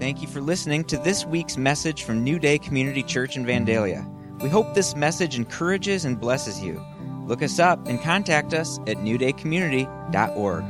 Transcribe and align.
Thank 0.00 0.22
you 0.22 0.28
for 0.28 0.40
listening 0.40 0.84
to 0.84 0.96
this 0.96 1.26
week's 1.26 1.58
message 1.58 2.04
from 2.04 2.24
New 2.24 2.38
Day 2.38 2.56
Community 2.56 3.02
Church 3.02 3.36
in 3.36 3.44
Vandalia. 3.44 4.02
We 4.40 4.48
hope 4.48 4.72
this 4.72 4.96
message 4.96 5.36
encourages 5.36 6.06
and 6.06 6.18
blesses 6.18 6.62
you. 6.62 6.82
Look 7.26 7.42
us 7.42 7.58
up 7.58 7.86
and 7.86 8.00
contact 8.00 8.54
us 8.54 8.78
at 8.86 8.96
newdaycommunity.org. 8.96 10.64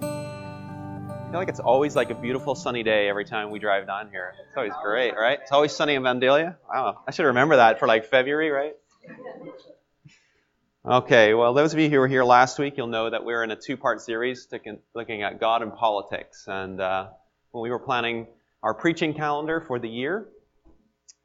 I 0.00 1.30
feel 1.30 1.38
like 1.40 1.50
it's 1.50 1.60
always 1.60 1.94
like 1.94 2.08
a 2.08 2.14
beautiful 2.14 2.54
sunny 2.54 2.82
day 2.82 3.06
every 3.06 3.26
time 3.26 3.50
we 3.50 3.58
drive 3.58 3.86
down 3.86 4.08
here. 4.08 4.32
It's 4.48 4.56
always 4.56 4.72
great, 4.82 5.14
right? 5.14 5.40
It's 5.42 5.52
always 5.52 5.72
sunny 5.72 5.96
in 5.96 6.02
Vandalia. 6.02 6.56
Wow, 6.66 7.02
I 7.06 7.10
should 7.10 7.26
remember 7.26 7.56
that 7.56 7.78
for 7.78 7.86
like 7.86 8.06
February, 8.06 8.48
right? 8.48 8.76
Okay, 10.86 11.34
well, 11.34 11.52
those 11.52 11.74
of 11.74 11.80
you 11.80 11.90
who 11.90 11.98
were 11.98 12.08
here 12.08 12.24
last 12.24 12.58
week, 12.58 12.78
you'll 12.78 12.86
know 12.86 13.10
that 13.10 13.26
we're 13.26 13.44
in 13.44 13.50
a 13.50 13.56
two-part 13.56 14.00
series 14.00 14.48
looking 14.94 15.22
at 15.22 15.38
God 15.38 15.60
and 15.60 15.74
politics. 15.74 16.46
And 16.48 16.80
uh, 16.80 17.08
when 17.50 17.60
we 17.60 17.68
were 17.68 17.78
planning 17.78 18.26
our 18.64 18.72
preaching 18.72 19.12
calendar 19.12 19.60
for 19.60 19.78
the 19.78 19.88
year. 19.88 20.26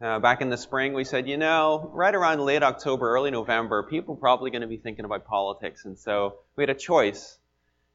Uh, 0.01 0.19
back 0.19 0.41
in 0.41 0.49
the 0.49 0.57
spring, 0.57 0.93
we 0.93 1.05
said, 1.05 1.25
you 1.25 1.37
know, 1.37 1.89
right 1.93 2.13
around 2.13 2.41
late 2.41 2.63
October, 2.63 3.09
early 3.09 3.31
November, 3.31 3.83
people 3.83 4.15
are 4.15 4.17
probably 4.17 4.51
going 4.51 4.61
to 4.61 4.67
be 4.67 4.75
thinking 4.75 5.05
about 5.05 5.25
politics. 5.25 5.85
And 5.85 5.97
so 5.97 6.39
we 6.57 6.63
had 6.63 6.69
a 6.69 6.75
choice 6.75 7.37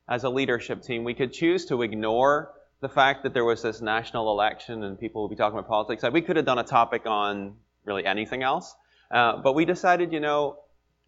as 0.08 0.24
a 0.24 0.30
leadership 0.30 0.82
team. 0.82 1.04
We 1.04 1.12
could 1.12 1.30
choose 1.30 1.66
to 1.66 1.82
ignore 1.82 2.52
the 2.80 2.88
fact 2.88 3.24
that 3.24 3.34
there 3.34 3.44
was 3.44 3.60
this 3.60 3.82
national 3.82 4.30
election 4.30 4.82
and 4.82 4.98
people 4.98 5.22
would 5.22 5.28
be 5.28 5.36
talking 5.36 5.58
about 5.58 5.68
politics. 5.68 6.02
We 6.10 6.22
could 6.22 6.36
have 6.36 6.46
done 6.46 6.58
a 6.58 6.64
topic 6.64 7.02
on 7.04 7.56
really 7.84 8.06
anything 8.06 8.42
else. 8.42 8.74
Uh, 9.10 9.42
but 9.42 9.54
we 9.54 9.66
decided, 9.66 10.10
you 10.10 10.20
know, 10.20 10.56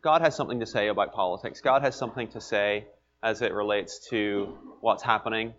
God 0.02 0.20
has 0.20 0.36
something 0.36 0.60
to 0.60 0.66
say 0.66 0.88
about 0.88 1.14
politics. 1.14 1.62
God 1.62 1.80
has 1.80 1.96
something 1.96 2.28
to 2.28 2.42
say 2.42 2.86
as 3.22 3.40
it 3.40 3.54
relates 3.54 4.10
to 4.10 4.58
what's 4.82 5.02
happening 5.02 5.54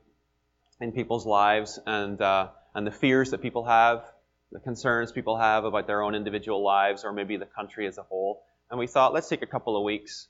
in 0.80 0.92
people's 0.92 1.26
lives. 1.26 1.80
And 1.88 2.22
uh, 2.22 2.50
and 2.76 2.86
the 2.86 2.92
fears 2.92 3.32
that 3.32 3.42
people 3.42 3.66
have, 3.66 4.04
the 4.52 4.60
concerns 4.60 5.12
people 5.12 5.38
have 5.38 5.66
about 5.66 5.88
their 5.88 6.02
own 6.02 6.16
individual 6.16 6.64
lives 6.64 7.04
or 7.04 7.12
maybe 7.12 7.38
the 7.38 7.46
country 7.46 7.88
as 7.88 7.98
a 7.98 8.04
whole. 8.04 8.44
And 8.70 8.80
we 8.80 8.88
thought, 8.88 9.14
let's 9.14 9.28
take 9.28 9.42
a 9.42 9.48
couple 9.48 9.78
of 9.78 9.84
weeks 9.84 10.28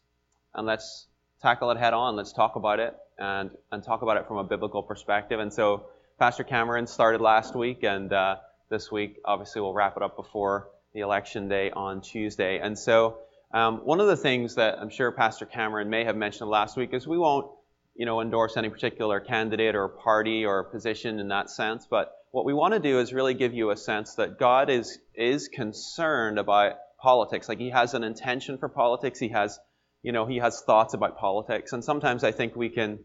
and 0.54 0.66
let's 0.66 1.08
tackle 1.42 1.72
it 1.72 1.78
head 1.78 1.94
on. 1.94 2.16
Let's 2.16 2.34
talk 2.34 2.56
about 2.56 2.80
it 2.80 2.96
and, 3.18 3.52
and 3.72 3.84
talk 3.84 4.02
about 4.02 4.18
it 4.18 4.28
from 4.28 4.38
a 4.38 4.44
biblical 4.44 4.84
perspective. 4.84 5.40
And 5.40 5.54
so 5.54 5.88
Pastor 6.20 6.44
Cameron 6.44 6.88
started 6.88 7.22
last 7.22 7.56
week, 7.56 7.84
and 7.84 8.12
uh, 8.12 8.38
this 8.70 8.92
week, 8.92 9.18
obviously, 9.24 9.62
we'll 9.62 9.74
wrap 9.74 9.98
it 9.98 10.04
up 10.04 10.16
before 10.16 10.70
the 10.94 11.02
election 11.02 11.48
day 11.48 11.70
on 11.70 12.02
Tuesday. 12.02 12.60
And 12.60 12.78
so 12.78 13.20
um, 13.54 13.86
one 13.86 14.00
of 14.00 14.08
the 14.08 14.18
things 14.18 14.56
that 14.56 14.80
I'm 14.80 14.90
sure 14.90 15.12
Pastor 15.12 15.46
Cameron 15.46 15.92
may 15.92 16.06
have 16.06 16.16
mentioned 16.16 16.50
last 16.50 16.76
week 16.76 16.94
is 16.94 17.08
we 17.08 17.20
won't, 17.20 17.52
you 17.96 18.06
know, 18.08 18.20
endorse 18.20 18.58
any 18.58 18.70
particular 18.70 19.20
candidate 19.20 19.76
or 19.76 19.88
party 19.88 20.44
or 20.44 20.64
position 20.64 21.20
in 21.20 21.28
that 21.28 21.52
sense, 21.52 21.88
but 21.88 22.17
what 22.32 22.46
we 22.46 22.54
want 22.54 22.74
to 22.74 22.80
do 22.80 23.00
is 23.00 23.14
really 23.14 23.34
give 23.34 23.54
you 23.54 23.72
a 23.72 23.78
sense 23.78 24.16
that 24.16 24.38
God 24.38 24.70
is, 24.70 25.00
is 25.16 25.48
concerned 25.48 26.40
about 26.40 26.74
politics. 27.02 27.48
Like 27.48 27.60
he 27.60 27.70
has 27.70 27.94
an 27.94 28.04
intention 28.04 28.58
for 28.58 28.70
politics. 28.70 29.20
He 29.20 29.30
has, 29.30 29.60
you 30.04 30.12
know, 30.12 30.26
he 30.26 30.38
has 30.38 30.62
thoughts 30.62 30.94
about 30.94 31.18
politics. 31.18 31.74
And 31.74 31.84
sometimes 31.84 32.24
I 32.24 32.32
think 32.32 32.56
we 32.56 32.70
can, 32.70 33.00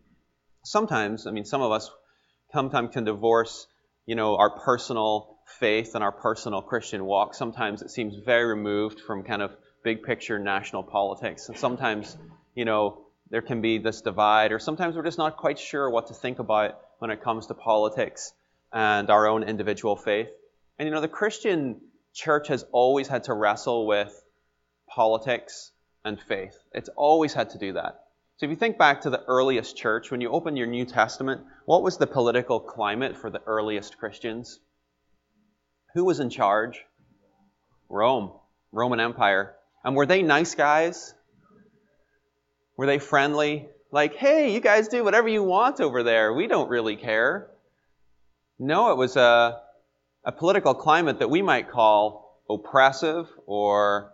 sometimes, 0.64 1.26
I 1.26 1.30
mean, 1.30 1.44
some 1.44 1.62
of 1.62 1.72
us 1.72 1.90
sometimes 2.52 2.92
can 2.92 3.04
divorce, 3.04 3.66
you 4.06 4.16
know, 4.16 4.36
our 4.36 4.50
personal 4.50 5.38
faith 5.58 5.94
and 5.94 6.02
our 6.02 6.12
personal 6.12 6.62
Christian 6.62 7.04
walk. 7.04 7.34
Sometimes 7.34 7.82
it 7.82 7.90
seems 7.90 8.14
very 8.24 8.44
removed 8.44 9.00
from 9.00 9.22
kind 9.22 9.42
of 9.42 9.52
big 9.84 10.02
picture 10.02 10.38
national 10.38 10.82
politics. 10.82 11.48
And 11.48 11.56
sometimes, 11.56 12.16
you 12.54 12.64
know, 12.64 13.06
there 13.30 13.42
can 13.42 13.62
be 13.62 13.78
this 13.78 14.02
divide, 14.02 14.52
or 14.52 14.58
sometimes 14.58 14.94
we're 14.94 15.04
just 15.04 15.18
not 15.18 15.36
quite 15.36 15.58
sure 15.58 15.88
what 15.88 16.08
to 16.08 16.14
think 16.14 16.38
about 16.38 16.78
when 16.98 17.10
it 17.10 17.22
comes 17.22 17.46
to 17.46 17.54
politics 17.54 18.32
and 18.72 19.10
our 19.10 19.26
own 19.26 19.42
individual 19.42 19.96
faith. 19.96 20.28
And 20.78 20.86
you 20.86 20.94
know, 20.94 21.00
the 21.00 21.08
Christian 21.08 21.80
church 22.14 22.48
has 22.48 22.64
always 22.72 23.08
had 23.08 23.24
to 23.24 23.34
wrestle 23.34 23.86
with 23.86 24.12
politics 24.88 25.72
and 26.04 26.20
faith. 26.20 26.56
It's 26.72 26.88
always 26.96 27.32
had 27.34 27.50
to 27.50 27.58
do 27.58 27.74
that. 27.74 28.00
So 28.36 28.46
if 28.46 28.50
you 28.50 28.56
think 28.56 28.78
back 28.78 29.02
to 29.02 29.10
the 29.10 29.22
earliest 29.28 29.76
church, 29.76 30.10
when 30.10 30.20
you 30.20 30.30
open 30.30 30.56
your 30.56 30.66
New 30.66 30.84
Testament, 30.84 31.42
what 31.64 31.82
was 31.82 31.98
the 31.98 32.06
political 32.06 32.58
climate 32.58 33.16
for 33.16 33.30
the 33.30 33.42
earliest 33.46 33.98
Christians? 33.98 34.58
Who 35.94 36.04
was 36.04 36.18
in 36.18 36.30
charge? 36.30 36.84
Rome, 37.88 38.32
Roman 38.72 39.00
Empire. 39.00 39.54
And 39.84 39.94
were 39.94 40.06
they 40.06 40.22
nice 40.22 40.54
guys? 40.54 41.14
Were 42.76 42.86
they 42.86 42.98
friendly? 42.98 43.68
Like, 43.90 44.16
hey, 44.16 44.52
you 44.52 44.60
guys 44.60 44.88
do 44.88 45.04
whatever 45.04 45.28
you 45.28 45.42
want 45.42 45.80
over 45.80 46.02
there. 46.02 46.32
We 46.32 46.46
don't 46.46 46.70
really 46.70 46.96
care. 46.96 47.51
No, 48.64 48.92
it 48.92 48.96
was 48.96 49.16
a, 49.16 49.60
a 50.24 50.30
political 50.30 50.72
climate 50.72 51.18
that 51.18 51.28
we 51.28 51.42
might 51.42 51.68
call 51.68 52.40
oppressive 52.48 53.28
or 53.44 54.12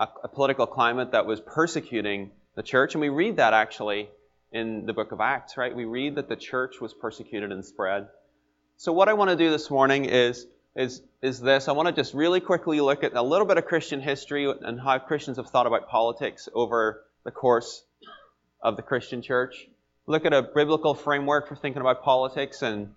a, 0.00 0.08
a 0.22 0.28
political 0.28 0.66
climate 0.66 1.12
that 1.12 1.26
was 1.26 1.42
persecuting 1.42 2.30
the 2.54 2.62
church. 2.62 2.94
And 2.94 3.02
we 3.02 3.10
read 3.10 3.36
that 3.36 3.52
actually 3.52 4.08
in 4.50 4.86
the 4.86 4.94
book 4.94 5.12
of 5.12 5.20
Acts, 5.20 5.58
right? 5.58 5.76
We 5.76 5.84
read 5.84 6.14
that 6.14 6.26
the 6.26 6.36
church 6.36 6.80
was 6.80 6.94
persecuted 6.94 7.52
and 7.52 7.62
spread. 7.62 8.08
So 8.78 8.94
what 8.94 9.10
I 9.10 9.12
want 9.12 9.28
to 9.28 9.36
do 9.36 9.50
this 9.50 9.70
morning 9.70 10.06
is 10.06 10.46
is 10.74 11.02
is 11.20 11.38
this. 11.38 11.68
I 11.68 11.72
want 11.72 11.88
to 11.88 11.94
just 11.94 12.14
really 12.14 12.40
quickly 12.40 12.80
look 12.80 13.04
at 13.04 13.12
a 13.12 13.22
little 13.22 13.46
bit 13.46 13.58
of 13.58 13.66
Christian 13.66 14.00
history 14.00 14.50
and 14.50 14.80
how 14.80 14.98
Christians 15.00 15.36
have 15.36 15.50
thought 15.50 15.66
about 15.66 15.90
politics 15.90 16.48
over 16.54 17.04
the 17.24 17.30
course 17.30 17.84
of 18.62 18.76
the 18.76 18.82
Christian 18.82 19.20
church. 19.20 19.68
Look 20.06 20.24
at 20.24 20.32
a 20.32 20.40
biblical 20.40 20.94
framework 20.94 21.46
for 21.46 21.56
thinking 21.56 21.82
about 21.82 22.02
politics 22.02 22.62
and 22.62 22.94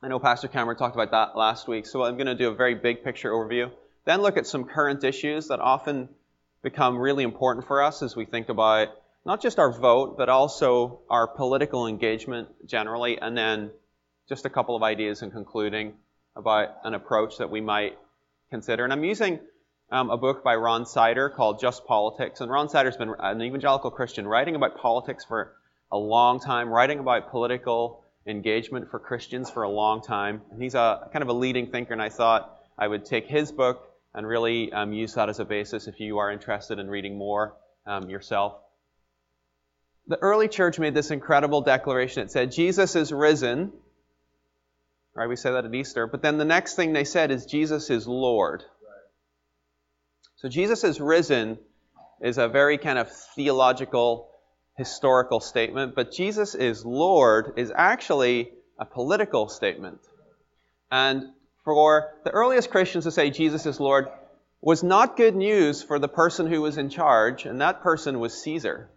I 0.00 0.06
know 0.06 0.20
Pastor 0.20 0.46
Cameron 0.46 0.76
talked 0.76 0.94
about 0.94 1.10
that 1.10 1.36
last 1.36 1.66
week, 1.66 1.84
so 1.84 2.04
I'm 2.04 2.14
going 2.14 2.28
to 2.28 2.36
do 2.36 2.50
a 2.50 2.54
very 2.54 2.76
big 2.76 3.02
picture 3.02 3.32
overview. 3.32 3.72
Then 4.04 4.22
look 4.22 4.36
at 4.36 4.46
some 4.46 4.62
current 4.62 5.02
issues 5.02 5.48
that 5.48 5.58
often 5.58 6.08
become 6.62 6.98
really 6.98 7.24
important 7.24 7.66
for 7.66 7.82
us 7.82 8.00
as 8.00 8.14
we 8.14 8.24
think 8.24 8.48
about 8.48 8.88
not 9.26 9.42
just 9.42 9.58
our 9.58 9.72
vote, 9.72 10.16
but 10.16 10.28
also 10.28 11.00
our 11.10 11.26
political 11.26 11.88
engagement 11.88 12.48
generally, 12.64 13.18
and 13.18 13.36
then 13.36 13.72
just 14.28 14.44
a 14.44 14.50
couple 14.50 14.76
of 14.76 14.84
ideas 14.84 15.22
in 15.22 15.32
concluding 15.32 15.94
about 16.36 16.68
an 16.84 16.94
approach 16.94 17.38
that 17.38 17.50
we 17.50 17.60
might 17.60 17.98
consider. 18.50 18.84
And 18.84 18.92
I'm 18.92 19.02
using 19.02 19.40
um, 19.90 20.10
a 20.10 20.16
book 20.16 20.44
by 20.44 20.54
Ron 20.54 20.86
Sider 20.86 21.28
called 21.28 21.58
Just 21.58 21.84
Politics. 21.86 22.40
And 22.40 22.52
Ron 22.52 22.68
Sider's 22.68 22.96
been 22.96 23.14
an 23.18 23.42
evangelical 23.42 23.90
Christian 23.90 24.28
writing 24.28 24.54
about 24.54 24.78
politics 24.78 25.24
for 25.24 25.56
a 25.90 25.98
long 25.98 26.38
time, 26.38 26.68
writing 26.68 27.00
about 27.00 27.32
political 27.32 28.04
engagement 28.28 28.90
for 28.90 28.98
Christians 28.98 29.50
for 29.50 29.62
a 29.62 29.70
long 29.70 30.02
time. 30.02 30.42
And 30.50 30.62
he's 30.62 30.74
a 30.74 31.08
kind 31.12 31.22
of 31.22 31.28
a 31.28 31.32
leading 31.32 31.70
thinker, 31.70 31.92
and 31.92 32.02
I 32.02 32.10
thought 32.10 32.56
I 32.78 32.86
would 32.86 33.04
take 33.04 33.26
his 33.26 33.50
book 33.50 33.84
and 34.14 34.26
really 34.26 34.72
um, 34.72 34.92
use 34.92 35.14
that 35.14 35.28
as 35.28 35.40
a 35.40 35.44
basis 35.44 35.88
if 35.88 36.00
you 36.00 36.18
are 36.18 36.30
interested 36.30 36.78
in 36.78 36.88
reading 36.88 37.16
more 37.16 37.54
um, 37.86 38.08
yourself. 38.08 38.54
The 40.06 40.18
early 40.18 40.48
church 40.48 40.78
made 40.78 40.94
this 40.94 41.10
incredible 41.10 41.60
declaration. 41.60 42.22
It 42.22 42.30
said, 42.30 42.52
Jesus 42.52 42.96
is 42.96 43.12
risen. 43.12 43.72
Right, 45.14 45.28
we 45.28 45.36
say 45.36 45.50
that 45.50 45.64
at 45.64 45.74
Easter. 45.74 46.06
But 46.06 46.22
then 46.22 46.38
the 46.38 46.44
next 46.44 46.74
thing 46.74 46.92
they 46.92 47.04
said 47.04 47.30
is, 47.30 47.44
Jesus 47.44 47.90
is 47.90 48.06
Lord. 48.06 48.60
Right. 48.60 49.00
So 50.36 50.48
Jesus 50.48 50.84
is 50.84 51.00
risen 51.00 51.58
is 52.20 52.38
a 52.38 52.48
very 52.48 52.78
kind 52.78 52.98
of 52.98 53.10
theological 53.34 54.30
historical 54.78 55.40
statement, 55.40 55.94
but 55.96 56.12
Jesus 56.12 56.54
is 56.54 56.84
Lord 56.84 57.54
is 57.56 57.72
actually 57.74 58.52
a 58.78 58.84
political 58.84 59.48
statement. 59.48 59.98
And 60.90 61.24
for 61.64 62.14
the 62.24 62.30
earliest 62.30 62.70
Christians 62.70 63.04
to 63.04 63.10
say 63.10 63.30
Jesus 63.30 63.66
is 63.66 63.80
Lord 63.80 64.08
was 64.60 64.84
not 64.84 65.16
good 65.16 65.34
news 65.34 65.82
for 65.82 65.98
the 65.98 66.08
person 66.08 66.46
who 66.46 66.62
was 66.62 66.78
in 66.78 66.90
charge, 66.90 67.44
and 67.44 67.60
that 67.60 67.82
person 67.82 68.20
was 68.20 68.40
Caesar. 68.42 68.88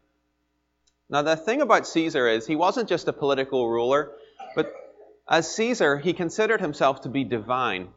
Now, 1.09 1.23
the 1.23 1.35
thing 1.35 1.61
about 1.61 1.87
Caesar 1.87 2.27
is 2.27 2.47
he 2.47 2.55
wasn't 2.55 2.87
just 2.87 3.07
a 3.07 3.13
political 3.13 3.67
ruler, 3.67 4.11
but 4.55 4.71
as 5.27 5.53
Caesar, 5.55 5.97
he 5.97 6.13
considered 6.13 6.61
himself 6.61 7.01
to 7.01 7.09
be 7.09 7.23
divine. 7.23 7.89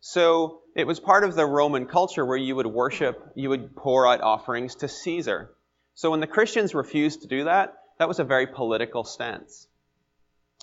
So 0.00 0.60
it 0.76 0.86
was 0.86 1.00
part 1.00 1.24
of 1.24 1.34
the 1.34 1.46
Roman 1.46 1.86
culture 1.86 2.24
where 2.24 2.36
you 2.36 2.56
would 2.56 2.66
worship, 2.66 3.32
you 3.34 3.48
would 3.48 3.74
pour 3.74 4.06
out 4.06 4.20
offerings 4.20 4.76
to 4.76 4.88
Caesar. 4.88 5.50
So 5.98 6.12
when 6.12 6.20
the 6.20 6.28
Christians 6.28 6.76
refused 6.76 7.22
to 7.22 7.26
do 7.26 7.42
that, 7.46 7.74
that 7.98 8.06
was 8.06 8.20
a 8.20 8.24
very 8.24 8.46
political 8.46 9.02
stance. 9.02 9.66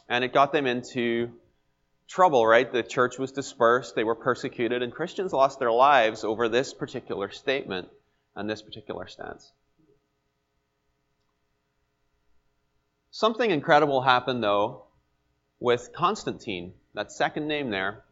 And 0.08 0.24
it 0.24 0.32
got 0.32 0.54
them 0.54 0.66
into 0.66 1.30
trouble, 2.08 2.48
right? 2.48 2.72
The 2.72 2.84
church 2.84 3.20
was 3.20 3.34
dispersed, 3.34 3.96
they 3.96 4.06
were 4.06 4.16
persecuted, 4.16 4.82
and 4.82 4.94
Christians 4.94 5.34
lost 5.34 5.60
their 5.60 5.74
lives 5.74 6.24
over 6.24 6.48
this 6.48 6.74
particular 6.74 7.32
statement 7.32 7.90
and 8.34 8.50
this 8.50 8.62
particular 8.62 9.10
stance. 9.10 9.52
Something 13.12 13.52
incredible 13.52 14.04
happened, 14.04 14.42
though, 14.42 14.86
with 15.60 15.92
Constantine, 15.94 16.76
that 16.94 17.12
second 17.12 17.50
name 17.50 17.72
there. 17.72 18.06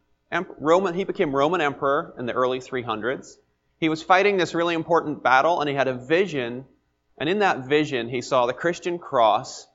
Roman, 0.58 0.92
he 0.92 1.04
became 1.04 1.34
Roman 1.34 1.62
emperor 1.62 2.14
in 2.18 2.26
the 2.26 2.34
early 2.34 2.60
300s. 2.60 3.36
He 3.80 3.88
was 3.88 4.02
fighting 4.02 4.36
this 4.36 4.54
really 4.54 4.74
important 4.74 5.22
battle, 5.22 5.62
and 5.62 5.70
he 5.70 5.74
had 5.74 5.88
a 5.88 5.94
vision 5.94 6.66
and 7.18 7.28
in 7.28 7.40
that 7.40 7.66
vision, 7.66 8.08
he 8.08 8.20
saw 8.20 8.46
the 8.46 8.52
Christian 8.52 8.98
cross, 8.98 9.66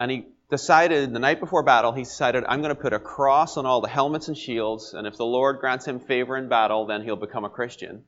and 0.00 0.10
he 0.10 0.26
decided 0.50 1.12
the 1.12 1.18
night 1.18 1.40
before 1.40 1.62
battle, 1.62 1.92
he 1.92 2.02
decided, 2.02 2.44
I'm 2.46 2.62
going 2.62 2.74
to 2.74 2.80
put 2.80 2.92
a 2.92 2.98
cross 2.98 3.56
on 3.56 3.66
all 3.66 3.80
the 3.80 3.88
helmets 3.88 4.28
and 4.28 4.36
shields, 4.36 4.94
and 4.94 5.06
if 5.06 5.16
the 5.16 5.24
Lord 5.24 5.58
grants 5.60 5.86
him 5.86 6.00
favor 6.00 6.36
in 6.36 6.48
battle, 6.48 6.86
then 6.86 7.02
he'll 7.02 7.16
become 7.16 7.44
a 7.44 7.50
Christian. 7.50 8.04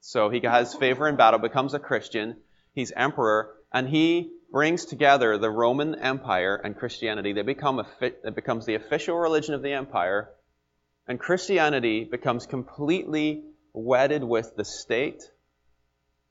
So 0.00 0.30
he 0.30 0.40
has 0.44 0.74
favor 0.74 1.08
in 1.08 1.16
battle, 1.16 1.40
becomes 1.40 1.74
a 1.74 1.78
Christian. 1.78 2.36
He's 2.74 2.92
emperor, 2.92 3.54
and 3.72 3.88
he 3.88 4.30
brings 4.50 4.84
together 4.84 5.38
the 5.38 5.50
Roman 5.50 5.94
Empire 5.96 6.56
and 6.56 6.76
Christianity. 6.76 7.32
They 7.32 7.42
become 7.42 7.80
a, 7.80 7.86
it 8.00 8.34
becomes 8.34 8.66
the 8.66 8.74
official 8.74 9.16
religion 9.16 9.54
of 9.54 9.62
the 9.62 9.72
empire, 9.72 10.30
and 11.08 11.18
Christianity 11.18 12.04
becomes 12.04 12.46
completely 12.46 13.44
wedded 13.72 14.22
with 14.22 14.56
the 14.56 14.64
state. 14.64 15.22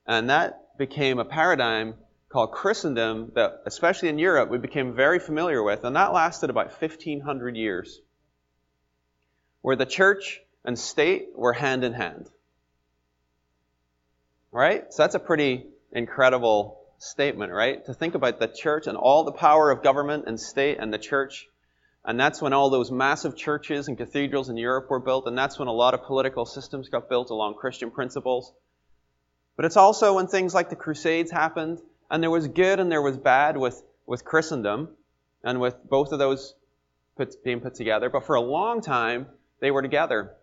And 0.07 0.29
that 0.29 0.64
became 0.77 1.19
a 1.19 1.25
paradigm 1.25 1.95
called 2.29 2.51
Christendom 2.51 3.31
that, 3.35 3.61
especially 3.65 4.09
in 4.09 4.19
Europe, 4.19 4.49
we 4.49 4.57
became 4.57 4.93
very 4.93 5.19
familiar 5.19 5.63
with, 5.63 5.83
and 5.83 5.95
that 5.95 6.13
lasted 6.13 6.49
about 6.49 6.79
1500 6.81 7.55
years, 7.55 8.01
where 9.61 9.75
the 9.75 9.85
church 9.85 10.41
and 10.63 10.77
state 10.77 11.29
were 11.35 11.53
hand 11.53 11.83
in 11.83 11.93
hand. 11.93 12.29
Right? 14.51 14.93
So 14.93 15.03
that's 15.03 15.15
a 15.15 15.19
pretty 15.19 15.65
incredible 15.91 16.81
statement, 16.97 17.51
right? 17.51 17.85
To 17.85 17.93
think 17.93 18.15
about 18.15 18.39
the 18.39 18.47
church 18.47 18.87
and 18.87 18.97
all 18.97 19.23
the 19.23 19.31
power 19.31 19.71
of 19.71 19.83
government 19.83 20.25
and 20.27 20.39
state 20.39 20.77
and 20.79 20.93
the 20.93 20.97
church. 20.97 21.47
And 22.03 22.19
that's 22.19 22.41
when 22.41 22.53
all 22.53 22.69
those 22.69 22.91
massive 22.91 23.35
churches 23.35 23.87
and 23.87 23.97
cathedrals 23.97 24.49
in 24.49 24.57
Europe 24.57 24.89
were 24.89 24.99
built, 24.99 25.27
and 25.27 25.37
that's 25.37 25.57
when 25.57 25.67
a 25.67 25.73
lot 25.73 25.93
of 25.93 26.03
political 26.03 26.45
systems 26.45 26.89
got 26.89 27.09
built 27.09 27.31
along 27.31 27.55
Christian 27.55 27.91
principles. 27.91 28.53
But 29.55 29.65
it's 29.65 29.77
also 29.77 30.15
when 30.15 30.27
things 30.27 30.53
like 30.53 30.69
the 30.69 30.75
Crusades 30.75 31.31
happened, 31.31 31.81
and 32.09 32.21
there 32.21 32.31
was 32.31 32.47
good 32.47 32.79
and 32.79 32.91
there 32.91 33.01
was 33.01 33.17
bad 33.17 33.57
with, 33.57 33.81
with 34.05 34.25
Christendom, 34.25 34.89
and 35.43 35.59
with 35.59 35.77
both 35.87 36.11
of 36.11 36.19
those 36.19 36.55
put, 37.15 37.43
being 37.43 37.61
put 37.61 37.75
together. 37.75 38.09
But 38.09 38.25
for 38.25 38.35
a 38.35 38.41
long 38.41 38.81
time, 38.81 39.27
they 39.59 39.71
were 39.71 39.81
together. 39.81 40.35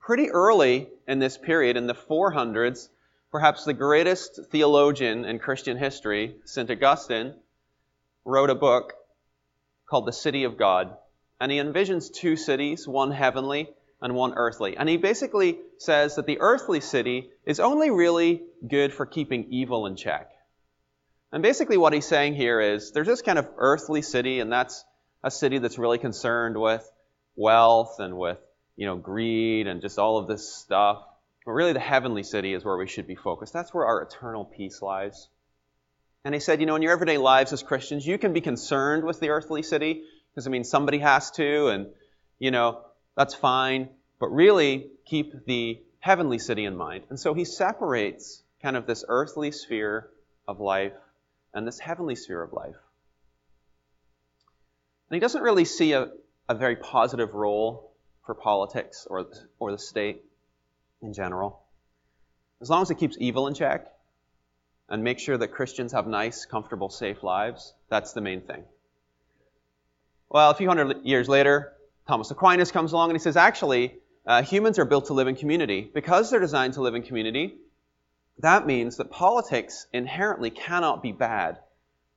Pretty 0.00 0.30
early 0.30 0.88
in 1.06 1.20
this 1.20 1.38
period, 1.38 1.76
in 1.76 1.86
the 1.86 1.94
400s, 1.94 2.88
perhaps 3.30 3.64
the 3.64 3.72
greatest 3.72 4.40
theologian 4.50 5.24
in 5.24 5.38
Christian 5.38 5.76
history, 5.76 6.36
St. 6.44 6.70
Augustine, 6.70 7.34
wrote 8.24 8.50
a 8.50 8.54
book 8.54 8.94
called 9.86 10.06
The 10.06 10.12
City 10.12 10.44
of 10.44 10.56
God. 10.56 10.96
And 11.40 11.52
he 11.52 11.58
envisions 11.58 12.12
two 12.12 12.36
cities, 12.36 12.88
one 12.88 13.12
heavenly 13.12 13.68
and 14.02 14.14
one 14.14 14.34
earthly. 14.34 14.76
And 14.76 14.88
he 14.88 14.98
basically 14.98 15.58
says 15.78 16.16
that 16.16 16.26
the 16.26 16.40
earthly 16.40 16.80
city 16.80 17.30
is 17.46 17.60
only 17.60 17.90
really 17.90 18.42
good 18.68 18.92
for 18.92 19.06
keeping 19.06 19.46
evil 19.50 19.86
in 19.86 19.96
check. 19.96 20.30
And 21.32 21.42
basically 21.42 21.78
what 21.78 21.94
he's 21.94 22.06
saying 22.06 22.34
here 22.34 22.60
is 22.60 22.90
there's 22.90 23.06
this 23.06 23.22
kind 23.22 23.38
of 23.38 23.48
earthly 23.56 24.02
city, 24.02 24.40
and 24.40 24.52
that's 24.52 24.84
a 25.22 25.30
city 25.30 25.58
that's 25.58 25.78
really 25.78 25.98
concerned 25.98 26.60
with 26.60 26.86
wealth 27.36 28.00
and 28.00 28.18
with, 28.18 28.38
you 28.76 28.86
know, 28.86 28.96
greed 28.96 29.66
and 29.66 29.80
just 29.80 29.98
all 29.98 30.18
of 30.18 30.26
this 30.26 30.52
stuff. 30.52 31.02
But 31.46 31.52
really, 31.52 31.72
the 31.72 31.80
heavenly 31.80 32.22
city 32.22 32.54
is 32.54 32.64
where 32.64 32.76
we 32.76 32.86
should 32.86 33.06
be 33.06 33.14
focused. 33.14 33.52
That's 33.52 33.72
where 33.72 33.86
our 33.86 34.02
eternal 34.02 34.44
peace 34.44 34.82
lies. 34.82 35.28
And 36.24 36.34
he 36.34 36.40
said, 36.40 36.60
you 36.60 36.66
know, 36.66 36.76
in 36.76 36.82
your 36.82 36.92
everyday 36.92 37.18
lives 37.18 37.52
as 37.52 37.62
Christians, 37.62 38.06
you 38.06 38.18
can 38.18 38.32
be 38.32 38.40
concerned 38.40 39.04
with 39.04 39.18
the 39.18 39.30
earthly 39.30 39.62
city, 39.62 40.02
because, 40.30 40.46
I 40.46 40.50
mean, 40.50 40.64
somebody 40.64 40.98
has 40.98 41.30
to, 41.32 41.68
and, 41.68 41.86
you 42.38 42.50
know, 42.50 42.80
that's 43.16 43.34
fine. 43.34 43.88
But 44.18 44.28
really, 44.28 44.88
keep 45.04 45.44
the 45.46 45.80
heavenly 46.00 46.38
city 46.38 46.64
in 46.64 46.76
mind. 46.76 47.04
And 47.10 47.18
so 47.18 47.34
he 47.34 47.44
separates 47.44 48.42
kind 48.62 48.76
of 48.76 48.86
this 48.86 49.04
earthly 49.08 49.50
sphere 49.50 50.08
of 50.46 50.60
life 50.60 50.92
and 51.54 51.66
this 51.66 51.78
heavenly 51.78 52.14
sphere 52.14 52.42
of 52.42 52.52
life. 52.52 52.76
And 55.08 55.16
he 55.16 55.20
doesn't 55.20 55.42
really 55.42 55.64
see 55.64 55.92
a, 55.92 56.10
a 56.48 56.54
very 56.54 56.76
positive 56.76 57.34
role 57.34 57.92
for 58.24 58.34
politics 58.34 59.06
or, 59.10 59.26
or 59.58 59.72
the 59.72 59.78
state 59.78 60.24
in 61.02 61.12
general. 61.12 61.60
As 62.60 62.70
long 62.70 62.82
as 62.82 62.90
it 62.90 62.98
keeps 62.98 63.16
evil 63.18 63.48
in 63.48 63.54
check 63.54 63.92
and 64.88 65.02
makes 65.02 65.22
sure 65.22 65.36
that 65.36 65.48
Christians 65.48 65.92
have 65.92 66.06
nice, 66.06 66.44
comfortable, 66.46 66.88
safe 66.88 67.22
lives, 67.22 67.74
that's 67.88 68.12
the 68.12 68.20
main 68.20 68.40
thing. 68.40 68.64
Well, 70.28 70.50
a 70.50 70.54
few 70.54 70.68
hundred 70.68 71.04
years 71.04 71.28
later, 71.28 71.72
Thomas 72.06 72.30
Aquinas 72.30 72.70
comes 72.70 72.92
along 72.92 73.10
and 73.10 73.18
he 73.18 73.22
says, 73.22 73.36
actually, 73.36 73.94
uh, 74.26 74.42
humans 74.42 74.78
are 74.78 74.84
built 74.84 75.06
to 75.06 75.14
live 75.14 75.28
in 75.28 75.36
community. 75.36 75.90
Because 75.92 76.30
they're 76.30 76.40
designed 76.40 76.74
to 76.74 76.82
live 76.82 76.94
in 76.94 77.02
community, 77.02 77.56
that 78.38 78.66
means 78.66 78.96
that 78.96 79.10
politics 79.10 79.86
inherently 79.92 80.50
cannot 80.50 81.02
be 81.02 81.12
bad. 81.12 81.58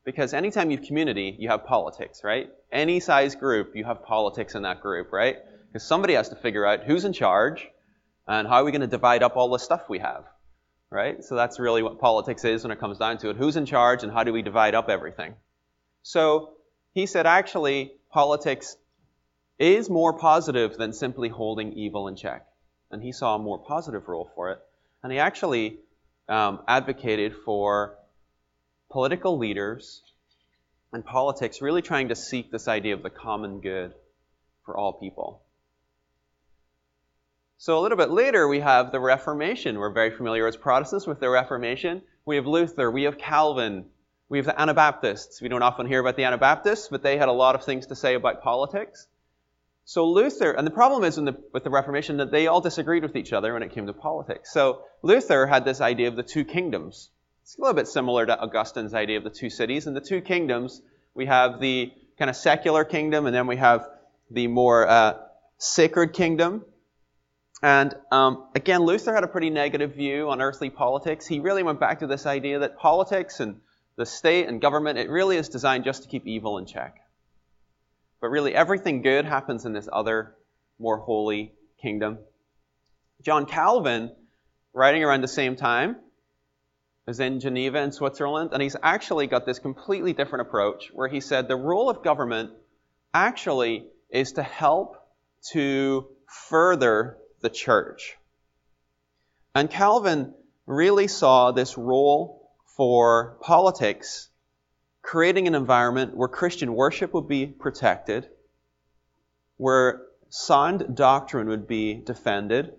Because 0.03 0.33
anytime 0.33 0.69
you 0.69 0.77
have 0.77 0.85
community, 0.85 1.35
you 1.39 1.49
have 1.49 1.65
politics, 1.65 2.21
right? 2.23 2.49
Any 2.71 2.99
size 2.99 3.35
group, 3.35 3.75
you 3.75 3.83
have 3.85 4.03
politics 4.03 4.53
in 4.55 4.63
that 4.63 4.81
group, 4.81 5.11
right? 5.11 5.37
Because 5.67 5.87
somebody 5.87 6.13
has 6.13 6.29
to 6.29 6.35
figure 6.35 6.65
out 6.65 6.83
who's 6.83 7.05
in 7.05 7.13
charge, 7.13 7.67
and 8.27 8.47
how 8.47 8.57
are 8.57 8.63
we 8.63 8.71
going 8.71 8.81
to 8.81 8.87
divide 8.87 9.23
up 9.23 9.35
all 9.35 9.49
the 9.49 9.57
stuff 9.57 9.89
we 9.89 9.99
have? 9.99 10.25
Right? 10.91 11.23
So 11.23 11.35
that's 11.35 11.59
really 11.59 11.83
what 11.83 11.99
politics 11.99 12.45
is 12.45 12.63
when 12.63 12.71
it 12.71 12.79
comes 12.79 12.99
down 12.99 13.17
to 13.19 13.31
it. 13.31 13.37
Who's 13.37 13.55
in 13.55 13.65
charge 13.65 14.03
and 14.03 14.11
how 14.11 14.23
do 14.23 14.31
we 14.31 14.41
divide 14.41 14.75
up 14.75 14.89
everything? 14.89 15.33
So 16.03 16.53
he 16.93 17.07
said 17.07 17.25
actually 17.25 17.93
politics 18.11 18.77
is 19.57 19.89
more 19.89 20.13
positive 20.13 20.77
than 20.77 20.93
simply 20.93 21.29
holding 21.29 21.73
evil 21.73 22.07
in 22.07 22.15
check. 22.15 22.45
And 22.91 23.01
he 23.01 23.11
saw 23.11 23.35
a 23.35 23.39
more 23.39 23.57
positive 23.57 24.07
role 24.07 24.29
for 24.35 24.51
it. 24.51 24.59
And 25.01 25.11
he 25.11 25.19
actually 25.19 25.79
um, 26.27 26.59
advocated 26.67 27.35
for 27.45 27.95
political 28.89 29.37
leaders 29.37 30.01
and 30.91 31.05
politics 31.05 31.61
really 31.61 31.81
trying 31.81 32.09
to 32.09 32.15
seek 32.15 32.51
this 32.51 32.67
idea 32.67 32.93
of 32.93 33.03
the 33.03 33.09
common 33.09 33.59
good 33.59 33.93
for 34.65 34.77
all 34.77 34.93
people. 34.93 35.41
So 37.57 37.79
a 37.79 37.81
little 37.81 37.97
bit 37.97 38.09
later, 38.09 38.47
we 38.47 38.59
have 38.59 38.91
the 38.91 38.99
Reformation. 38.99 39.77
We're 39.77 39.93
very 39.93 40.11
familiar 40.11 40.45
as 40.47 40.57
Protestants 40.57 41.07
with 41.07 41.19
the 41.19 41.29
Reformation. 41.29 42.01
We 42.25 42.35
have 42.35 42.47
Luther, 42.47 42.91
we 42.91 43.03
have 43.03 43.17
Calvin, 43.17 43.85
we 44.27 44.39
have 44.39 44.45
the 44.45 44.59
Anabaptists. 44.59 45.41
We 45.41 45.47
don't 45.47 45.61
often 45.61 45.85
hear 45.85 45.99
about 45.99 46.15
the 46.15 46.23
Anabaptists, 46.23 46.89
but 46.89 47.03
they 47.03 47.17
had 47.17 47.29
a 47.29 47.33
lot 47.33 47.55
of 47.55 47.63
things 47.63 47.87
to 47.87 47.95
say 47.95 48.15
about 48.15 48.41
politics. 48.41 49.07
So 49.87 50.07
Luther, 50.07 50.51
and 50.51 50.65
the 50.65 50.71
problem 50.71 51.03
is 51.03 51.15
the, 51.15 51.37
with 51.53 51.63
the 51.63 51.69
Reformation 51.69 52.17
that 52.17 52.31
they 52.31 52.47
all 52.47 52.59
disagreed 52.59 53.03
with 53.03 53.15
each 53.15 53.31
other 53.33 53.53
when 53.53 53.61
it 53.61 53.71
came 53.71 53.85
to 53.85 53.93
politics. 53.93 54.51
So 54.51 54.81
Luther 55.03 55.45
had 55.45 55.63
this 55.63 55.79
idea 55.79 56.07
of 56.07 56.15
the 56.15 56.23
two 56.23 56.43
kingdoms. 56.43 57.11
It's 57.43 57.55
a 57.55 57.61
little 57.61 57.75
bit 57.75 57.87
similar 57.87 58.25
to 58.25 58.41
Augustine's 58.41 58.95
idea 58.95 59.19
of 59.19 59.23
the 59.23 59.29
two 59.29 59.51
cities. 59.51 59.85
In 59.85 59.93
the 59.93 60.01
two 60.01 60.21
kingdoms, 60.21 60.81
we 61.13 61.27
have 61.27 61.59
the 61.59 61.93
kind 62.17 62.31
of 62.31 62.35
secular 62.35 62.83
kingdom, 62.83 63.27
and 63.27 63.35
then 63.35 63.45
we 63.45 63.57
have 63.57 63.87
the 64.31 64.47
more 64.47 64.87
uh, 64.87 65.17
sacred 65.59 66.13
kingdom. 66.13 66.65
And 67.61 67.93
um, 68.11 68.47
again, 68.55 68.81
Luther 68.81 69.13
had 69.13 69.23
a 69.23 69.27
pretty 69.27 69.51
negative 69.51 69.93
view 69.93 70.31
on 70.31 70.41
earthly 70.41 70.71
politics. 70.71 71.27
He 71.27 71.39
really 71.39 71.61
went 71.61 71.79
back 71.79 71.99
to 71.99 72.07
this 72.07 72.25
idea 72.25 72.59
that 72.59 72.79
politics 72.79 73.39
and 73.39 73.61
the 73.97 74.05
state 74.07 74.47
and 74.47 74.59
government, 74.59 74.97
it 74.97 75.11
really 75.11 75.37
is 75.37 75.49
designed 75.49 75.83
just 75.83 76.01
to 76.03 76.09
keep 76.09 76.25
evil 76.25 76.57
in 76.57 76.65
check. 76.65 77.04
But 78.25 78.31
really, 78.31 78.55
everything 78.55 79.03
good 79.03 79.25
happens 79.25 79.67
in 79.67 79.73
this 79.73 79.87
other, 79.93 80.33
more 80.79 80.97
holy 80.97 81.53
kingdom. 81.79 82.17
John 83.21 83.45
Calvin, 83.45 84.11
writing 84.73 85.03
around 85.03 85.21
the 85.21 85.27
same 85.27 85.55
time, 85.55 85.97
is 87.07 87.19
in 87.19 87.39
Geneva 87.39 87.83
in 87.83 87.91
Switzerland, 87.91 88.49
and 88.51 88.63
he's 88.63 88.75
actually 88.81 89.27
got 89.27 89.45
this 89.45 89.59
completely 89.59 90.13
different 90.13 90.47
approach 90.47 90.89
where 90.91 91.07
he 91.07 91.19
said 91.19 91.47
the 91.47 91.55
role 91.55 91.87
of 91.87 92.01
government 92.03 92.49
actually 93.13 93.85
is 94.09 94.31
to 94.31 94.41
help 94.41 95.07
to 95.51 96.07
further 96.49 97.19
the 97.41 97.51
church. 97.51 98.17
And 99.53 99.69
Calvin 99.69 100.33
really 100.65 101.07
saw 101.07 101.51
this 101.51 101.77
role 101.77 102.49
for 102.75 103.37
politics 103.41 104.29
creating 105.05 105.47
an 105.47 105.53
environment 105.53 106.17
where 106.17 106.27
Christian 106.27 106.73
worship 106.73 107.13
would 107.13 107.27
be 107.27 107.45
protected, 107.45 108.27
where 109.57 110.01
sound 110.29 110.95
doctrine 110.95 111.47
would 111.47 111.67
be 111.67 111.93
defended, 111.93 112.73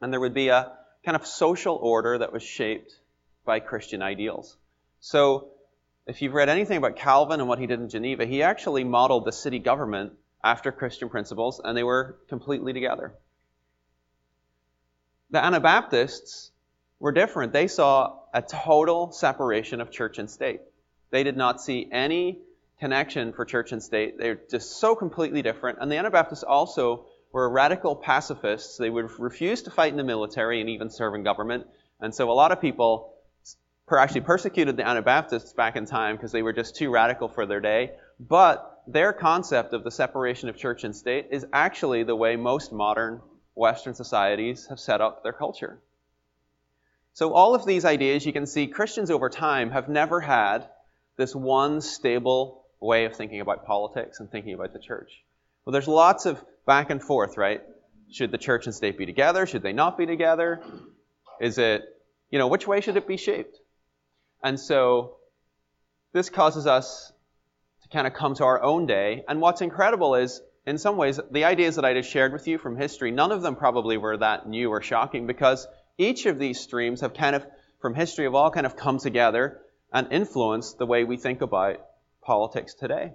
and 0.00 0.10
there 0.10 0.18
would 0.18 0.32
be 0.32 0.48
a 0.48 0.72
kind 1.04 1.14
of 1.14 1.26
social 1.26 1.76
order 1.76 2.16
that 2.16 2.32
was 2.32 2.42
shaped 2.42 2.98
by 3.44 3.60
Christian 3.60 4.00
ideals. 4.00 4.56
So, 5.00 5.50
if 6.06 6.22
you've 6.22 6.32
read 6.32 6.48
anything 6.48 6.78
about 6.78 6.96
Calvin 6.96 7.38
and 7.38 7.48
what 7.50 7.58
he 7.58 7.66
did 7.66 7.80
in 7.80 7.90
Geneva, 7.90 8.24
he 8.24 8.42
actually 8.42 8.84
modeled 8.84 9.26
the 9.26 9.32
city 9.32 9.58
government 9.58 10.14
after 10.42 10.72
Christian 10.72 11.10
principles, 11.10 11.60
and 11.62 11.76
they 11.76 11.84
were 11.84 12.16
completely 12.30 12.72
together. 12.72 13.12
The 15.30 15.44
Anabaptists 15.44 16.50
were 16.98 17.12
different. 17.12 17.52
They 17.52 17.68
saw 17.68 18.20
a 18.32 18.40
total 18.40 19.12
separation 19.12 19.82
of 19.82 19.90
church 19.90 20.18
and 20.18 20.30
state. 20.30 20.62
They 21.10 21.22
did 21.22 21.36
not 21.36 21.60
see 21.60 21.88
any 21.90 22.40
connection 22.80 23.32
for 23.32 23.44
church 23.44 23.72
and 23.72 23.82
state. 23.82 24.18
They're 24.18 24.40
just 24.50 24.78
so 24.78 24.94
completely 24.94 25.42
different. 25.42 25.78
And 25.80 25.90
the 25.90 25.96
Anabaptists 25.96 26.44
also 26.44 27.06
were 27.32 27.48
radical 27.48 27.96
pacifists. 27.96 28.76
They 28.76 28.90
would 28.90 29.18
refuse 29.18 29.62
to 29.62 29.70
fight 29.70 29.90
in 29.90 29.96
the 29.96 30.04
military 30.04 30.60
and 30.60 30.70
even 30.70 30.90
serve 30.90 31.14
in 31.14 31.22
government. 31.22 31.66
And 32.00 32.14
so 32.14 32.30
a 32.30 32.32
lot 32.32 32.52
of 32.52 32.60
people 32.60 33.14
actually 33.90 34.22
persecuted 34.22 34.76
the 34.76 34.86
Anabaptists 34.86 35.52
back 35.52 35.76
in 35.76 35.86
time 35.86 36.16
because 36.16 36.32
they 36.32 36.42
were 36.42 36.52
just 36.52 36.76
too 36.76 36.90
radical 36.90 37.28
for 37.28 37.46
their 37.46 37.60
day. 37.60 37.92
But 38.18 38.82
their 38.86 39.12
concept 39.12 39.72
of 39.72 39.84
the 39.84 39.90
separation 39.90 40.48
of 40.48 40.56
church 40.56 40.84
and 40.84 40.94
state 40.94 41.28
is 41.30 41.46
actually 41.52 42.02
the 42.02 42.16
way 42.16 42.36
most 42.36 42.72
modern 42.72 43.20
Western 43.54 43.94
societies 43.94 44.66
have 44.66 44.78
set 44.78 45.00
up 45.00 45.22
their 45.22 45.32
culture. 45.32 45.78
So, 47.14 47.32
all 47.32 47.54
of 47.54 47.64
these 47.64 47.86
ideas, 47.86 48.26
you 48.26 48.32
can 48.32 48.46
see 48.46 48.66
Christians 48.66 49.10
over 49.10 49.30
time 49.30 49.70
have 49.70 49.88
never 49.88 50.20
had 50.20 50.68
this 51.16 51.34
one 51.34 51.80
stable 51.80 52.64
way 52.80 53.04
of 53.04 53.16
thinking 53.16 53.40
about 53.40 53.66
politics 53.66 54.20
and 54.20 54.30
thinking 54.30 54.54
about 54.54 54.72
the 54.72 54.78
church. 54.78 55.10
Well, 55.64 55.72
there's 55.72 55.88
lots 55.88 56.26
of 56.26 56.42
back 56.66 56.90
and 56.90 57.02
forth, 57.02 57.36
right? 57.36 57.62
Should 58.10 58.30
the 58.30 58.38
church 58.38 58.66
and 58.66 58.74
state 58.74 58.98
be 58.98 59.06
together? 59.06 59.46
Should 59.46 59.62
they 59.62 59.72
not 59.72 59.98
be 59.98 60.06
together? 60.06 60.62
Is 61.40 61.58
it, 61.58 61.82
you 62.30 62.38
know, 62.38 62.48
which 62.48 62.66
way 62.66 62.80
should 62.80 62.96
it 62.96 63.08
be 63.08 63.16
shaped? 63.16 63.58
And 64.42 64.60
so 64.60 65.16
this 66.12 66.30
causes 66.30 66.66
us 66.66 67.12
to 67.82 67.88
kind 67.88 68.06
of 68.06 68.14
come 68.14 68.34
to 68.34 68.44
our 68.44 68.62
own 68.62 68.86
day. 68.86 69.24
And 69.28 69.40
what's 69.40 69.60
incredible 69.60 70.14
is, 70.14 70.40
in 70.66 70.78
some 70.78 70.96
ways, 70.96 71.18
the 71.30 71.44
ideas 71.44 71.76
that 71.76 71.84
I 71.84 71.94
just 71.94 72.10
shared 72.10 72.32
with 72.32 72.46
you 72.46 72.58
from 72.58 72.76
history, 72.76 73.10
none 73.10 73.32
of 73.32 73.42
them 73.42 73.56
probably 73.56 73.96
were 73.96 74.16
that 74.18 74.48
new 74.48 74.70
or 74.70 74.82
shocking 74.82 75.26
because 75.26 75.66
each 75.98 76.26
of 76.26 76.38
these 76.38 76.60
streams 76.60 77.00
have 77.00 77.14
kind 77.14 77.34
of, 77.34 77.46
from 77.80 77.94
history, 77.94 78.24
have 78.24 78.34
all 78.34 78.50
kind 78.50 78.66
of 78.66 78.76
come 78.76 78.98
together 78.98 79.60
and 79.92 80.12
influenced 80.12 80.78
the 80.78 80.86
way 80.86 81.04
we 81.04 81.16
think 81.16 81.40
about 81.42 81.80
politics 82.22 82.74
today. 82.74 83.12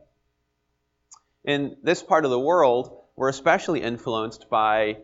In 1.43 1.77
this 1.83 2.01
part 2.03 2.25
of 2.25 2.31
the 2.31 2.39
world, 2.39 2.97
we're 3.15 3.29
especially 3.29 3.81
influenced 3.81 4.49
by 4.49 4.97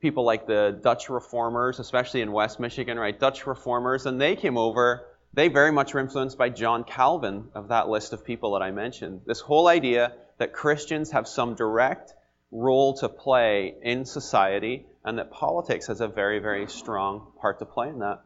people 0.00 0.24
like 0.24 0.46
the 0.46 0.78
Dutch 0.82 1.08
reformers, 1.08 1.78
especially 1.78 2.20
in 2.20 2.30
West 2.30 2.60
Michigan, 2.60 2.98
right? 2.98 3.18
Dutch 3.18 3.46
reformers, 3.46 4.06
and 4.06 4.20
they 4.20 4.36
came 4.36 4.58
over. 4.58 5.06
They 5.32 5.48
very 5.48 5.72
much 5.72 5.94
were 5.94 6.00
influenced 6.00 6.36
by 6.36 6.50
John 6.50 6.84
Calvin 6.84 7.48
of 7.54 7.68
that 7.68 7.88
list 7.88 8.12
of 8.12 8.24
people 8.24 8.52
that 8.52 8.62
I 8.62 8.70
mentioned. 8.70 9.22
This 9.26 9.40
whole 9.40 9.66
idea 9.66 10.12
that 10.38 10.52
Christians 10.52 11.12
have 11.12 11.26
some 11.26 11.54
direct 11.54 12.12
role 12.50 12.94
to 12.98 13.08
play 13.08 13.74
in 13.82 14.04
society 14.04 14.86
and 15.04 15.18
that 15.18 15.30
politics 15.30 15.86
has 15.88 16.00
a 16.00 16.08
very, 16.08 16.38
very 16.38 16.68
strong 16.68 17.32
part 17.40 17.58
to 17.60 17.64
play 17.64 17.88
in 17.88 18.00
that. 18.00 18.22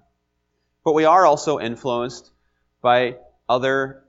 But 0.85 0.93
we 0.93 1.05
are 1.05 1.25
also 1.25 1.59
influenced 1.59 2.31
by 2.81 3.17
other 3.49 4.05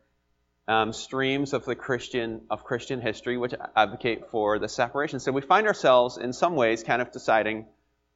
um, 0.68 0.94
streams 0.94 1.54
of 1.54 1.66
the 1.66 1.76
Christian 1.76 2.42
of 2.50 2.64
Christian 2.64 3.02
history 3.02 3.38
which 3.38 3.54
advocate 3.76 4.30
for 4.30 4.60
the 4.60 4.70
separation. 4.70 5.20
So 5.20 5.32
we 5.32 5.42
find 5.42 5.66
ourselves 5.66 6.18
in 6.18 6.32
some 6.32 6.56
ways 6.56 6.84
kind 6.84 7.02
of 7.02 7.12
deciding, 7.12 7.66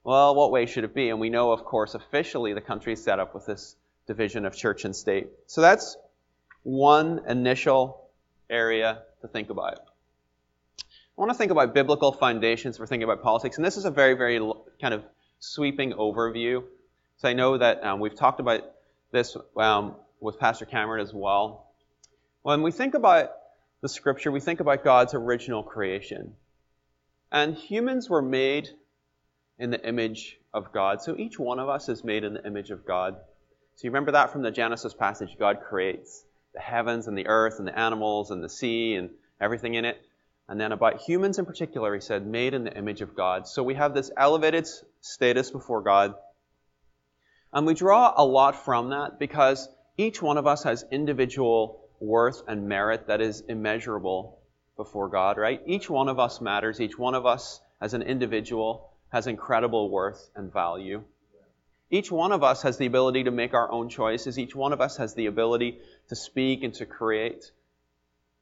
well, 0.03 0.35
what 0.35 0.51
way 0.51 0.67
should 0.67 0.83
it 0.83 0.93
be? 0.93 1.09
And 1.09 1.19
we 1.19 1.29
know, 1.29 1.51
of 1.51 1.65
course, 1.65 1.95
officially 1.95 2.53
the 2.53 2.61
country 2.61 2.93
is 2.93 3.03
set 3.03 3.19
up 3.19 3.33
with 3.33 3.47
this 3.47 3.75
division 4.05 4.45
of 4.45 4.55
church 4.55 4.85
and 4.85 4.95
state. 4.95 5.29
So 5.47 5.61
that's 5.61 5.97
one 6.61 7.21
initial 7.27 8.09
area 8.49 9.01
to 9.21 9.27
think 9.27 9.49
about. 9.49 9.79
I 9.79 11.21
want 11.21 11.31
to 11.31 11.37
think 11.37 11.51
about 11.51 11.73
biblical 11.73 12.11
foundations 12.11 12.77
for 12.77 12.85
thinking 12.87 13.03
about 13.03 13.23
politics, 13.23 13.57
and 13.57 13.65
this 13.65 13.77
is 13.77 13.85
a 13.85 13.91
very, 13.91 14.15
very 14.15 14.39
kind 14.81 14.93
of 14.93 15.03
sweeping 15.39 15.93
overview. 15.93 16.63
So 17.17 17.29
I 17.29 17.33
know 17.33 17.57
that 17.57 17.83
um, 17.83 17.99
we've 17.99 18.15
talked 18.15 18.39
about 18.39 18.61
this 19.11 19.37
um, 19.57 19.95
with 20.23 20.39
Pastor 20.39 20.65
Cameron 20.65 21.01
as 21.01 21.13
well. 21.13 21.67
When 22.41 22.61
we 22.63 22.71
think 22.71 22.93
about 22.93 23.31
the 23.81 23.89
scripture, 23.89 24.31
we 24.31 24.39
think 24.39 24.61
about 24.61 24.83
God's 24.83 25.13
original 25.13 25.63
creation. 25.63 26.33
And 27.31 27.55
humans 27.55 28.09
were 28.09 28.21
made 28.21 28.69
in 29.59 29.69
the 29.69 29.85
image 29.85 30.39
of 30.53 30.71
God. 30.71 31.01
So 31.01 31.17
each 31.17 31.37
one 31.37 31.59
of 31.59 31.67
us 31.67 31.89
is 31.89 32.03
made 32.03 32.23
in 32.23 32.33
the 32.33 32.45
image 32.45 32.71
of 32.71 32.85
God. 32.85 33.15
So 33.75 33.85
you 33.85 33.89
remember 33.91 34.13
that 34.13 34.31
from 34.31 34.43
the 34.43 34.51
Genesis 34.51 34.93
passage 34.93 35.35
God 35.37 35.59
creates 35.67 36.23
the 36.53 36.61
heavens 36.61 37.07
and 37.07 37.17
the 37.17 37.27
earth 37.27 37.59
and 37.59 37.67
the 37.67 37.77
animals 37.77 38.31
and 38.31 38.43
the 38.43 38.49
sea 38.49 38.95
and 38.95 39.09
everything 39.41 39.73
in 39.73 39.83
it. 39.83 40.01
And 40.47 40.59
then 40.59 40.71
about 40.71 41.01
humans 41.01 41.39
in 41.39 41.45
particular, 41.45 41.93
he 41.93 42.01
said, 42.01 42.25
made 42.25 42.53
in 42.53 42.63
the 42.63 42.77
image 42.77 43.01
of 43.01 43.15
God. 43.15 43.47
So 43.47 43.63
we 43.63 43.75
have 43.75 43.93
this 43.93 44.11
elevated 44.15 44.67
status 45.01 45.51
before 45.51 45.81
God. 45.81 46.13
And 47.51 47.65
we 47.65 47.73
draw 47.73 48.13
a 48.15 48.25
lot 48.25 48.63
from 48.63 48.91
that 48.91 49.19
because 49.19 49.67
each 49.97 50.21
one 50.21 50.37
of 50.37 50.47
us 50.47 50.63
has 50.63 50.85
individual 50.91 51.87
worth 51.99 52.43
and 52.47 52.67
merit 52.67 53.07
that 53.07 53.21
is 53.21 53.41
immeasurable 53.41 54.39
before 54.75 55.09
God, 55.09 55.37
right? 55.37 55.61
Each 55.65 55.89
one 55.89 56.09
of 56.09 56.19
us 56.19 56.41
matters. 56.41 56.81
Each 56.81 56.97
one 56.97 57.15
of 57.15 57.25
us 57.25 57.61
as 57.79 57.93
an 57.93 58.01
individual 58.01 58.89
has 59.09 59.27
incredible 59.27 59.89
worth 59.89 60.29
and 60.35 60.51
value. 60.51 61.03
Each 61.91 62.11
one 62.11 62.31
of 62.31 62.43
us 62.43 62.63
has 62.63 62.77
the 62.77 62.87
ability 62.87 63.25
to 63.25 63.31
make 63.31 63.53
our 63.53 63.71
own 63.71 63.87
choices. 63.87 64.39
Each 64.39 64.55
one 64.55 64.73
of 64.73 64.81
us 64.81 64.97
has 64.97 65.13
the 65.13 65.27
ability 65.27 65.77
to 66.09 66.15
speak 66.15 66.63
and 66.63 66.73
to 66.75 66.87
create 66.87 67.51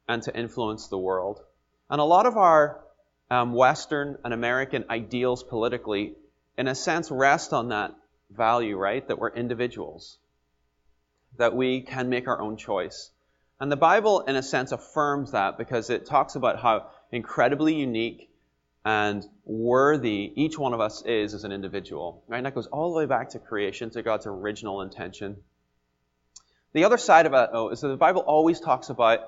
and 0.08 0.24
to 0.24 0.34
influence 0.34 0.88
the 0.88 0.98
world. 0.98 1.42
And 1.90 2.00
a 2.00 2.06
lot 2.06 2.26
of 2.26 2.38
our 2.38 2.82
um, 3.30 3.54
Western 3.54 4.18
and 4.24 4.34
American 4.34 4.86
ideals 4.90 5.44
politically, 5.44 6.16
in 6.58 6.70
a 6.70 6.76
sense, 6.76 7.12
rest 7.12 7.52
on 7.52 7.70
that 7.70 7.94
value, 8.30 8.78
right? 8.78 9.06
That 9.06 9.20
we're 9.20 9.32
individuals, 9.32 10.18
that 11.38 11.56
we 11.56 11.82
can 11.82 12.10
make 12.10 12.28
our 12.28 12.40
own 12.40 12.58
choice. 12.58 13.12
And 13.60 13.72
the 13.72 13.78
Bible, 13.78 14.22
in 14.22 14.36
a 14.36 14.44
sense, 14.44 14.72
affirms 14.72 15.32
that 15.32 15.58
because 15.58 15.90
it 15.90 16.06
talks 16.06 16.36
about 16.36 16.60
how 16.60 16.88
incredibly 17.12 17.76
unique 17.76 18.30
and 18.84 19.24
worthy 19.46 20.34
each 20.36 20.58
one 20.58 20.74
of 20.74 20.80
us 20.80 21.04
is 21.06 21.34
as 21.34 21.44
an 21.44 21.52
individual. 21.52 22.24
Right? 22.28 22.38
And 22.38 22.46
that 22.46 22.56
goes 22.56 22.68
all 22.68 22.92
the 22.92 22.98
way 22.98 23.06
back 23.06 23.30
to 23.30 23.40
creation, 23.40 23.92
to 23.92 24.02
God's 24.02 24.26
original 24.26 24.82
intention. 24.82 25.38
The 26.74 26.86
other 26.86 26.98
side 26.98 27.26
of 27.26 27.34
it, 27.34 27.50
though, 27.52 27.70
is 27.70 27.82
that 27.82 27.90
the 27.90 27.98
Bible 27.98 28.22
always 28.22 28.60
talks 28.60 28.90
about 28.90 29.20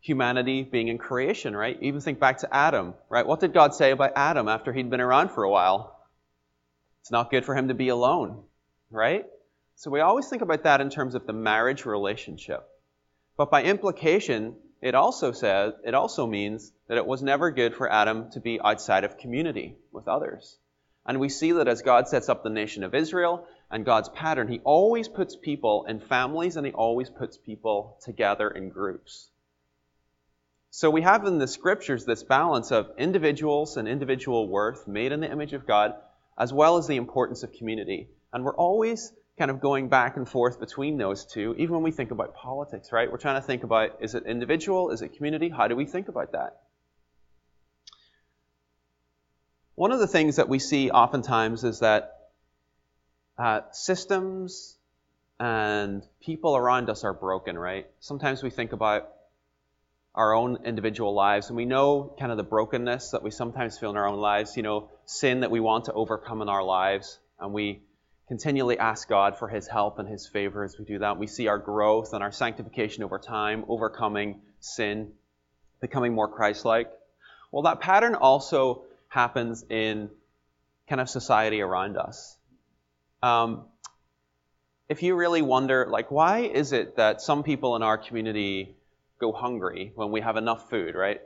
humanity 0.00 0.62
being 0.62 0.88
in 0.88 0.98
creation, 0.98 1.54
right? 1.54 1.76
Even 1.80 2.00
think 2.00 2.18
back 2.18 2.38
to 2.38 2.54
Adam, 2.54 2.94
right? 3.08 3.26
What 3.26 3.40
did 3.40 3.52
God 3.52 3.74
say 3.74 3.90
about 3.90 4.12
Adam 4.16 4.48
after 4.48 4.72
he'd 4.72 4.90
been 4.90 5.00
around 5.00 5.30
for 5.30 5.44
a 5.44 5.50
while? 5.50 5.98
It's 7.02 7.10
not 7.10 7.30
good 7.30 7.44
for 7.44 7.54
him 7.54 7.68
to 7.68 7.74
be 7.74 7.88
alone, 7.88 8.42
right? 8.90 9.26
So 9.76 9.90
we 9.90 10.00
always 10.00 10.28
think 10.28 10.42
about 10.42 10.64
that 10.64 10.80
in 10.80 10.90
terms 10.90 11.14
of 11.14 11.26
the 11.26 11.32
marriage 11.32 11.84
relationship. 11.84 12.68
But 13.36 13.50
by 13.50 13.62
implication, 13.62 14.56
it 14.80 14.94
also 14.94 15.32
says, 15.32 15.74
it 15.84 15.94
also 15.94 16.26
means 16.26 16.72
that 16.88 16.98
it 16.98 17.06
was 17.06 17.22
never 17.22 17.50
good 17.50 17.74
for 17.74 17.90
Adam 17.90 18.30
to 18.32 18.40
be 18.40 18.60
outside 18.60 19.04
of 19.04 19.18
community 19.18 19.76
with 19.92 20.08
others. 20.08 20.58
And 21.04 21.18
we 21.18 21.28
see 21.28 21.52
that 21.52 21.68
as 21.68 21.82
God 21.82 22.08
sets 22.08 22.28
up 22.28 22.42
the 22.42 22.50
nation 22.50 22.84
of 22.84 22.94
Israel 22.94 23.46
and 23.70 23.84
God's 23.84 24.08
pattern, 24.08 24.48
He 24.48 24.60
always 24.60 25.08
puts 25.08 25.34
people 25.34 25.84
in 25.88 25.98
families 26.00 26.56
and 26.56 26.66
He 26.66 26.72
always 26.72 27.10
puts 27.10 27.36
people 27.36 27.98
together 28.04 28.48
in 28.48 28.68
groups. 28.68 29.28
So 30.70 30.90
we 30.90 31.02
have 31.02 31.26
in 31.26 31.38
the 31.38 31.48
scriptures 31.48 32.04
this 32.04 32.22
balance 32.22 32.70
of 32.70 32.92
individuals 32.98 33.76
and 33.76 33.86
individual 33.86 34.48
worth 34.48 34.88
made 34.88 35.12
in 35.12 35.20
the 35.20 35.30
image 35.30 35.52
of 35.52 35.66
God, 35.66 35.94
as 36.38 36.52
well 36.52 36.76
as 36.76 36.86
the 36.86 36.96
importance 36.96 37.42
of 37.42 37.52
community. 37.52 38.08
And 38.32 38.44
we're 38.44 38.56
always 38.56 39.12
kind 39.38 39.50
of 39.50 39.60
going 39.60 39.88
back 39.88 40.16
and 40.16 40.28
forth 40.28 40.60
between 40.60 40.98
those 40.98 41.24
two, 41.24 41.54
even 41.58 41.74
when 41.74 41.82
we 41.82 41.90
think 41.90 42.10
about 42.10 42.34
politics, 42.34 42.92
right? 42.92 43.10
We're 43.10 43.18
trying 43.18 43.40
to 43.40 43.46
think 43.46 43.64
about 43.64 43.98
is 44.00 44.14
it 44.14 44.24
individual? 44.26 44.90
Is 44.90 45.02
it 45.02 45.16
community? 45.16 45.48
How 45.48 45.68
do 45.68 45.76
we 45.76 45.86
think 45.86 46.08
about 46.08 46.32
that? 46.32 46.60
One 49.74 49.90
of 49.90 50.00
the 50.00 50.06
things 50.06 50.36
that 50.36 50.48
we 50.48 50.58
see 50.58 50.90
oftentimes 50.90 51.64
is 51.64 51.80
that 51.80 52.12
uh, 53.38 53.62
systems 53.72 54.76
and 55.40 56.06
people 56.20 56.56
around 56.56 56.90
us 56.90 57.04
are 57.04 57.14
broken, 57.14 57.58
right? 57.58 57.86
Sometimes 58.00 58.42
we 58.42 58.50
think 58.50 58.72
about 58.72 59.08
our 60.14 60.34
own 60.34 60.58
individual 60.64 61.14
lives. 61.14 61.48
And 61.48 61.56
we 61.56 61.64
know 61.64 62.14
kind 62.18 62.30
of 62.30 62.36
the 62.36 62.44
brokenness 62.44 63.10
that 63.12 63.22
we 63.22 63.30
sometimes 63.30 63.78
feel 63.78 63.90
in 63.90 63.96
our 63.96 64.06
own 64.06 64.18
lives, 64.18 64.56
you 64.56 64.62
know, 64.62 64.90
sin 65.06 65.40
that 65.40 65.50
we 65.50 65.60
want 65.60 65.86
to 65.86 65.92
overcome 65.92 66.42
in 66.42 66.48
our 66.48 66.62
lives. 66.62 67.18
And 67.40 67.52
we 67.52 67.82
continually 68.28 68.78
ask 68.78 69.08
God 69.08 69.38
for 69.38 69.48
His 69.48 69.66
help 69.66 69.98
and 69.98 70.08
His 70.08 70.26
favor 70.26 70.64
as 70.64 70.78
we 70.78 70.84
do 70.84 70.98
that. 71.00 71.18
We 71.18 71.26
see 71.26 71.48
our 71.48 71.58
growth 71.58 72.12
and 72.12 72.22
our 72.22 72.32
sanctification 72.32 73.04
over 73.04 73.18
time, 73.18 73.64
overcoming 73.68 74.40
sin, 74.60 75.12
becoming 75.80 76.14
more 76.14 76.28
Christ 76.28 76.64
like. 76.64 76.90
Well, 77.50 77.62
that 77.64 77.80
pattern 77.80 78.14
also 78.14 78.84
happens 79.08 79.64
in 79.68 80.10
kind 80.88 81.00
of 81.00 81.08
society 81.10 81.60
around 81.60 81.96
us. 81.96 82.36
Um, 83.22 83.64
if 84.88 85.02
you 85.02 85.14
really 85.14 85.42
wonder, 85.42 85.86
like, 85.88 86.10
why 86.10 86.40
is 86.40 86.72
it 86.72 86.96
that 86.96 87.20
some 87.20 87.42
people 87.42 87.76
in 87.76 87.82
our 87.82 87.96
community 87.96 88.74
go 89.18 89.32
hungry 89.32 89.92
when 89.94 90.10
we 90.10 90.20
have 90.20 90.36
enough 90.36 90.68
food, 90.68 90.94
right? 90.94 91.20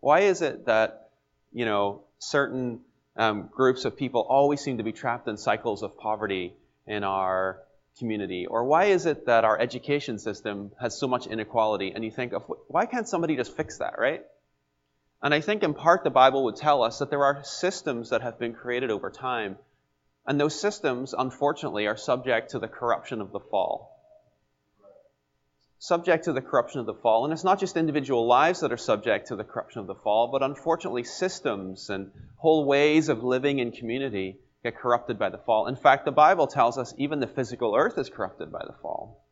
Why 0.00 0.20
is 0.20 0.42
it 0.42 0.66
that, 0.66 1.10
you 1.52 1.64
know, 1.64 2.04
certain 2.18 2.80
um, 3.16 3.48
groups 3.52 3.84
of 3.84 3.96
people 3.96 4.22
always 4.22 4.60
seem 4.60 4.78
to 4.78 4.84
be 4.84 4.92
trapped 4.92 5.28
in 5.28 5.36
cycles 5.36 5.82
of 5.82 5.98
poverty 5.98 6.54
in 6.86 7.04
our 7.04 7.60
community? 7.98 8.46
Or 8.46 8.64
why 8.64 8.86
is 8.86 9.06
it 9.06 9.26
that 9.26 9.44
our 9.44 9.58
education 9.58 10.18
system 10.18 10.72
has 10.80 10.98
so 10.98 11.08
much 11.08 11.26
inequality? 11.26 11.92
And 11.94 12.04
you 12.04 12.10
think, 12.10 12.32
of, 12.32 12.44
why 12.68 12.86
can't 12.86 13.08
somebody 13.08 13.36
just 13.36 13.56
fix 13.56 13.78
that, 13.78 13.98
right? 13.98 14.22
And 15.22 15.34
I 15.34 15.40
think 15.40 15.62
in 15.62 15.74
part 15.74 16.02
the 16.02 16.10
Bible 16.10 16.44
would 16.44 16.56
tell 16.56 16.82
us 16.82 16.98
that 16.98 17.10
there 17.10 17.24
are 17.24 17.44
systems 17.44 18.10
that 18.10 18.22
have 18.22 18.38
been 18.38 18.54
created 18.54 18.90
over 18.90 19.10
time. 19.10 19.58
And 20.26 20.40
those 20.40 20.58
systems, 20.58 21.14
unfortunately, 21.16 21.86
are 21.86 21.96
subject 21.96 22.50
to 22.50 22.58
the 22.58 22.68
corruption 22.68 23.20
of 23.20 23.32
the 23.32 23.40
fall. 23.40 23.99
Subject 25.80 26.24
to 26.24 26.32
the 26.34 26.42
corruption 26.42 26.78
of 26.78 26.86
the 26.86 26.94
fall. 26.94 27.24
And 27.24 27.32
it's 27.32 27.42
not 27.42 27.58
just 27.58 27.76
individual 27.76 28.26
lives 28.26 28.60
that 28.60 28.70
are 28.70 28.76
subject 28.76 29.28
to 29.28 29.36
the 29.36 29.44
corruption 29.44 29.80
of 29.80 29.86
the 29.86 29.94
fall, 29.94 30.28
but 30.30 30.42
unfortunately, 30.42 31.04
systems 31.04 31.88
and 31.88 32.12
whole 32.36 32.66
ways 32.66 33.08
of 33.08 33.24
living 33.24 33.58
in 33.58 33.72
community 33.72 34.38
get 34.62 34.76
corrupted 34.76 35.18
by 35.18 35.30
the 35.30 35.38
fall. 35.38 35.68
In 35.68 35.76
fact, 35.76 36.04
the 36.04 36.12
Bible 36.12 36.46
tells 36.46 36.76
us 36.76 36.92
even 36.98 37.18
the 37.18 37.26
physical 37.26 37.74
earth 37.74 37.96
is 37.96 38.10
corrupted 38.10 38.52
by 38.52 38.62
the 38.66 38.74
fall. 38.82 39.24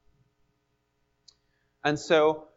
And 1.85 1.99
so, 1.99 2.49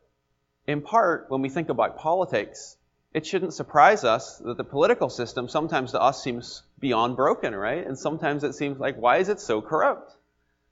in 0.66 0.82
part, 0.82 1.26
when 1.28 1.42
we 1.42 1.50
think 1.50 1.68
about 1.68 1.98
politics, 1.98 2.78
it 3.14 3.26
shouldn't 3.26 3.54
surprise 3.54 4.06
us 4.06 4.38
that 4.38 4.56
the 4.56 4.64
political 4.64 5.10
system 5.10 5.50
sometimes 5.50 5.92
to 5.92 6.02
us 6.02 6.24
seems 6.24 6.64
beyond 6.80 7.18
broken, 7.18 7.54
right? 7.54 7.86
And 7.86 8.00
sometimes 8.00 8.46
it 8.46 8.54
seems 8.54 8.80
like, 8.80 8.96
why 8.96 9.18
is 9.18 9.28
it 9.28 9.42
so 9.42 9.62
corrupt? 9.62 10.16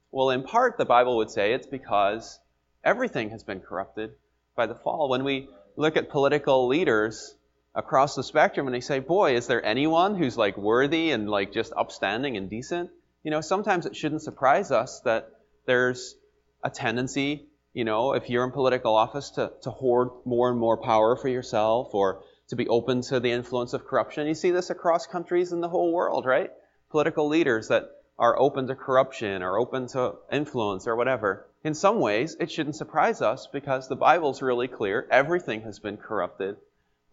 Well, 0.09 0.29
in 0.29 0.43
part, 0.43 0.77
the 0.77 0.85
Bible 0.85 1.17
would 1.17 1.29
say 1.29 1.51
it's 1.51 1.67
because 1.67 2.39
everything 2.83 3.29
has 3.31 3.43
been 3.43 3.59
corrupted 3.59 4.11
by 4.55 4.65
the 4.65 4.75
fall. 4.75 5.09
When 5.09 5.23
we 5.23 5.49
look 5.75 5.97
at 5.97 6.09
political 6.09 6.67
leaders 6.67 7.35
across 7.75 8.15
the 8.15 8.23
spectrum 8.23 8.67
and 8.67 8.73
they 8.73 8.81
say, 8.81 8.99
boy, 8.99 9.35
is 9.35 9.47
there 9.47 9.63
anyone 9.63 10.15
who's 10.15 10.37
like 10.37 10.57
worthy 10.57 11.11
and 11.11 11.29
like 11.29 11.53
just 11.53 11.71
upstanding 11.75 12.37
and 12.37 12.49
decent? 12.49 12.89
You 13.23 13.31
know, 13.31 13.41
sometimes 13.41 13.85
it 13.85 13.95
shouldn't 13.95 14.21
surprise 14.21 14.71
us 14.71 15.01
that 15.01 15.29
there's 15.65 16.15
a 16.63 16.69
tendency, 16.69 17.47
you 17.73 17.85
know, 17.85 18.13
if 18.13 18.29
you're 18.29 18.43
in 18.43 18.51
political 18.51 18.95
office 18.95 19.31
to, 19.31 19.51
to 19.61 19.69
hoard 19.69 20.09
more 20.25 20.49
and 20.49 20.59
more 20.59 20.77
power 20.77 21.15
for 21.15 21.27
yourself 21.27 21.93
or 21.93 22.23
to 22.49 22.55
be 22.55 22.67
open 22.67 23.01
to 23.01 23.19
the 23.19 23.31
influence 23.31 23.73
of 23.73 23.85
corruption. 23.85 24.27
You 24.27 24.33
see 24.33 24.51
this 24.51 24.69
across 24.69 25.05
countries 25.05 25.51
in 25.51 25.61
the 25.61 25.69
whole 25.69 25.93
world, 25.93 26.25
right? 26.25 26.49
Political 26.89 27.27
leaders 27.27 27.67
that 27.67 27.89
are 28.19 28.37
open 28.37 28.67
to 28.67 28.75
corruption 28.75 29.41
or 29.41 29.57
open 29.57 29.87
to 29.87 30.15
influence 30.29 30.85
or 30.85 30.95
whatever. 30.97 31.47
In 31.63 31.73
some 31.73 32.01
ways, 32.01 32.35
it 32.39 32.51
shouldn't 32.51 32.75
surprise 32.75 33.21
us 33.21 33.47
because 33.47 33.87
the 33.87 33.95
Bible's 33.95 34.41
really 34.41 34.67
clear. 34.67 35.07
Everything 35.09 35.61
has 35.61 35.79
been 35.79 35.95
corrupted 35.95 36.57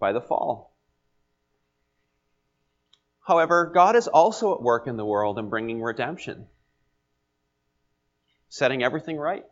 by 0.01 0.13
the 0.13 0.21
fall. 0.21 0.75
However, 3.21 3.71
God 3.73 3.95
is 3.95 4.09
also 4.09 4.55
at 4.55 4.63
work 4.63 4.89
in 4.89 4.97
the 4.97 5.05
world 5.05 5.39
and 5.39 5.49
bringing 5.49 5.81
redemption, 5.81 6.49
setting 8.49 8.83
everything 8.83 9.17
right. 9.17 9.45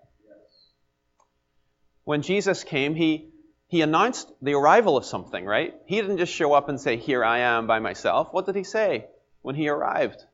When 2.03 2.23
Jesus 2.23 2.65
came, 2.65 2.97
he 2.97 3.31
he 3.69 3.81
announced 3.81 4.31
the 4.43 4.55
arrival 4.55 4.97
of 4.97 5.05
something, 5.05 5.45
right? 5.45 5.75
He 5.87 6.01
didn't 6.01 6.19
just 6.19 6.33
show 6.33 6.53
up 6.53 6.69
and 6.69 6.81
say, 6.81 6.97
Here 6.97 7.25
I 7.25 7.39
am 7.39 7.67
by 7.67 7.79
myself. 7.79 8.33
What 8.33 8.47
did 8.47 8.57
he 8.57 8.65
say 8.65 9.07
when 9.43 9.55
he 9.55 9.69
arrived? 9.69 10.25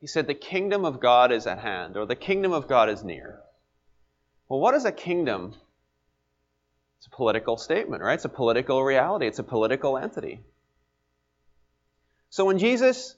He 0.00 0.06
said, 0.06 0.26
The 0.26 0.34
kingdom 0.34 0.84
of 0.84 1.00
God 1.00 1.30
is 1.30 1.46
at 1.46 1.58
hand, 1.58 1.96
or 1.96 2.06
the 2.06 2.16
kingdom 2.16 2.52
of 2.52 2.68
God 2.68 2.88
is 2.88 3.04
near. 3.04 3.40
Well, 4.48 4.60
what 4.60 4.74
is 4.74 4.84
a 4.84 4.92
kingdom? 4.92 5.54
It's 6.98 7.06
a 7.06 7.10
political 7.10 7.56
statement, 7.56 8.02
right? 8.02 8.14
It's 8.14 8.24
a 8.24 8.30
political 8.30 8.82
reality, 8.82 9.26
it's 9.26 9.38
a 9.38 9.44
political 9.44 9.96
entity. 9.96 10.40
So 12.30 12.44
when 12.44 12.58
Jesus, 12.58 13.14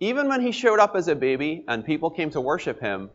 even 0.00 0.28
when 0.28 0.40
he 0.40 0.52
showed 0.52 0.78
up 0.78 0.96
as 0.96 1.08
a 1.08 1.14
baby 1.14 1.64
and 1.68 1.84
people 1.84 2.10
came 2.10 2.30
to 2.30 2.40
worship 2.40 2.80
him, 2.80 3.10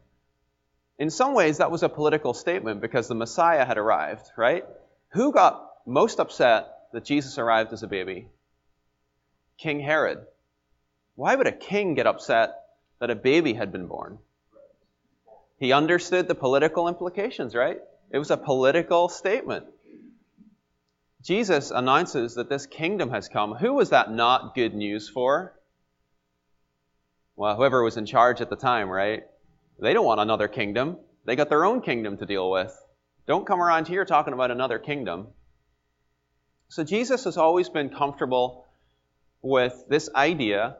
in 1.00 1.10
some 1.10 1.34
ways 1.34 1.58
that 1.58 1.72
was 1.72 1.84
a 1.84 1.90
political 1.90 2.34
statement 2.34 2.80
because 2.80 3.08
the 3.08 3.16
Messiah 3.16 3.66
had 3.66 3.78
arrived, 3.78 4.30
right? 4.38 4.66
Who 5.14 5.34
got 5.34 5.68
most 5.86 6.20
upset 6.20 6.68
that 6.94 7.06
Jesus 7.06 7.38
arrived 7.38 7.74
as 7.74 7.84
a 7.84 7.88
baby? 7.88 8.28
King 9.58 9.80
Herod. 9.80 10.20
Why 11.16 11.36
would 11.36 11.48
a 11.48 11.52
king 11.52 11.96
get 11.96 12.06
upset 12.06 12.61
that 13.02 13.10
a 13.10 13.16
baby 13.16 13.54
had 13.54 13.72
been 13.72 13.88
born? 13.88 14.20
He 15.60 15.74
understood 15.74 16.28
the 16.28 16.36
political 16.36 16.88
implications, 16.88 17.54
right? 17.54 17.80
It 18.12 18.20
was 18.20 18.32
a 18.32 18.38
political 18.38 19.10
statement. 19.10 19.66
Jesus 21.24 21.72
announces 21.72 22.36
that 22.36 22.50
this 22.50 22.66
kingdom 22.66 23.10
has 23.10 23.28
come. 23.28 23.56
Who 23.56 23.74
was 23.74 23.90
that 23.90 24.12
not 24.12 24.56
good 24.56 24.74
news 24.74 25.10
for? 25.10 25.54
Well, 27.36 27.56
whoever 27.56 27.84
was 27.84 27.98
in 27.98 28.06
charge 28.06 28.40
at 28.40 28.50
the 28.50 28.56
time, 28.56 28.90
right? 28.90 29.24
They 29.80 29.94
don't 29.94 30.06
want 30.06 30.22
another 30.22 30.48
kingdom. 30.48 30.98
They 31.26 31.36
got 31.36 31.50
their 31.50 31.66
own 31.66 31.82
kingdom 31.82 32.18
to 32.18 32.26
deal 32.26 32.50
with. 32.52 32.76
Don't 33.28 33.48
come 33.48 33.62
around 33.62 33.88
here 33.88 34.06
talking 34.06 34.34
about 34.34 34.52
another 34.52 34.78
kingdom. 34.78 35.28
So 36.70 36.84
Jesus 36.84 37.24
has 37.24 37.38
always 37.38 37.70
been 37.70 37.90
comfortable 37.90 38.68
with 39.42 39.86
this 39.90 40.10
idea 40.16 40.78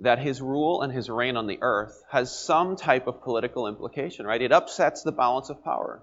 that 0.00 0.18
his 0.18 0.40
rule 0.40 0.82
and 0.82 0.92
his 0.92 1.08
reign 1.08 1.36
on 1.36 1.46
the 1.46 1.58
earth 1.62 2.02
has 2.10 2.36
some 2.36 2.76
type 2.76 3.06
of 3.06 3.22
political 3.22 3.66
implication, 3.66 4.26
right? 4.26 4.42
It 4.42 4.52
upsets 4.52 5.02
the 5.02 5.12
balance 5.12 5.48
of 5.48 5.62
power. 5.62 6.02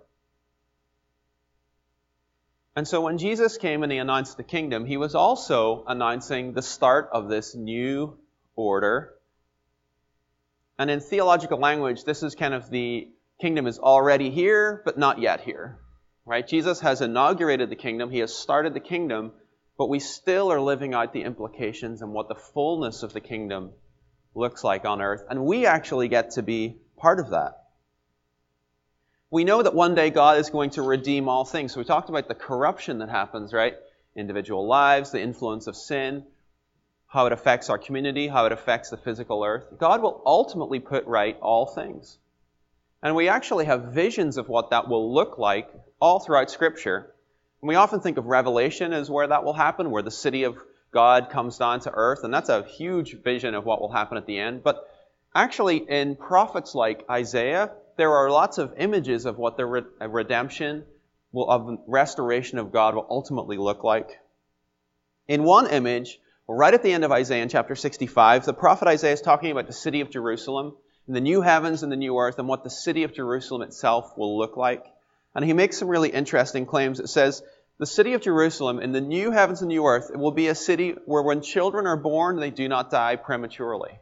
And 2.75 2.88
so 2.88 3.02
when 3.02 3.17
Jesus 3.17 3.58
came 3.58 3.84
and 3.84 3.91
he 3.91 3.97
announced 3.97 4.38
the 4.38 4.43
kingdom, 4.43 4.86
he 4.86 4.95
was 4.95 5.15
also 5.15 5.84
announcing 5.88 6.54
the 6.54 6.62
start 6.62 7.10
of 7.12 7.28
this 7.28 7.56
new 7.56 8.17
order. 8.56 9.15
And 10.78 10.89
in 10.89 11.02
theological 11.02 11.60
language, 11.60 12.06
this 12.06 12.23
is 12.23 12.36
kind 12.36 12.54
of 12.54 12.69
the 12.69 13.10
kingdom 13.41 13.67
is 13.67 13.80
already 13.80 14.30
here, 14.30 14.82
but 14.86 14.97
not 14.97 15.19
yet 15.19 15.41
here. 15.41 15.78
Right? 16.25 16.47
Jesus 16.47 16.80
has 16.82 17.02
inaugurated 17.02 17.69
the 17.69 17.75
kingdom, 17.75 18.12
he 18.12 18.19
has 18.19 18.34
started 18.34 18.73
the 18.73 18.80
kingdom, 18.80 19.34
but 19.80 19.88
we 19.88 20.00
still 20.00 20.52
are 20.52 20.60
living 20.60 20.94
out 20.94 21.13
the 21.13 21.24
implications 21.24 22.02
and 22.02 22.12
what 22.12 22.28
the 22.28 22.36
fullness 22.36 23.02
of 23.02 23.13
the 23.13 23.22
kingdom 23.22 23.72
looks 24.36 24.62
like 24.62 24.84
on 24.84 25.02
earth. 25.02 25.24
And 25.30 25.46
we 25.46 25.65
actually 25.65 26.10
get 26.10 26.32
to 26.32 26.44
be 26.44 26.76
part 26.98 27.22
of 27.22 27.30
that. 27.30 27.63
We 29.32 29.46
know 29.46 29.63
that 29.63 29.74
one 29.74 29.96
day 29.96 30.10
God 30.10 30.38
is 30.38 30.50
going 30.50 30.72
to 30.72 30.82
redeem 30.82 31.30
all 31.30 31.46
things. 31.46 31.72
So 31.74 31.80
we 31.80 31.86
talked 31.86 32.10
about 32.10 32.28
the 32.28 32.36
corruption 32.36 32.98
that 32.98 33.08
happens, 33.08 33.54
right? 33.54 33.76
Individual 34.18 34.68
lives, 34.68 35.12
the 35.12 35.22
influence 35.22 35.68
of 35.68 35.78
sin, 35.78 36.26
how 37.08 37.28
it 37.28 37.32
affects 37.32 37.70
our 37.70 37.78
community, 37.78 38.28
how 38.28 38.48
it 38.48 38.52
affects 38.52 38.89
the 38.89 38.98
physical 38.98 39.46
earth. 39.46 39.63
God 39.78 40.02
will 40.02 40.22
ultimately 40.26 40.82
put 40.82 41.06
right 41.06 41.38
all 41.39 41.65
things. 41.65 42.18
And 43.02 43.15
we 43.15 43.30
actually 43.30 43.63
have 43.63 43.94
visions 43.94 44.36
of 44.36 44.50
what 44.50 44.72
that 44.72 44.89
will 44.89 45.13
look 45.13 45.38
like 45.38 45.70
all 46.02 46.20
throughout 46.20 46.52
Scripture. 46.52 47.13
We 47.62 47.76
often 47.76 48.00
think 48.00 48.17
of 48.17 48.26
Revelation 48.26 48.93
as 48.93 49.10
where 49.10 49.28
that 49.28 49.43
will 49.43 49.54
happen, 49.54 49.91
where 49.91 50.02
the 50.02 50.12
city 50.12 50.43
of 50.43 50.58
God 50.91 51.30
comes 51.30 51.58
down 51.58 51.82
to 51.82 51.91
earth, 51.93 52.24
and 52.24 52.34
that's 52.34 52.50
a 52.50 52.63
huge 52.63 53.22
vision 53.22 53.54
of 53.54 53.65
what 53.65 53.82
will 53.82 53.91
happen 53.91 54.17
at 54.17 54.26
the 54.26 54.39
end. 54.39 54.63
But 54.63 54.88
actually, 55.36 55.78
in 55.78 56.15
prophets 56.15 56.74
like 56.74 57.06
Isaiah, 57.10 57.72
there 57.98 58.15
are 58.15 58.32
lots 58.32 58.58
of 58.58 58.74
images 58.78 59.26
of 59.26 59.38
what 59.38 59.58
the 59.58 59.65
redemption, 59.65 60.86
will, 61.32 61.50
of 61.50 61.80
restoration 61.86 62.60
of 62.60 62.72
God 62.72 62.95
will 62.95 63.06
ultimately 63.10 63.58
look 63.58 63.84
like. 63.84 64.19
In 65.28 65.43
one 65.43 65.69
image, 65.69 66.19
right 66.48 66.74
at 66.74 66.82
the 66.82 66.93
end 66.93 67.04
of 67.04 67.12
Isaiah 67.12 67.43
in 67.43 67.50
chapter 67.50 67.76
65, 67.76 68.45
the 68.45 68.54
prophet 68.54 68.88
Isaiah 68.88 69.13
is 69.13 69.22
talking 69.22 69.52
about 69.52 69.67
the 69.67 69.74
city 69.74 70.02
of 70.02 70.10
Jerusalem 70.10 70.76
and 71.08 71.15
the 71.15 71.22
new 71.22 71.41
heavens 71.41 71.84
and 71.84 71.91
the 71.91 71.98
new 71.98 72.17
earth 72.17 72.39
and 72.39 72.48
what 72.48 72.63
the 72.63 72.69
city 72.69 73.04
of 73.04 73.13
Jerusalem 73.13 73.62
itself 73.63 74.17
will 74.17 74.38
look 74.38 74.56
like. 74.56 74.86
And 75.39 75.45
he 75.45 75.54
makes 75.54 75.78
some 75.78 75.88
really 75.88 76.10
interesting 76.10 76.65
claims. 76.65 76.99
It 76.99 77.08
says, 77.08 77.41
the 77.78 77.86
city 77.86 78.12
of 78.12 78.19
Jerusalem 78.19 78.82
in 78.82 78.91
the 78.91 78.99
new 78.99 79.32
heavens 79.32 79.62
and 79.62 79.69
new 79.69 79.86
earth, 79.86 80.12
will 80.13 80.34
be 80.34 80.49
a 80.49 80.54
city 80.54 80.95
where 81.06 81.21
when 81.21 81.41
children 81.41 81.88
are 81.88 81.95
born, 81.95 82.41
they 82.41 82.52
do 82.52 82.67
not 82.67 82.91
die 82.91 83.15
prematurely. 83.15 83.97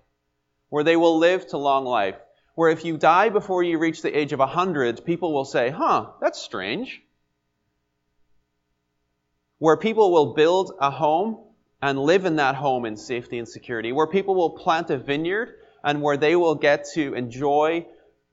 Where 0.70 0.84
they 0.84 0.96
will 0.96 1.20
live 1.20 1.46
to 1.50 1.60
long 1.60 1.86
life. 1.86 2.16
Where 2.56 2.72
if 2.72 2.86
you 2.86 2.98
die 2.98 3.30
before 3.30 3.62
you 3.62 3.78
reach 3.78 4.02
the 4.02 4.18
age 4.18 4.34
of 4.34 4.40
100, 4.40 5.06
people 5.06 5.32
will 5.32 5.46
say, 5.46 5.70
huh, 5.70 6.08
that's 6.20 6.42
strange. 6.42 7.04
Where 9.60 9.78
people 9.78 10.12
will 10.12 10.34
build 10.34 10.72
a 10.82 10.90
home 10.90 11.38
and 11.84 12.00
live 12.00 12.26
in 12.26 12.38
that 12.38 12.56
home 12.56 12.84
in 12.84 12.98
safety 12.98 13.38
and 13.38 13.48
security. 13.48 13.92
Where 13.92 14.08
people 14.08 14.34
will 14.34 14.58
plant 14.58 14.90
a 14.90 14.98
vineyard 14.98 15.54
and 15.84 16.02
where 16.02 16.18
they 16.18 16.36
will 16.36 16.56
get 16.56 16.88
to 16.96 17.14
enjoy 17.14 17.86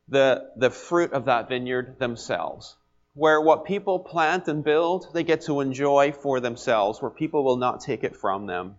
the, 0.08 0.52
the 0.56 0.70
fruit 0.70 1.12
of 1.12 1.26
that 1.26 1.50
vineyard 1.50 1.98
themselves. 1.98 2.78
Where 3.14 3.40
what 3.40 3.64
people 3.64 4.00
plant 4.00 4.48
and 4.48 4.62
build, 4.64 5.08
they 5.14 5.22
get 5.22 5.42
to 5.42 5.60
enjoy 5.60 6.12
for 6.12 6.40
themselves, 6.40 7.00
where 7.00 7.10
people 7.10 7.44
will 7.44 7.56
not 7.56 7.80
take 7.80 8.04
it 8.04 8.16
from 8.16 8.46
them. 8.46 8.74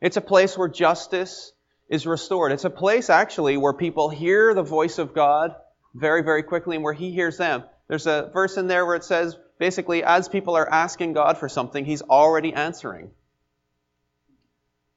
It's 0.00 0.16
a 0.16 0.20
place 0.20 0.58
where 0.58 0.68
justice 0.68 1.52
is 1.88 2.06
restored. 2.06 2.50
It's 2.50 2.64
a 2.64 2.70
place 2.70 3.10
actually 3.10 3.56
where 3.56 3.72
people 3.72 4.08
hear 4.08 4.54
the 4.54 4.62
voice 4.62 4.98
of 4.98 5.14
God 5.14 5.54
very, 5.94 6.22
very 6.22 6.42
quickly 6.42 6.74
and 6.74 6.84
where 6.84 6.92
He 6.92 7.12
hears 7.12 7.36
them. 7.36 7.62
There's 7.86 8.06
a 8.06 8.30
verse 8.32 8.56
in 8.56 8.66
there 8.66 8.84
where 8.84 8.96
it 8.96 9.04
says, 9.04 9.36
basically, 9.58 10.02
as 10.02 10.28
people 10.28 10.56
are 10.56 10.68
asking 10.68 11.12
God 11.12 11.38
for 11.38 11.48
something, 11.48 11.84
He's 11.84 12.02
already 12.02 12.52
answering. 12.52 13.12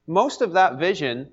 Most 0.07 0.41
of 0.41 0.53
that 0.53 0.79
vision 0.79 1.31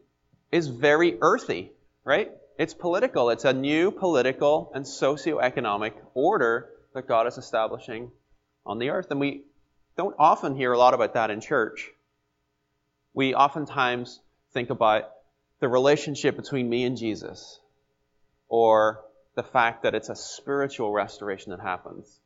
is 0.50 0.68
very 0.68 1.16
earthy, 1.20 1.72
right? 2.04 2.32
It's 2.62 2.74
political. 2.74 3.30
It's 3.30 3.44
a 3.44 3.52
new 3.52 3.90
political 3.90 4.70
and 4.72 4.86
socio-economic 4.86 5.96
order 6.14 6.68
that 6.94 7.08
God 7.08 7.26
is 7.26 7.36
establishing 7.36 8.12
on 8.64 8.78
the 8.78 8.90
earth. 8.90 9.10
And 9.10 9.18
we 9.18 9.42
don't 9.96 10.14
often 10.16 10.54
hear 10.54 10.70
a 10.70 10.78
lot 10.78 10.94
about 10.94 11.14
that 11.14 11.32
in 11.32 11.40
church. 11.40 11.90
We 13.14 13.34
oftentimes 13.34 14.20
think 14.52 14.70
about 14.70 15.10
the 15.58 15.66
relationship 15.66 16.36
between 16.36 16.68
me 16.68 16.84
and 16.84 16.96
Jesus, 16.96 17.58
or 18.48 19.00
the 19.34 19.42
fact 19.42 19.82
that 19.82 19.96
it's 19.96 20.08
a 20.08 20.14
spiritual 20.14 20.92
restoration 20.92 21.50
that 21.50 21.60
happens, 21.60 22.20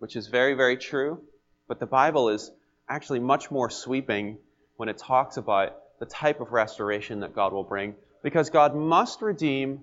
which 0.00 0.16
is 0.16 0.26
very, 0.26 0.52
very 0.52 0.76
true. 0.76 1.22
But 1.66 1.80
the 1.80 1.86
Bible 1.86 2.28
is 2.28 2.50
actually 2.90 3.20
much 3.20 3.50
more 3.50 3.70
sweeping 3.70 4.36
when 4.76 4.90
it 4.90 4.98
talks 4.98 5.38
about 5.38 5.78
the 5.98 6.04
type 6.04 6.42
of 6.42 6.52
restoration 6.52 7.20
that 7.20 7.34
God 7.34 7.54
will 7.54 7.64
bring, 7.64 7.94
because 8.22 8.50
God 8.50 8.74
must 8.74 9.22
redeem 9.22 9.82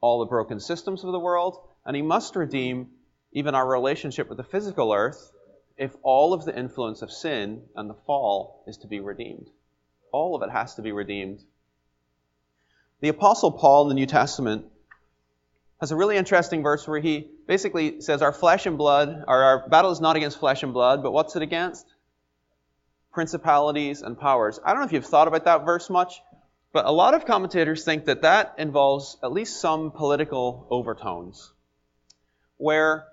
all 0.00 0.20
the 0.20 0.26
broken 0.26 0.60
systems 0.60 1.04
of 1.04 1.12
the 1.12 1.18
world, 1.18 1.58
and 1.84 1.96
He 1.96 2.02
must 2.02 2.36
redeem 2.36 2.88
even 3.32 3.54
our 3.54 3.66
relationship 3.66 4.28
with 4.28 4.38
the 4.38 4.44
physical 4.44 4.92
earth 4.92 5.32
if 5.76 5.94
all 6.02 6.32
of 6.32 6.44
the 6.44 6.56
influence 6.56 7.02
of 7.02 7.10
sin 7.10 7.62
and 7.74 7.90
the 7.90 7.96
fall 8.06 8.64
is 8.66 8.76
to 8.78 8.86
be 8.86 9.00
redeemed. 9.00 9.50
All 10.12 10.36
of 10.36 10.42
it 10.42 10.50
has 10.50 10.76
to 10.76 10.82
be 10.82 10.92
redeemed. 10.92 11.42
The 13.00 13.08
Apostle 13.08 13.52
Paul 13.52 13.82
in 13.82 13.88
the 13.88 13.94
New 13.94 14.06
Testament 14.06 14.66
has 15.80 15.90
a 15.90 15.96
really 15.96 16.16
interesting 16.16 16.62
verse 16.62 16.86
where 16.86 17.00
he 17.00 17.28
basically 17.46 18.00
says, 18.00 18.22
Our 18.22 18.32
flesh 18.32 18.66
and 18.66 18.78
blood, 18.78 19.24
our, 19.26 19.42
our 19.42 19.68
battle 19.68 19.90
is 19.90 20.00
not 20.00 20.16
against 20.16 20.38
flesh 20.38 20.62
and 20.62 20.72
blood, 20.72 21.02
but 21.02 21.12
what's 21.12 21.36
it 21.36 21.42
against? 21.42 21.86
Principalities 23.12 24.02
and 24.02 24.18
powers. 24.18 24.60
I 24.64 24.70
don't 24.70 24.80
know 24.80 24.86
if 24.86 24.92
you've 24.92 25.04
thought 25.04 25.28
about 25.28 25.44
that 25.44 25.64
verse 25.64 25.90
much, 25.90 26.22
but 26.74 26.86
a 26.86 26.90
lot 26.90 27.14
of 27.14 27.24
commentators 27.24 27.84
think 27.84 28.06
that 28.06 28.22
that 28.22 28.56
involves 28.58 29.16
at 29.22 29.30
least 29.30 29.60
some 29.60 29.92
political 29.92 30.66
overtones, 30.70 31.52
where 32.56 33.04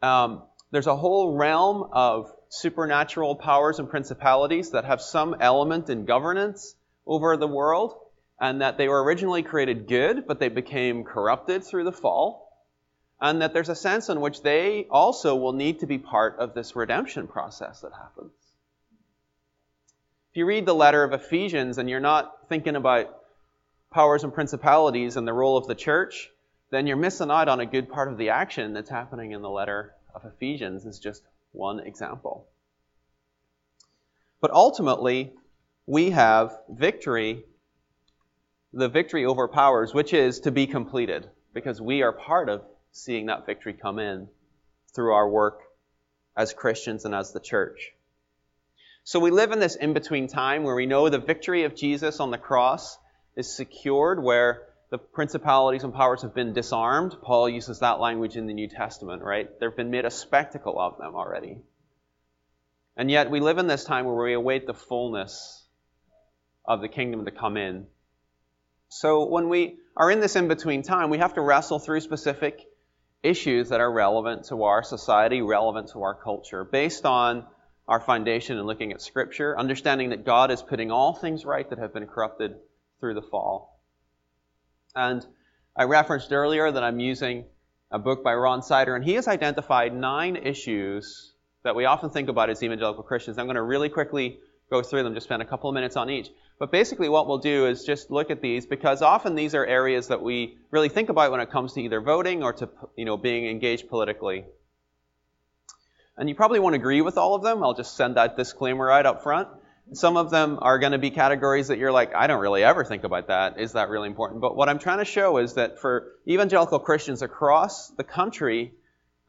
um, 0.00 0.44
there's 0.70 0.86
a 0.86 0.94
whole 0.94 1.36
realm 1.36 1.90
of 1.90 2.32
supernatural 2.50 3.34
powers 3.34 3.80
and 3.80 3.90
principalities 3.90 4.70
that 4.70 4.84
have 4.84 5.02
some 5.02 5.34
element 5.40 5.90
in 5.90 6.04
governance 6.04 6.76
over 7.04 7.36
the 7.36 7.48
world, 7.48 7.96
and 8.40 8.62
that 8.62 8.78
they 8.78 8.88
were 8.88 9.02
originally 9.02 9.42
created 9.42 9.88
good, 9.88 10.24
but 10.28 10.38
they 10.38 10.48
became 10.48 11.02
corrupted 11.02 11.64
through 11.64 11.82
the 11.82 11.92
fall, 11.92 12.64
and 13.20 13.42
that 13.42 13.52
there's 13.52 13.68
a 13.68 13.74
sense 13.74 14.08
in 14.08 14.20
which 14.20 14.40
they 14.42 14.86
also 14.88 15.34
will 15.34 15.52
need 15.52 15.80
to 15.80 15.86
be 15.86 15.98
part 15.98 16.36
of 16.38 16.54
this 16.54 16.76
redemption 16.76 17.26
process 17.26 17.80
that 17.80 17.92
happens. 17.92 18.30
If 20.30 20.36
you 20.36 20.46
read 20.46 20.64
the 20.64 20.74
letter 20.74 21.02
of 21.02 21.12
Ephesians 21.12 21.78
and 21.78 21.90
you're 21.90 21.98
not 21.98 22.48
thinking 22.48 22.76
about 22.76 23.18
powers 23.90 24.22
and 24.22 24.32
principalities 24.32 25.16
and 25.16 25.26
the 25.26 25.32
role 25.32 25.56
of 25.56 25.66
the 25.66 25.74
church, 25.74 26.30
then 26.70 26.86
you're 26.86 26.96
missing 26.96 27.32
out 27.32 27.48
on 27.48 27.58
a 27.58 27.66
good 27.66 27.88
part 27.88 28.12
of 28.12 28.16
the 28.16 28.30
action 28.30 28.72
that's 28.72 28.90
happening 28.90 29.32
in 29.32 29.42
the 29.42 29.50
letter 29.50 29.92
of 30.14 30.24
Ephesians, 30.24 30.86
is 30.86 31.00
just 31.00 31.24
one 31.50 31.80
example. 31.80 32.46
But 34.40 34.52
ultimately, 34.52 35.32
we 35.86 36.10
have 36.10 36.56
victory 36.68 37.44
the 38.72 38.88
victory 38.88 39.24
over 39.24 39.48
powers, 39.48 39.92
which 39.92 40.12
is 40.14 40.38
to 40.40 40.52
be 40.52 40.68
completed, 40.68 41.28
because 41.52 41.80
we 41.80 42.02
are 42.02 42.12
part 42.12 42.48
of 42.48 42.62
seeing 42.92 43.26
that 43.26 43.46
victory 43.46 43.72
come 43.72 43.98
in 43.98 44.28
through 44.94 45.12
our 45.12 45.28
work 45.28 45.62
as 46.36 46.52
Christians 46.52 47.04
and 47.04 47.12
as 47.12 47.32
the 47.32 47.40
church. 47.40 47.92
So 49.04 49.18
we 49.18 49.30
live 49.30 49.52
in 49.52 49.58
this 49.58 49.76
in 49.76 49.92
between 49.92 50.28
time 50.28 50.62
where 50.62 50.74
we 50.74 50.86
know 50.86 51.08
the 51.08 51.18
victory 51.18 51.64
of 51.64 51.74
Jesus 51.74 52.20
on 52.20 52.30
the 52.30 52.38
cross 52.38 52.98
is 53.36 53.54
secured, 53.54 54.22
where 54.22 54.66
the 54.90 54.98
principalities 54.98 55.84
and 55.84 55.94
powers 55.94 56.22
have 56.22 56.34
been 56.34 56.52
disarmed. 56.52 57.16
Paul 57.22 57.48
uses 57.48 57.80
that 57.80 58.00
language 58.00 58.36
in 58.36 58.46
the 58.46 58.54
New 58.54 58.68
Testament, 58.68 59.22
right? 59.22 59.48
They've 59.58 59.74
been 59.74 59.90
made 59.90 60.04
a 60.04 60.10
spectacle 60.10 60.78
of 60.78 60.98
them 60.98 61.14
already. 61.14 61.58
And 62.96 63.10
yet 63.10 63.30
we 63.30 63.40
live 63.40 63.58
in 63.58 63.66
this 63.66 63.84
time 63.84 64.04
where 64.04 64.24
we 64.24 64.34
await 64.34 64.66
the 64.66 64.74
fullness 64.74 65.64
of 66.64 66.80
the 66.80 66.88
kingdom 66.88 67.24
to 67.24 67.30
come 67.30 67.56
in 67.56 67.86
so 68.90 69.24
when 69.24 69.48
we 69.48 69.78
are 69.96 70.10
in 70.10 70.18
this 70.18 70.34
in 70.34 70.48
between 70.48 70.82
time, 70.82 71.10
we 71.10 71.18
have 71.18 71.34
to 71.34 71.40
wrestle 71.40 71.78
through 71.78 72.00
specific 72.00 72.66
issues 73.22 73.68
that 73.68 73.80
are 73.80 73.90
relevant 73.90 74.46
to 74.46 74.64
our 74.64 74.82
society, 74.82 75.42
relevant 75.42 75.90
to 75.92 76.02
our 76.02 76.14
culture, 76.14 76.64
based 76.64 77.06
on 77.06 77.46
our 77.90 77.98
foundation 77.98 78.56
in 78.56 78.64
looking 78.66 78.92
at 78.92 79.02
Scripture, 79.02 79.58
understanding 79.58 80.10
that 80.10 80.24
God 80.24 80.52
is 80.52 80.62
putting 80.62 80.92
all 80.92 81.12
things 81.12 81.44
right 81.44 81.68
that 81.68 81.80
have 81.80 81.92
been 81.92 82.06
corrupted 82.06 82.54
through 83.00 83.14
the 83.14 83.22
fall. 83.22 83.82
And 84.94 85.26
I 85.76 85.82
referenced 85.84 86.32
earlier 86.32 86.70
that 86.70 86.84
I'm 86.84 87.00
using 87.00 87.46
a 87.90 87.98
book 87.98 88.22
by 88.22 88.32
Ron 88.34 88.62
Sider, 88.62 88.94
and 88.94 89.04
he 89.04 89.14
has 89.14 89.26
identified 89.26 89.92
nine 89.92 90.36
issues 90.36 91.34
that 91.64 91.74
we 91.74 91.84
often 91.84 92.10
think 92.10 92.28
about 92.28 92.48
as 92.48 92.62
evangelical 92.62 93.02
Christians. 93.02 93.38
I'm 93.38 93.46
going 93.46 93.56
to 93.56 93.62
really 93.62 93.88
quickly 93.88 94.38
go 94.70 94.82
through 94.82 95.02
them, 95.02 95.14
just 95.14 95.24
spend 95.24 95.42
a 95.42 95.44
couple 95.44 95.68
of 95.68 95.74
minutes 95.74 95.96
on 95.96 96.10
each. 96.10 96.30
But 96.60 96.70
basically, 96.70 97.08
what 97.08 97.26
we'll 97.26 97.38
do 97.38 97.66
is 97.66 97.82
just 97.84 98.08
look 98.12 98.30
at 98.30 98.40
these 98.40 98.66
because 98.66 99.02
often 99.02 99.34
these 99.34 99.56
are 99.56 99.66
areas 99.66 100.06
that 100.08 100.22
we 100.22 100.58
really 100.70 100.90
think 100.90 101.08
about 101.08 101.32
when 101.32 101.40
it 101.40 101.50
comes 101.50 101.72
to 101.72 101.80
either 101.80 102.00
voting 102.00 102.44
or 102.44 102.52
to 102.52 102.68
you 102.96 103.04
know 103.04 103.16
being 103.16 103.48
engaged 103.48 103.88
politically. 103.88 104.44
And 106.20 106.28
you 106.28 106.34
probably 106.34 106.60
won't 106.60 106.74
agree 106.74 107.00
with 107.00 107.16
all 107.16 107.34
of 107.34 107.42
them. 107.42 107.64
I'll 107.64 107.72
just 107.72 107.96
send 107.96 108.16
that 108.16 108.36
disclaimer 108.36 108.84
right 108.84 109.06
up 109.06 109.22
front. 109.22 109.48
Some 109.94 110.18
of 110.18 110.30
them 110.30 110.58
are 110.60 110.78
going 110.78 110.92
to 110.92 110.98
be 110.98 111.10
categories 111.10 111.68
that 111.68 111.78
you're 111.78 111.90
like, 111.90 112.14
I 112.14 112.26
don't 112.26 112.42
really 112.42 112.62
ever 112.62 112.84
think 112.84 113.04
about 113.04 113.28
that. 113.28 113.58
Is 113.58 113.72
that 113.72 113.88
really 113.88 114.06
important? 114.06 114.42
But 114.42 114.54
what 114.54 114.68
I'm 114.68 114.78
trying 114.78 114.98
to 114.98 115.06
show 115.06 115.38
is 115.38 115.54
that 115.54 115.80
for 115.80 116.12
evangelical 116.28 116.78
Christians 116.78 117.22
across 117.22 117.88
the 117.88 118.04
country 118.04 118.74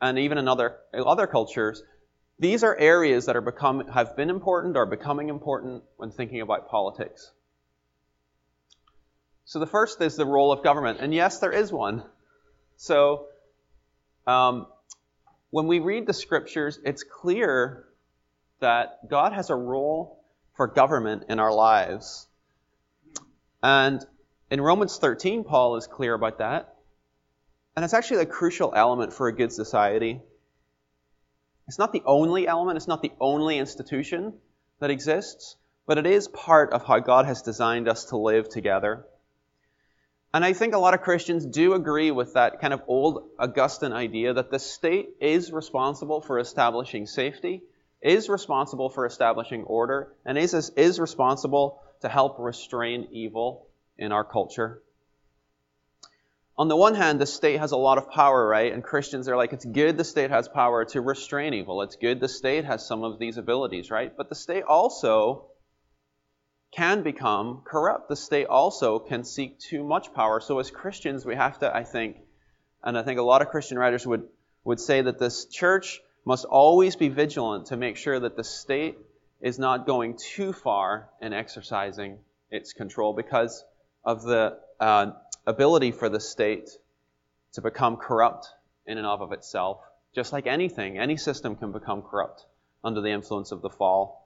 and 0.01 0.19
even 0.19 0.37
in 0.37 0.49
other, 0.49 0.75
other 0.93 1.27
cultures, 1.27 1.81
these 2.39 2.61
are 2.61 2.77
areas 2.77 3.27
that 3.27 3.37
are 3.37 3.41
become, 3.41 3.87
have 3.87 4.17
been 4.17 4.29
important 4.29 4.75
or 4.75 4.85
becoming 4.85 5.29
important 5.29 5.83
when 5.95 6.11
thinking 6.11 6.41
about 6.41 6.67
politics. 6.67 7.31
So 9.45 9.59
the 9.59 9.65
first 9.65 10.01
is 10.01 10.17
the 10.17 10.25
role 10.25 10.51
of 10.51 10.61
government. 10.61 10.99
And 10.99 11.13
yes, 11.13 11.39
there 11.39 11.53
is 11.53 11.71
one. 11.71 12.03
So 12.75 13.27
um, 14.27 14.67
when 15.51 15.67
we 15.67 15.79
read 15.79 16.07
the 16.07 16.13
scriptures, 16.13 16.79
it's 16.83 17.03
clear 17.03 17.85
that 18.61 19.09
God 19.09 19.33
has 19.33 19.49
a 19.49 19.55
role 19.55 20.23
for 20.55 20.67
government 20.67 21.25
in 21.29 21.39
our 21.39 21.53
lives. 21.53 22.27
And 23.61 24.03
in 24.49 24.61
Romans 24.61 24.97
13, 24.97 25.43
Paul 25.43 25.75
is 25.75 25.87
clear 25.87 26.13
about 26.13 26.39
that. 26.39 26.75
And 27.75 27.85
it's 27.85 27.93
actually 27.93 28.21
a 28.21 28.25
crucial 28.25 28.73
element 28.75 29.13
for 29.13 29.27
a 29.27 29.35
good 29.35 29.51
society. 29.51 30.21
It's 31.67 31.79
not 31.79 31.93
the 31.93 32.03
only 32.05 32.47
element, 32.47 32.77
it's 32.77 32.87
not 32.87 33.01
the 33.01 33.13
only 33.19 33.57
institution 33.57 34.33
that 34.79 34.89
exists, 34.89 35.55
but 35.85 35.97
it 35.97 36.05
is 36.05 36.27
part 36.27 36.73
of 36.73 36.85
how 36.85 36.99
God 36.99 37.25
has 37.25 37.41
designed 37.41 37.87
us 37.87 38.05
to 38.05 38.17
live 38.17 38.49
together. 38.49 39.05
And 40.33 40.45
I 40.45 40.53
think 40.53 40.73
a 40.73 40.77
lot 40.77 40.93
of 40.93 41.01
Christians 41.01 41.45
do 41.45 41.73
agree 41.73 42.11
with 42.11 42.33
that 42.33 42.61
kind 42.61 42.73
of 42.73 42.81
old 42.87 43.29
Augustine 43.37 43.91
idea 43.91 44.33
that 44.33 44.49
the 44.49 44.59
state 44.59 45.09
is 45.19 45.51
responsible 45.51 46.21
for 46.21 46.39
establishing 46.39 47.05
safety, 47.05 47.63
is 48.01 48.29
responsible 48.29 48.89
for 48.89 49.05
establishing 49.05 49.63
order, 49.63 50.13
and 50.25 50.37
is, 50.37 50.53
is 50.75 50.99
responsible 50.99 51.81
to 52.01 52.09
help 52.09 52.37
restrain 52.39 53.09
evil 53.11 53.67
in 53.97 54.11
our 54.11 54.23
culture 54.23 54.81
on 56.61 56.67
the 56.67 56.75
one 56.75 56.93
hand, 56.93 57.19
the 57.19 57.25
state 57.25 57.59
has 57.59 57.71
a 57.71 57.77
lot 57.77 57.97
of 57.97 58.11
power, 58.11 58.45
right? 58.45 58.71
And 58.71 58.83
Christians 58.83 59.27
are 59.27 59.35
like, 59.35 59.51
it's 59.51 59.65
good 59.65 59.97
the 59.97 60.03
state 60.03 60.29
has 60.29 60.47
power 60.47 60.85
to 60.85 61.01
restrain 61.01 61.55
evil. 61.55 61.81
It's 61.81 61.95
good 61.95 62.19
the 62.19 62.27
state 62.27 62.65
has 62.65 62.85
some 62.85 63.03
of 63.03 63.17
these 63.17 63.37
abilities, 63.37 63.89
right? 63.89 64.15
But 64.15 64.29
the 64.29 64.35
state 64.35 64.63
also 64.63 65.45
can 66.71 67.03
become 67.03 67.61
corrupt. 67.65 68.09
The 68.09 68.15
state 68.15 68.47
also 68.47 68.99
can 68.99 69.23
seek 69.23 69.59
too 69.59 69.83
much 69.83 70.13
power. 70.13 70.39
So 70.39 70.59
as 70.59 70.71
Christians, 70.71 71.25
we 71.25 71.35
have 71.35 71.59
to, 71.59 71.75
I 71.75 71.83
think, 71.83 72.17
and 72.83 72.97
I 72.97 73.03
think 73.03 73.19
a 73.19 73.23
lot 73.23 73.41
of 73.41 73.49
Christian 73.49 73.77
writers 73.77 74.07
would, 74.07 74.27
would 74.63 74.79
say 74.79 75.01
that 75.01 75.19
this 75.19 75.45
church 75.45 75.99
must 76.25 76.45
always 76.45 76.95
be 76.95 77.09
vigilant 77.09 77.67
to 77.67 77.77
make 77.77 77.97
sure 77.97 78.19
that 78.19 78.37
the 78.37 78.43
state 78.43 78.97
is 79.41 79.59
not 79.59 79.85
going 79.85 80.17
too 80.17 80.53
far 80.53 81.09
in 81.21 81.33
exercising 81.33 82.19
its 82.49 82.73
control 82.73 83.13
because 83.13 83.63
of 84.05 84.21
the 84.23 84.57
uh, 84.79 85.11
ability 85.45 85.91
for 85.91 86.09
the 86.09 86.19
state 86.19 86.69
to 87.53 87.61
become 87.61 87.97
corrupt 87.97 88.47
in 88.85 88.97
and 88.97 89.07
of 89.07 89.31
itself. 89.33 89.79
Just 90.13 90.31
like 90.31 90.47
anything, 90.47 90.97
any 90.97 91.17
system 91.17 91.55
can 91.55 91.71
become 91.71 92.01
corrupt 92.01 92.45
under 92.83 93.01
the 93.01 93.09
influence 93.09 93.51
of 93.51 93.61
the 93.61 93.69
fall. 93.69 94.20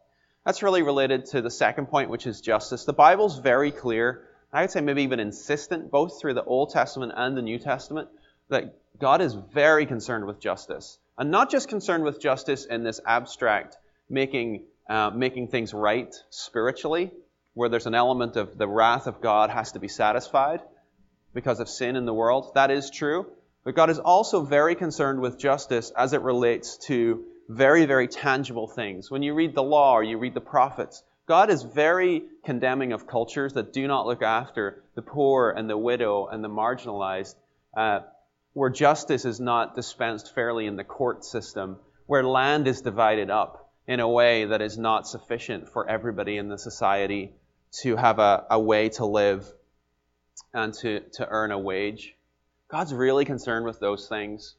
That's 0.46 0.62
really 0.62 0.84
related 0.84 1.26
to 1.28 1.42
the 1.42 1.50
second 1.50 1.88
point, 1.88 2.10
which 2.10 2.28
is 2.28 2.40
justice. 2.40 2.86
The 2.86 2.94
Bible's 2.94 3.40
very 3.40 3.72
clear, 3.72 4.24
I 4.54 4.62
would 4.62 4.72
say 4.72 4.82
maybe 4.82 5.04
even 5.04 5.20
insistent, 5.20 5.90
both 5.90 6.22
through 6.22 6.36
the 6.36 6.44
Old 6.44 6.70
Testament 6.70 7.14
and 7.16 7.36
the 7.36 7.42
New 7.42 7.58
Testament, 7.58 8.10
that 8.50 8.76
God 9.00 9.22
is 9.22 9.34
very 9.34 9.86
concerned 9.86 10.26
with 10.26 10.40
justice. 10.40 11.00
And 11.18 11.32
not 11.32 11.50
just 11.50 11.68
concerned 11.68 12.04
with 12.04 12.22
justice 12.22 12.66
in 12.66 12.84
this 12.84 13.02
abstract, 13.06 13.78
making, 14.10 14.66
uh, 14.88 15.10
making 15.10 15.48
things 15.48 15.74
right 15.74 16.14
spiritually, 16.30 17.12
where 17.56 17.70
there's 17.70 17.88
an 17.88 17.96
element 17.96 18.36
of 18.36 18.58
the 18.58 18.68
wrath 18.68 19.08
of 19.08 19.22
God 19.22 19.50
has 19.50 19.72
to 19.72 19.80
be 19.80 19.88
satisfied, 19.88 20.62
because 21.34 21.60
of 21.60 21.68
sin 21.68 21.96
in 21.96 22.06
the 22.06 22.14
world. 22.14 22.52
That 22.56 22.72
is 22.72 22.90
true. 22.90 23.28
But 23.64 23.76
God 23.76 23.90
is 23.90 24.00
also 24.00 24.44
very 24.44 24.76
concerned 24.76 25.22
with 25.22 25.40
justice 25.40 25.92
as 25.98 26.14
it 26.14 26.22
relates 26.22 26.78
to 26.88 27.26
very, 27.48 27.86
very 27.86 28.08
tangible 28.08 28.68
things. 28.68 29.12
When 29.12 29.24
you 29.24 29.34
read 29.34 29.54
the 29.54 29.64
law 29.64 29.94
or 29.94 30.04
you 30.04 30.18
read 30.18 30.34
the 30.34 30.42
prophets, 30.42 31.04
God 31.28 31.50
is 31.50 31.64
very 31.64 32.24
condemning 32.44 32.94
of 32.94 33.08
cultures 33.08 33.54
that 33.54 33.74
do 33.74 33.88
not 33.88 34.06
look 34.06 34.22
after 34.22 34.84
the 34.96 35.02
poor 35.02 35.52
and 35.52 35.70
the 35.70 35.78
widow 35.78 36.28
and 36.28 36.44
the 36.44 36.50
marginalized. 36.50 37.36
Uh, 37.76 38.02
where 38.54 38.70
justice 38.70 39.26
is 39.26 39.40
not 39.40 39.76
dispensed 39.76 40.34
fairly 40.34 40.66
in 40.66 40.78
the 40.78 40.84
court 40.84 41.26
system, 41.26 41.78
where 42.06 42.24
land 42.24 42.68
is 42.68 42.82
divided 42.82 43.30
up 43.30 43.70
in 43.86 44.00
a 44.00 44.08
way 44.08 44.46
that 44.46 44.62
is 44.62 44.78
not 44.78 45.06
sufficient 45.06 45.68
for 45.68 45.88
everybody 45.90 46.38
in 46.38 46.48
the 46.48 46.58
society 46.58 47.34
to 47.82 47.98
have 47.98 48.18
a, 48.18 48.46
a 48.50 48.60
way 48.60 48.88
to 48.88 49.06
live 49.06 49.46
and 50.54 50.74
to, 50.74 51.02
to 51.12 51.28
earn 51.28 51.52
a 51.52 51.60
wage. 51.60 52.16
God's 52.70 52.94
really 52.94 53.26
concerned 53.26 53.66
with 53.66 53.80
those 53.82 54.08
things. 54.08 54.56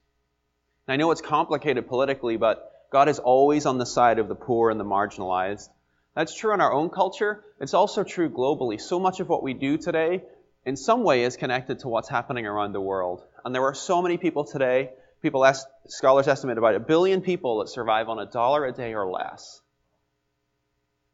And 0.87 0.93
I 0.93 0.97
know 0.97 1.11
it's 1.11 1.23
complicated 1.23 1.89
politically, 1.89 2.37
but 2.37 2.66
God 2.91 3.09
is 3.09 3.19
always 3.19 3.67
on 3.67 3.79
the 3.79 3.87
side 3.87 4.19
of 4.19 4.29
the 4.29 4.35
poor 4.35 4.71
and 4.71 4.79
the 4.79 4.85
marginalized. 4.85 5.69
That's 6.15 6.35
true 6.35 6.55
in 6.55 6.61
our 6.61 6.73
own 6.73 6.89
culture. 6.89 7.45
It's 7.61 7.75
also 7.75 8.05
true 8.05 8.31
globally. 8.31 8.81
So 8.81 8.99
much 8.99 9.21
of 9.21 9.29
what 9.29 9.43
we 9.43 9.55
do 9.55 9.77
today, 9.77 10.23
in 10.65 10.77
some 10.77 11.05
way, 11.05 11.25
is 11.25 11.37
connected 11.37 11.81
to 11.81 11.89
what's 11.89 12.09
happening 12.09 12.47
around 12.47 12.73
the 12.73 12.81
world. 12.81 13.23
And 13.45 13.55
there 13.55 13.65
are 13.65 13.75
so 13.75 14.01
many 14.01 14.17
people 14.17 14.45
today, 14.45 14.91
people 15.21 15.45
est- 15.45 15.69
scholars 15.89 16.29
estimate 16.29 16.59
about 16.59 16.75
a 16.75 16.81
billion 16.81 17.21
people 17.21 17.59
that 17.59 17.69
survive 17.69 18.09
on 18.09 18.19
a 18.19 18.27
dollar 18.27 18.65
a 18.65 18.73
day 18.73 18.95
or 18.95 19.11
less. 19.11 19.61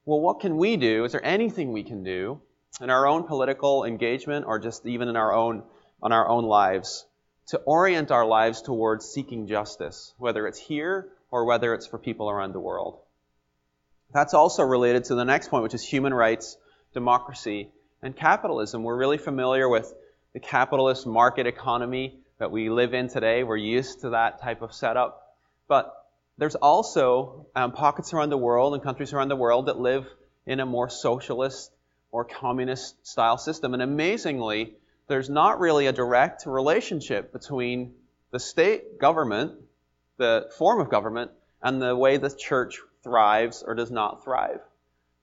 Well, 0.04 0.20
what 0.20 0.40
can 0.40 0.56
we 0.56 0.76
do? 0.76 1.04
Is 1.04 1.12
there 1.12 1.24
anything 1.24 1.72
we 1.72 1.84
can 1.84 2.04
do 2.04 2.40
in 2.80 2.90
our 2.90 3.06
own 3.06 3.24
political 3.24 3.84
engagement 3.84 4.46
or 4.46 4.58
just 4.58 4.86
even 4.86 5.08
in 5.08 5.16
our 5.16 5.32
own 5.32 5.62
on 6.02 6.12
our 6.12 6.28
own 6.28 6.44
lives 6.44 7.06
to 7.46 7.58
orient 7.58 8.10
our 8.10 8.26
lives 8.26 8.62
towards 8.62 9.04
seeking 9.06 9.46
justice, 9.46 10.14
whether 10.18 10.46
it's 10.46 10.58
here 10.58 11.08
or 11.32 11.44
whether 11.44 11.74
it's 11.74 11.88
for 11.88 11.98
people 11.98 12.30
around 12.30 12.52
the 12.52 12.60
world? 12.60 13.00
That's 14.14 14.34
also 14.34 14.62
related 14.62 15.04
to 15.04 15.16
the 15.16 15.24
next 15.24 15.48
point, 15.48 15.64
which 15.64 15.74
is 15.74 15.82
human 15.82 16.14
rights, 16.14 16.56
democracy, 16.94 17.70
and 18.02 18.14
capitalism. 18.14 18.84
We're 18.84 18.96
really 18.96 19.18
familiar 19.18 19.68
with 19.68 19.92
the 20.34 20.40
capitalist 20.40 21.06
market 21.06 21.46
economy 21.46 22.18
that 22.38 22.50
we 22.50 22.68
live 22.68 22.94
in 22.94 23.08
today. 23.08 23.42
We're 23.42 23.56
used 23.56 24.02
to 24.02 24.10
that 24.10 24.42
type 24.42 24.62
of 24.62 24.74
setup. 24.74 25.36
But 25.68 25.94
there's 26.36 26.54
also 26.54 27.46
um, 27.56 27.72
pockets 27.72 28.12
around 28.12 28.30
the 28.30 28.38
world 28.38 28.74
and 28.74 28.82
countries 28.82 29.12
around 29.12 29.28
the 29.28 29.36
world 29.36 29.66
that 29.66 29.78
live 29.78 30.06
in 30.46 30.60
a 30.60 30.66
more 30.66 30.90
socialist 30.90 31.72
or 32.10 32.24
communist 32.24 33.06
style 33.06 33.38
system. 33.38 33.72
And 33.72 33.82
amazingly, 33.82 34.74
there's 35.08 35.30
not 35.30 35.60
really 35.60 35.86
a 35.86 35.92
direct 35.92 36.44
relationship 36.44 37.32
between 37.32 37.94
the 38.32 38.40
state 38.40 38.98
government, 38.98 39.52
the 40.22 40.48
form 40.56 40.80
of 40.80 40.88
government, 40.88 41.32
and 41.60 41.82
the 41.82 41.96
way 41.96 42.16
the 42.16 42.30
church 42.30 42.78
thrives 43.02 43.64
or 43.66 43.74
does 43.74 43.90
not 43.90 44.22
thrive. 44.22 44.60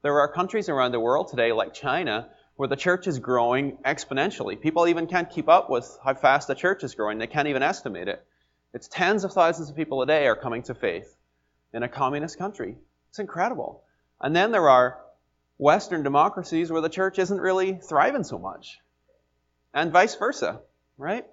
There 0.02 0.20
are 0.20 0.32
countries 0.32 0.68
around 0.68 0.92
the 0.92 1.00
world 1.00 1.30
today, 1.30 1.54
like 1.54 1.74
China, 1.74 2.28
where 2.58 2.68
the 2.68 2.76
church 2.76 3.08
is 3.08 3.20
growing 3.20 3.78
exponentially. 3.86 4.60
People 4.60 4.88
even 4.88 5.08
can't 5.08 5.30
keep 5.30 5.48
up 5.48 5.70
with 5.70 5.98
how 6.04 6.14
fast 6.14 6.50
the 6.50 6.56
church 6.56 6.84
is 6.84 6.96
growing. 6.96 7.18
They 7.18 7.28
can't 7.28 7.48
even 7.48 7.64
estimate 7.64 8.10
it. 8.10 8.22
It's 8.74 8.90
tens 8.90 9.24
of 9.24 9.32
thousands 9.32 9.70
of 9.70 9.78
people 9.78 10.02
a 10.02 10.06
day 10.06 10.28
are 10.28 10.36
coming 10.36 10.64
to 10.64 10.76
faith 10.76 11.16
in 11.74 11.84
a 11.84 11.88
communist 11.88 12.38
country. 12.38 12.76
It's 13.10 13.20
incredible. 13.20 13.84
And 14.20 14.36
then 14.36 14.52
there 14.52 14.68
are 14.68 15.00
Western 15.58 16.04
democracies 16.04 16.70
where 16.72 16.82
the 16.82 16.90
church 16.90 17.20
isn't 17.20 17.40
really 17.40 17.80
thriving 17.82 18.26
so 18.26 18.38
much. 18.38 18.80
And 19.74 19.94
vice 19.94 20.16
versa, 20.16 20.60
right? 20.98 21.26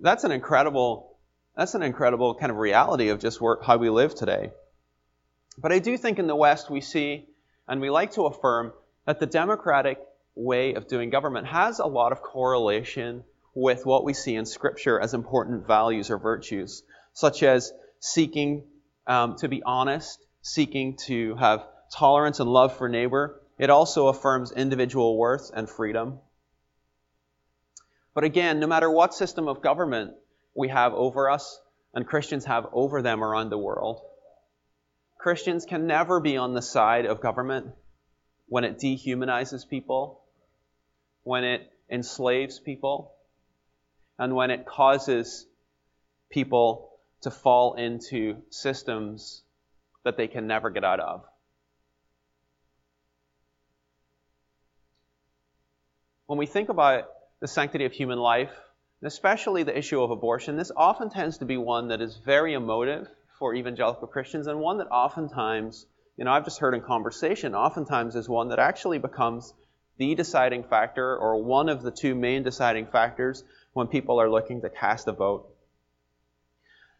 That's 0.00 0.24
an 0.24 0.30
incredible, 0.32 1.17
that's 1.58 1.74
an 1.74 1.82
incredible 1.82 2.36
kind 2.36 2.52
of 2.52 2.56
reality 2.56 3.08
of 3.08 3.18
just 3.18 3.40
how 3.64 3.76
we 3.78 3.90
live 3.90 4.14
today. 4.14 4.52
But 5.58 5.72
I 5.72 5.80
do 5.80 5.98
think 5.98 6.20
in 6.20 6.28
the 6.28 6.36
West 6.36 6.70
we 6.70 6.80
see, 6.80 7.26
and 7.66 7.80
we 7.80 7.90
like 7.90 8.12
to 8.12 8.26
affirm, 8.26 8.72
that 9.06 9.18
the 9.18 9.26
democratic 9.26 9.98
way 10.36 10.74
of 10.74 10.86
doing 10.86 11.10
government 11.10 11.48
has 11.48 11.80
a 11.80 11.86
lot 11.86 12.12
of 12.12 12.22
correlation 12.22 13.24
with 13.54 13.84
what 13.84 14.04
we 14.04 14.14
see 14.14 14.36
in 14.36 14.46
Scripture 14.46 15.00
as 15.00 15.14
important 15.14 15.66
values 15.66 16.10
or 16.10 16.18
virtues, 16.18 16.84
such 17.12 17.42
as 17.42 17.72
seeking 17.98 18.62
um, 19.08 19.34
to 19.38 19.48
be 19.48 19.60
honest, 19.64 20.24
seeking 20.42 20.96
to 21.08 21.34
have 21.34 21.66
tolerance 21.92 22.38
and 22.38 22.48
love 22.48 22.76
for 22.76 22.88
neighbor. 22.88 23.40
It 23.58 23.68
also 23.68 24.06
affirms 24.06 24.52
individual 24.52 25.18
worth 25.18 25.50
and 25.52 25.68
freedom. 25.68 26.20
But 28.14 28.22
again, 28.22 28.60
no 28.60 28.68
matter 28.68 28.88
what 28.88 29.12
system 29.12 29.48
of 29.48 29.60
government 29.60 30.12
we 30.58 30.68
have 30.68 30.92
over 30.92 31.30
us 31.30 31.60
and 31.94 32.04
Christians 32.04 32.44
have 32.44 32.66
over 32.72 33.00
them 33.00 33.22
around 33.22 33.48
the 33.48 33.56
world, 33.56 34.00
Christians 35.16 35.64
can 35.64 35.86
never 35.86 36.18
be 36.18 36.36
on 36.36 36.52
the 36.52 36.60
side 36.60 37.06
of 37.06 37.20
government 37.20 37.68
when 38.48 38.64
it 38.64 38.78
dehumanizes 38.78 39.68
people, 39.68 40.20
when 41.22 41.44
it 41.44 41.62
enslaves 41.88 42.58
people, 42.58 43.12
and 44.18 44.34
when 44.34 44.50
it 44.50 44.66
causes 44.66 45.46
people 46.28 46.90
to 47.20 47.30
fall 47.30 47.74
into 47.74 48.42
systems 48.50 49.42
that 50.04 50.16
they 50.16 50.26
can 50.26 50.48
never 50.48 50.70
get 50.70 50.82
out 50.82 50.98
of. 50.98 51.24
When 56.26 56.38
we 56.38 56.46
think 56.46 56.68
about 56.68 57.04
the 57.40 57.46
sanctity 57.46 57.84
of 57.84 57.92
human 57.92 58.18
life, 58.18 58.50
especially 59.02 59.62
the 59.62 59.76
issue 59.76 60.02
of 60.02 60.10
abortion, 60.10 60.56
this 60.56 60.72
often 60.76 61.10
tends 61.10 61.38
to 61.38 61.44
be 61.44 61.56
one 61.56 61.88
that 61.88 62.00
is 62.00 62.16
very 62.16 62.54
emotive 62.54 63.08
for 63.38 63.54
evangelical 63.54 64.08
Christians 64.08 64.46
and 64.46 64.58
one 64.58 64.78
that 64.78 64.88
oftentimes 64.88 65.86
you 66.18 66.24
know, 66.24 66.32
I've 66.32 66.44
just 66.44 66.58
heard 66.58 66.74
in 66.74 66.80
conversation, 66.80 67.54
oftentimes 67.54 68.16
is 68.16 68.28
one 68.28 68.48
that 68.48 68.58
actually 68.58 68.98
becomes 68.98 69.54
the 69.98 70.16
deciding 70.16 70.64
factor 70.64 71.16
or 71.16 71.40
one 71.40 71.68
of 71.68 71.82
the 71.82 71.92
two 71.92 72.16
main 72.16 72.42
deciding 72.42 72.86
factors 72.86 73.44
when 73.72 73.86
people 73.86 74.20
are 74.20 74.28
looking 74.28 74.60
to 74.62 74.68
cast 74.68 75.06
a 75.06 75.12
vote. 75.12 75.48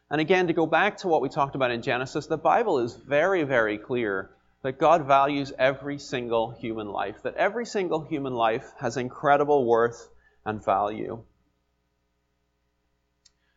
And 0.09 0.21
again, 0.21 0.47
to 0.47 0.53
go 0.53 0.67
back 0.67 0.99
to 0.99 1.09
what 1.09 1.21
we 1.21 1.29
talked 1.29 1.57
about 1.57 1.73
in 1.73 1.83
Genesis, 1.83 2.29
the 2.29 2.39
Bible 2.39 2.79
is 2.79 2.95
very, 2.95 3.43
very 3.43 3.77
clear 3.77 4.31
that 4.63 4.79
God 4.79 5.05
values 5.05 5.53
every 5.59 5.99
single 5.99 6.53
human 6.53 6.89
life, 6.89 7.23
that 7.25 7.35
every 7.35 7.67
single 7.67 8.03
human 8.03 8.35
life 8.35 8.73
has 8.79 8.97
incredible 8.97 9.65
worth 9.67 10.09
and 10.45 10.65
value. 10.65 11.25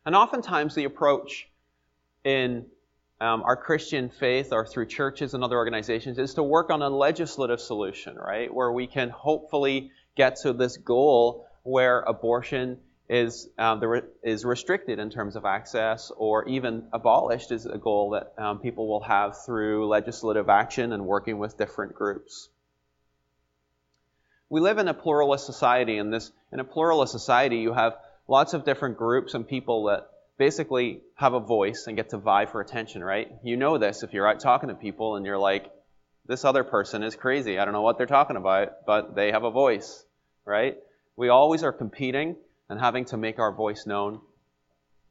And 0.04 0.14
oftentimes 0.16 0.74
the 0.74 0.84
approach 0.84 1.48
in 2.24 2.66
um, 3.20 3.42
our 3.42 3.56
Christian 3.56 4.08
faith 4.08 4.52
or 4.52 4.66
through 4.66 4.86
churches 4.86 5.34
and 5.34 5.44
other 5.44 5.56
organizations 5.56 6.18
is 6.18 6.34
to 6.34 6.42
work 6.42 6.70
on 6.70 6.82
a 6.82 6.88
legislative 6.88 7.60
solution, 7.60 8.16
right? 8.16 8.52
Where 8.52 8.72
we 8.72 8.88
can 8.88 9.10
hopefully 9.10 9.92
get 10.16 10.36
to 10.42 10.52
this 10.52 10.76
goal 10.76 11.46
where 11.62 12.00
abortion 12.00 12.78
is 13.08 13.48
um, 13.58 13.78
there 13.78 14.08
is 14.22 14.44
restricted 14.44 14.98
in 14.98 15.10
terms 15.10 15.36
of 15.36 15.44
access 15.44 16.10
or 16.16 16.48
even 16.48 16.88
abolished 16.92 17.52
is 17.52 17.66
a 17.66 17.78
goal 17.78 18.10
that 18.10 18.32
um, 18.42 18.58
people 18.58 18.88
will 18.88 19.02
have 19.02 19.44
through 19.44 19.86
legislative 19.86 20.48
action 20.48 20.92
and 20.92 21.04
working 21.04 21.38
with 21.38 21.56
different 21.58 21.94
groups. 21.94 22.48
We 24.48 24.60
live 24.60 24.78
in 24.78 24.88
a 24.88 24.94
pluralist 24.94 25.46
society, 25.46 25.98
and 25.98 26.12
this 26.12 26.32
in 26.52 26.60
a 26.60 26.64
pluralist 26.64 27.12
society 27.12 27.58
you 27.58 27.72
have 27.72 27.96
lots 28.28 28.54
of 28.54 28.64
different 28.64 28.96
groups 28.96 29.34
and 29.34 29.46
people 29.46 29.84
that 29.84 30.08
basically 30.38 31.00
have 31.14 31.34
a 31.34 31.40
voice 31.40 31.84
and 31.86 31.96
get 31.96 32.10
to 32.10 32.18
vie 32.18 32.46
for 32.46 32.60
attention, 32.60 33.04
right? 33.04 33.30
You 33.44 33.56
know 33.56 33.78
this 33.78 34.02
if 34.02 34.12
you're 34.12 34.28
out 34.28 34.40
talking 34.40 34.68
to 34.68 34.74
people 34.74 35.16
and 35.16 35.26
you're 35.26 35.38
like, 35.38 35.70
this 36.26 36.44
other 36.44 36.64
person 36.64 37.02
is 37.02 37.16
crazy. 37.16 37.58
I 37.58 37.64
don't 37.64 37.74
know 37.74 37.82
what 37.82 37.98
they're 37.98 38.06
talking 38.06 38.36
about, 38.36 38.86
but 38.86 39.14
they 39.14 39.32
have 39.32 39.44
a 39.44 39.50
voice, 39.50 40.04
right? 40.44 40.76
We 41.16 41.28
always 41.28 41.62
are 41.62 41.72
competing 41.72 42.36
and 42.68 42.80
having 42.80 43.04
to 43.06 43.16
make 43.16 43.38
our 43.38 43.52
voice 43.52 43.86
known. 43.86 44.20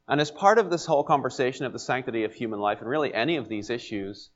And 0.08 0.20
as 0.20 0.30
part 0.30 0.58
of 0.58 0.70
this 0.70 0.84
whole 0.84 1.04
conversation 1.04 1.64
of 1.64 1.72
the 1.72 1.78
sanctity 1.78 2.24
of 2.24 2.34
human 2.34 2.60
life 2.60 2.80
and 2.80 2.88
really 2.88 3.14
any 3.14 3.36
of 3.36 3.48
these 3.48 3.70
issues, 3.70 4.30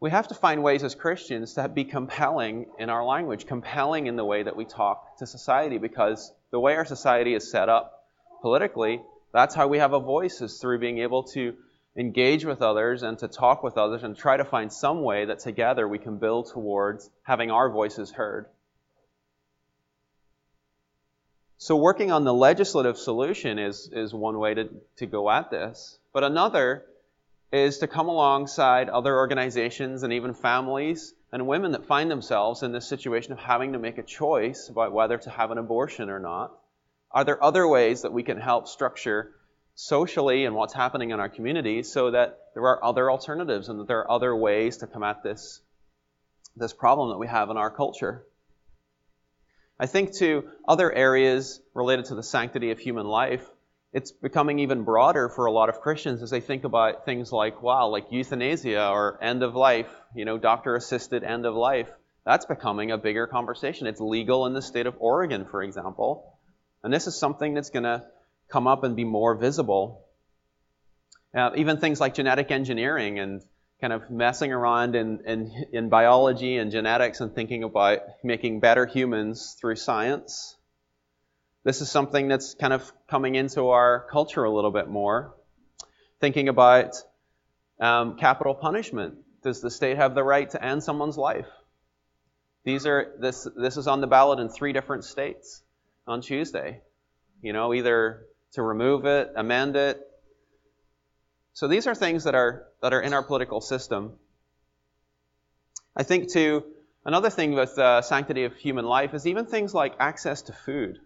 we 0.00 0.10
have 0.10 0.28
to 0.28 0.34
find 0.34 0.62
ways 0.62 0.84
as 0.84 0.94
Christians 0.94 1.54
to 1.54 1.68
be 1.68 1.84
compelling 1.84 2.66
in 2.78 2.88
our 2.88 3.04
language, 3.04 3.46
compelling 3.46 4.06
in 4.06 4.14
the 4.14 4.24
way 4.24 4.44
that 4.44 4.54
we 4.54 4.64
talk 4.64 5.18
to 5.18 5.26
society, 5.26 5.78
because 5.78 6.32
the 6.52 6.60
way 6.60 6.76
our 6.76 6.84
society 6.84 7.34
is 7.34 7.50
set 7.50 7.68
up 7.68 7.97
politically, 8.40 9.02
that's 9.32 9.54
how 9.54 9.68
we 9.68 9.78
have 9.78 9.92
a 9.92 10.00
voice, 10.00 10.40
is 10.40 10.58
through 10.58 10.78
being 10.78 10.98
able 10.98 11.24
to 11.34 11.54
engage 11.96 12.44
with 12.44 12.62
others 12.62 13.02
and 13.02 13.18
to 13.18 13.28
talk 13.28 13.62
with 13.62 13.76
others 13.76 14.04
and 14.04 14.16
try 14.16 14.36
to 14.36 14.44
find 14.44 14.72
some 14.72 15.02
way 15.02 15.24
that 15.24 15.40
together 15.40 15.86
we 15.86 15.98
can 15.98 16.18
build 16.18 16.50
towards 16.52 17.10
having 17.22 17.50
our 17.50 17.70
voices 17.70 18.12
heard. 18.12 18.46
So 21.58 21.76
working 21.76 22.12
on 22.12 22.22
the 22.22 22.32
legislative 22.32 22.96
solution 22.96 23.58
is, 23.58 23.90
is 23.92 24.14
one 24.14 24.38
way 24.38 24.54
to, 24.54 24.68
to 24.98 25.06
go 25.06 25.28
at 25.28 25.50
this. 25.50 25.98
But 26.12 26.22
another 26.22 26.84
is 27.50 27.78
to 27.78 27.88
come 27.88 28.08
alongside 28.08 28.88
other 28.88 29.16
organizations 29.16 30.04
and 30.04 30.12
even 30.12 30.34
families 30.34 31.14
and 31.32 31.48
women 31.48 31.72
that 31.72 31.86
find 31.86 32.10
themselves 32.10 32.62
in 32.62 32.70
this 32.70 32.88
situation 32.88 33.32
of 33.32 33.38
having 33.38 33.72
to 33.72 33.78
make 33.78 33.98
a 33.98 34.04
choice 34.04 34.68
about 34.68 34.92
whether 34.92 35.18
to 35.18 35.30
have 35.30 35.50
an 35.50 35.58
abortion 35.58 36.10
or 36.10 36.20
not. 36.20 36.56
Are 37.10 37.24
there 37.24 37.42
other 37.42 37.66
ways 37.66 38.02
that 38.02 38.12
we 38.12 38.22
can 38.22 38.38
help 38.38 38.68
structure 38.68 39.32
socially 39.74 40.44
and 40.44 40.54
what's 40.54 40.74
happening 40.74 41.10
in 41.10 41.20
our 41.20 41.28
community 41.28 41.82
so 41.82 42.10
that 42.10 42.38
there 42.54 42.64
are 42.64 42.84
other 42.84 43.10
alternatives 43.10 43.68
and 43.68 43.80
that 43.80 43.88
there 43.88 44.00
are 44.00 44.10
other 44.10 44.34
ways 44.34 44.78
to 44.78 44.86
come 44.86 45.02
at 45.02 45.22
this, 45.22 45.60
this 46.56 46.72
problem 46.72 47.10
that 47.10 47.18
we 47.18 47.28
have 47.28 47.50
in 47.50 47.56
our 47.56 47.70
culture? 47.70 48.24
I 49.80 49.86
think 49.86 50.16
to 50.16 50.48
other 50.66 50.92
areas 50.92 51.60
related 51.74 52.06
to 52.06 52.14
the 52.14 52.22
sanctity 52.22 52.72
of 52.72 52.78
human 52.78 53.06
life 53.06 53.48
it's 53.92 54.12
becoming 54.12 54.58
even 54.58 54.84
broader 54.84 55.28
for 55.28 55.46
a 55.46 55.52
lot 55.52 55.68
of 55.68 55.80
Christians 55.80 56.22
as 56.22 56.30
they 56.30 56.40
think 56.40 56.64
about 56.64 57.06
things 57.06 57.32
like, 57.32 57.62
wow, 57.62 57.88
like 57.88 58.06
euthanasia 58.10 58.88
or 58.88 59.22
end 59.22 59.42
of 59.42 59.54
life, 59.54 59.90
you 60.14 60.24
know, 60.24 60.36
doctor 60.36 60.76
assisted 60.76 61.24
end 61.24 61.46
of 61.46 61.54
life. 61.54 61.88
That's 62.26 62.44
becoming 62.44 62.90
a 62.90 62.98
bigger 62.98 63.26
conversation. 63.26 63.86
It's 63.86 64.00
legal 64.00 64.44
in 64.44 64.52
the 64.52 64.60
state 64.60 64.86
of 64.86 64.96
Oregon, 64.98 65.46
for 65.46 65.62
example. 65.62 66.37
And 66.82 66.92
this 66.92 67.06
is 67.06 67.18
something 67.18 67.54
that's 67.54 67.70
going 67.70 67.84
to 67.84 68.04
come 68.48 68.66
up 68.66 68.84
and 68.84 68.96
be 68.96 69.04
more 69.04 69.34
visible. 69.34 70.04
Uh, 71.34 71.50
even 71.56 71.78
things 71.78 72.00
like 72.00 72.14
genetic 72.14 72.50
engineering 72.50 73.18
and 73.18 73.42
kind 73.80 73.92
of 73.92 74.10
messing 74.10 74.52
around 74.52 74.96
in, 74.96 75.20
in, 75.26 75.66
in 75.72 75.88
biology 75.88 76.56
and 76.56 76.72
genetics 76.72 77.20
and 77.20 77.34
thinking 77.34 77.62
about 77.62 78.00
making 78.24 78.60
better 78.60 78.86
humans 78.86 79.56
through 79.60 79.76
science. 79.76 80.56
This 81.64 81.80
is 81.80 81.90
something 81.90 82.28
that's 82.28 82.54
kind 82.54 82.72
of 82.72 82.90
coming 83.08 83.34
into 83.34 83.68
our 83.68 84.06
culture 84.10 84.44
a 84.44 84.50
little 84.50 84.70
bit 84.70 84.88
more. 84.88 85.34
Thinking 86.20 86.48
about 86.48 86.94
um, 87.80 88.16
capital 88.16 88.54
punishment. 88.54 89.16
Does 89.42 89.60
the 89.60 89.70
state 89.70 89.96
have 89.96 90.14
the 90.14 90.24
right 90.24 90.48
to 90.50 90.64
end 90.64 90.82
someone's 90.82 91.16
life? 91.16 91.46
These 92.64 92.86
are 92.86 93.14
this 93.20 93.46
this 93.56 93.76
is 93.76 93.86
on 93.86 94.00
the 94.00 94.06
ballot 94.06 94.40
in 94.40 94.48
three 94.48 94.72
different 94.72 95.04
states 95.04 95.62
on 96.08 96.20
Tuesday. 96.20 96.80
You 97.42 97.52
know, 97.52 97.72
either 97.74 98.26
to 98.52 98.62
remove 98.62 99.04
it, 99.04 99.30
amend 99.36 99.76
it. 99.76 100.00
So 101.52 101.68
these 101.68 101.86
are 101.86 101.94
things 101.94 102.24
that 102.24 102.34
are 102.34 102.66
that 102.82 102.92
are 102.92 103.00
in 103.00 103.12
our 103.12 103.22
political 103.22 103.60
system. 103.60 104.14
I 105.96 106.02
think 106.02 106.30
too 106.30 106.64
another 107.04 107.30
thing 107.30 107.52
with 107.52 107.78
uh, 107.78 108.02
sanctity 108.02 108.44
of 108.44 108.56
human 108.56 108.84
life 108.84 109.14
is 109.14 109.26
even 109.26 109.46
things 109.46 109.74
like 109.74 109.94
access 109.98 110.42
to 110.42 110.52
food. 110.52 110.98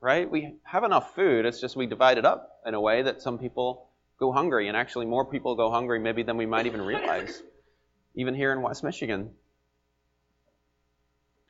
Right? 0.00 0.30
We 0.30 0.54
have 0.62 0.84
enough 0.84 1.14
food. 1.14 1.44
It's 1.44 1.60
just 1.60 1.76
we 1.76 1.86
divide 1.86 2.18
it 2.18 2.24
up 2.24 2.60
in 2.64 2.74
a 2.74 2.80
way 2.80 3.02
that 3.02 3.20
some 3.20 3.38
people 3.38 3.88
go 4.18 4.32
hungry, 4.32 4.68
and 4.68 4.76
actually 4.76 5.06
more 5.06 5.24
people 5.24 5.56
go 5.56 5.70
hungry 5.70 5.98
maybe 5.98 6.22
than 6.22 6.36
we 6.36 6.46
might 6.46 6.66
even 6.66 6.82
realize. 6.82 7.42
Even 8.16 8.34
here 8.34 8.52
in 8.52 8.60
West 8.60 8.82
Michigan, 8.82 9.30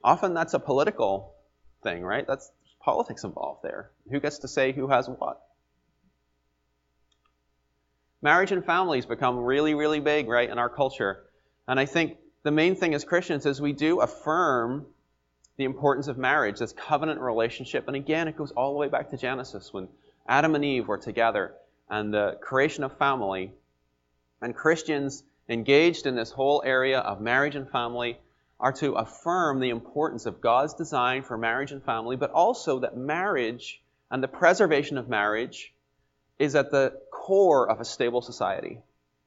often 0.04 0.34
that's 0.34 0.52
a 0.52 0.58
political 0.58 1.34
thing, 1.82 2.02
right? 2.02 2.26
That's 2.26 2.50
politics 2.80 3.24
involved 3.24 3.62
there. 3.62 3.90
Who 4.10 4.20
gets 4.20 4.38
to 4.38 4.48
say 4.48 4.72
who 4.72 4.88
has 4.88 5.08
what? 5.08 5.40
Marriage 8.22 8.52
and 8.52 8.64
families 8.64 9.06
become 9.06 9.38
really, 9.38 9.74
really 9.74 10.00
big, 10.00 10.28
right, 10.28 10.48
in 10.48 10.58
our 10.58 10.68
culture. 10.68 11.24
And 11.66 11.80
I 11.80 11.86
think 11.86 12.18
the 12.42 12.50
main 12.50 12.74
thing 12.74 12.94
as 12.94 13.04
Christians 13.04 13.46
is 13.46 13.60
we 13.60 13.72
do 13.72 14.00
affirm 14.00 14.86
the 15.56 15.64
importance 15.64 16.08
of 16.08 16.18
marriage, 16.18 16.58
this 16.58 16.72
covenant 16.72 17.20
relationship. 17.20 17.86
And 17.86 17.96
again, 17.96 18.28
it 18.28 18.36
goes 18.36 18.50
all 18.52 18.72
the 18.72 18.78
way 18.78 18.88
back 18.88 19.10
to 19.10 19.16
Genesis 19.16 19.72
when 19.72 19.88
Adam 20.26 20.54
and 20.54 20.64
Eve 20.64 20.88
were 20.88 20.98
together 20.98 21.54
and 21.88 22.12
the 22.12 22.38
creation 22.40 22.84
of 22.84 22.96
family. 22.98 23.52
And 24.40 24.54
Christians 24.54 25.22
engaged 25.48 26.06
in 26.06 26.14
this 26.14 26.30
whole 26.30 26.62
area 26.64 27.00
of 27.00 27.20
marriage 27.20 27.56
and 27.56 27.68
family 27.70 28.18
are 28.60 28.72
to 28.72 28.92
affirm 28.92 29.58
the 29.58 29.70
importance 29.70 30.26
of 30.26 30.40
God's 30.40 30.74
design 30.74 31.22
for 31.22 31.38
marriage 31.38 31.72
and 31.72 31.82
family, 31.82 32.16
but 32.16 32.30
also 32.30 32.80
that 32.80 32.96
marriage 32.96 33.82
and 34.10 34.22
the 34.22 34.28
preservation 34.28 34.98
of 34.98 35.08
marriage 35.08 35.72
is 36.38 36.54
at 36.54 36.70
the 36.70 36.92
core 37.10 37.68
of 37.70 37.80
a 37.80 37.84
stable 37.84 38.20
society. 38.20 38.78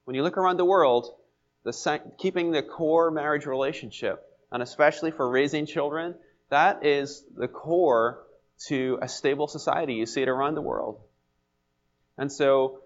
When 0.06 0.16
you 0.16 0.24
look 0.24 0.38
around 0.38 0.58
the 0.58 0.66
world, 0.66 1.16
the, 1.64 2.02
keeping 2.18 2.52
the 2.52 2.62
core 2.62 3.10
marriage 3.10 3.46
relationship, 3.46 4.24
and 4.52 4.62
especially 4.62 5.12
for 5.12 5.28
raising 5.28 5.66
children, 5.66 6.16
that 6.50 6.86
is 6.86 7.24
the 7.36 7.48
core 7.48 8.24
to 8.68 9.00
a 9.02 9.08
stable 9.08 9.48
society. 9.48 9.96
You 9.96 10.06
see 10.06 10.22
it 10.22 10.30
around 10.30 10.56
the 10.56 10.62
world. 10.62 11.02
And 12.18 12.32
so, 12.32 12.82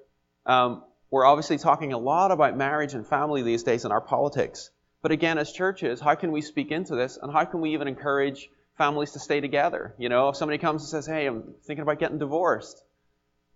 um, 0.46 0.84
we're 1.10 1.26
obviously 1.26 1.58
talking 1.58 1.94
a 1.94 1.98
lot 1.98 2.32
about 2.32 2.58
marriage 2.58 2.94
and 2.94 3.06
family 3.06 3.42
these 3.42 3.64
days 3.64 3.86
in 3.86 3.92
our 3.92 4.02
politics. 4.02 4.70
But 5.02 5.12
again, 5.12 5.38
as 5.38 5.52
churches, 5.52 6.02
how 6.02 6.16
can 6.16 6.32
we 6.32 6.42
speak 6.42 6.72
into 6.72 6.96
this 6.96 7.18
and 7.22 7.32
how 7.32 7.46
can 7.46 7.62
we 7.62 7.74
even 7.74 7.88
encourage 7.88 8.50
families 8.78 9.12
to 9.12 9.20
stay 9.20 9.40
together? 9.40 9.94
You 9.98 10.10
know, 10.10 10.30
if 10.30 10.36
somebody 10.36 10.58
comes 10.58 10.82
and 10.82 10.90
says, 10.90 11.06
hey, 11.06 11.28
I'm 11.28 11.56
thinking 11.66 11.84
about 11.84 12.00
getting 12.00 12.18
divorced, 12.18 12.84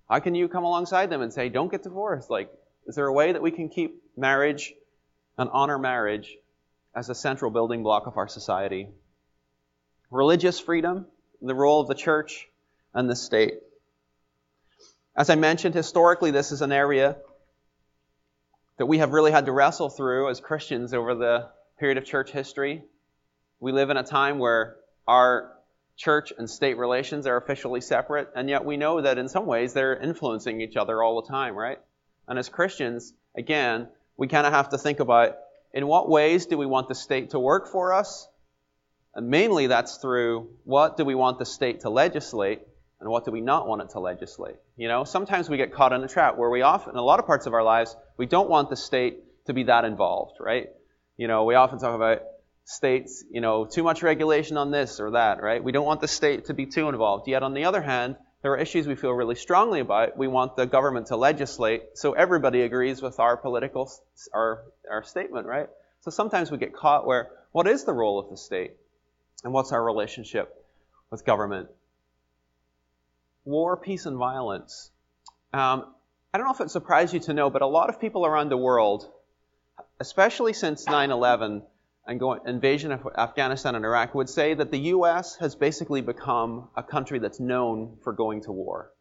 how 0.10 0.20
can 0.20 0.36
you 0.36 0.48
come 0.48 0.64
alongside 0.64 1.10
them 1.10 1.22
and 1.22 1.34
say, 1.34 1.50
don't 1.50 1.72
get 1.72 1.84
divorced? 1.84 2.30
Like, 2.30 2.52
is 2.88 2.96
there 2.96 3.08
a 3.08 3.14
way 3.14 3.32
that 3.32 3.42
we 3.42 3.52
can 3.52 3.70
keep 3.70 4.04
marriage 4.18 4.74
and 5.38 5.50
honor 5.52 5.78
marriage 5.78 6.36
as 6.96 7.10
a 7.10 7.16
central 7.16 7.52
building 7.52 7.84
block 7.84 8.08
of 8.08 8.18
our 8.18 8.28
society? 8.28 8.90
Religious 10.10 10.60
freedom, 10.60 11.06
the 11.42 11.56
role 11.56 11.82
of 11.82 11.88
the 11.88 11.96
church 11.96 12.48
and 12.94 13.10
the 13.10 13.16
state. 13.16 13.56
As 15.16 15.30
I 15.30 15.36
mentioned, 15.36 15.76
historically, 15.76 16.32
this 16.32 16.52
is 16.52 16.62
an 16.62 16.72
area 16.72 17.18
that 18.82 18.88
we 18.88 18.98
have 18.98 19.12
really 19.12 19.32
had 19.32 19.46
to 19.46 19.52
wrestle 19.52 19.90
through 19.92 20.28
as 20.28 20.40
Christians 20.40 20.92
over 20.92 21.14
the 21.14 21.48
period 21.78 22.00
of 22.00 22.04
church 22.04 22.32
history. 22.32 22.82
We 23.60 23.72
live 23.72 23.92
in 23.92 23.98
a 23.98 24.02
time 24.02 24.40
where 24.40 24.76
our 25.08 25.52
church 25.98 26.34
and 26.36 26.50
state 26.50 26.80
relations 26.80 27.28
are 27.28 27.38
officially 27.38 27.82
separate, 27.82 28.30
and 28.36 28.50
yet 28.50 28.66
we 28.66 28.78
know 28.78 29.00
that 29.00 29.20
in 29.20 29.30
some 29.30 29.46
ways 29.46 29.74
they're 29.74 29.96
influencing 29.96 30.62
each 30.62 30.78
other 30.78 31.04
all 31.04 31.22
the 31.22 31.28
time, 31.28 31.54
right? 31.54 31.78
And 32.28 32.40
as 32.40 32.50
Christians, 32.50 33.14
again, 33.38 33.88
we 34.18 34.28
kind 34.28 34.48
of 34.48 34.54
have 34.54 34.70
to 34.70 34.80
think 34.80 35.00
about 35.00 35.36
in 35.76 35.86
what 35.86 36.10
ways 36.10 36.48
do 36.48 36.58
we 36.58 36.66
want 36.66 36.88
the 36.88 36.96
state 36.96 37.30
to 37.30 37.40
work 37.40 37.68
for 37.68 37.94
us? 37.94 38.28
And 39.14 39.30
mainly 39.30 39.68
that's 39.68 39.98
through 39.98 40.50
what 40.64 40.98
do 40.98 41.06
we 41.06 41.14
want 41.14 41.38
the 41.38 41.46
state 41.46 41.82
to 41.82 41.92
legislate 41.92 42.62
and 43.02 43.10
what 43.10 43.26
do 43.26 43.32
we 43.32 43.42
not 43.42 43.68
want 43.68 43.82
it 43.82 43.90
to 43.90 44.00
legislate? 44.00 44.58
You 44.78 44.88
know, 44.88 45.04
sometimes 45.04 45.50
we 45.50 45.58
get 45.58 45.74
caught 45.74 45.92
in 45.92 46.04
a 46.04 46.08
trap 46.08 46.38
where 46.38 46.50
we 46.50 46.62
often, 46.62 46.92
in 46.92 46.98
a 46.98 47.04
lot 47.04 47.20
of 47.20 47.26
parts 47.26 47.48
of 47.48 47.54
our 47.54 47.64
lives, 47.64 47.96
we 48.16 48.28
don't 48.28 48.50
want 48.50 48.70
the 48.70 48.76
state 48.78 49.24
to 49.48 49.54
be 49.54 49.64
that 49.64 49.86
involved, 49.86 50.38
right? 50.40 50.70
You 51.18 51.28
know, 51.28 51.44
we 51.46 51.56
often 51.56 51.80
talk 51.80 51.96
about 51.96 52.22
states, 52.64 53.24
you 53.32 53.42
know, 53.42 53.66
too 53.66 53.82
much 53.82 54.04
regulation 54.04 54.56
on 54.56 54.70
this 54.70 55.00
or 55.00 55.12
that, 55.12 55.42
right? 55.42 55.64
We 55.64 55.72
don't 55.72 55.86
want 55.86 56.02
the 56.02 56.08
state 56.08 56.46
to 56.46 56.54
be 56.54 56.68
too 56.68 56.90
involved. 56.90 57.28
Yet 57.28 57.42
on 57.42 57.56
the 57.56 57.66
other 57.66 57.82
hand, 57.82 58.18
there 58.44 58.52
are 58.52 58.58
issues 58.58 58.88
we 58.88 58.96
feel 58.96 59.12
really 59.12 59.36
strongly 59.36 59.80
about. 59.80 60.16
We 60.16 60.28
want 60.28 60.56
the 60.56 60.68
government 60.68 61.08
to 61.08 61.16
legislate 61.16 61.84
so 61.96 62.14
everybody 62.14 62.62
agrees 62.62 63.02
with 63.02 63.20
our 63.20 63.36
political, 63.36 63.92
our, 64.32 64.64
our 64.90 65.04
statement, 65.04 65.48
right? 65.48 65.68
So 66.02 66.12
sometimes 66.12 66.52
we 66.52 66.60
get 66.60 66.76
caught 66.76 67.06
where, 67.08 67.30
what 67.52 67.68
is 67.68 67.84
the 67.84 67.94
role 67.94 68.20
of 68.20 68.30
the 68.30 68.38
state? 68.38 68.74
And 69.44 69.54
what's 69.54 69.72
our 69.72 69.84
relationship 69.84 70.54
with 71.10 71.26
government? 71.26 71.70
War, 73.44 73.78
peace, 73.78 74.06
and 74.06 74.18
violence. 74.18 74.92
Um, 75.54 75.94
I 76.34 76.38
don't 76.38 76.48
know 76.48 76.54
if 76.54 76.62
it 76.62 76.72
surprised 76.72 77.14
you 77.14 77.20
to 77.22 77.34
know, 77.34 77.50
but 77.50 77.62
a 77.62 77.68
lot 77.68 77.90
of 77.90 78.00
people 78.00 78.26
around 78.26 78.50
the 78.50 78.58
world, 78.58 79.10
especially 80.00 80.54
since 80.54 80.86
9 80.86 81.12
11 81.12 81.64
and 82.08 82.20
going, 82.20 82.42
invasion 82.46 82.92
of 82.92 83.08
Afghanistan 83.18 83.76
and 83.76 83.86
Iraq, 83.86 84.16
would 84.16 84.30
say 84.30 84.54
that 84.54 84.72
the 84.72 84.80
U.S. 84.96 85.36
has 85.38 85.56
basically 85.56 86.02
become 86.02 86.70
a 86.76 86.84
country 86.84 87.20
that's 87.20 87.40
known 87.40 87.98
for 88.04 88.14
going 88.14 88.44
to 88.44 88.52
war. 88.52 88.92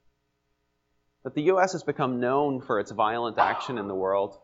That 1.25 1.35
the 1.35 1.43
U.S. 1.43 1.73
has 1.73 1.83
become 1.83 2.21
known 2.21 2.61
for 2.61 2.81
its 2.81 2.91
violent 2.91 3.39
action 3.39 3.79
in 3.79 3.89
the 3.89 3.95
world. 3.95 4.37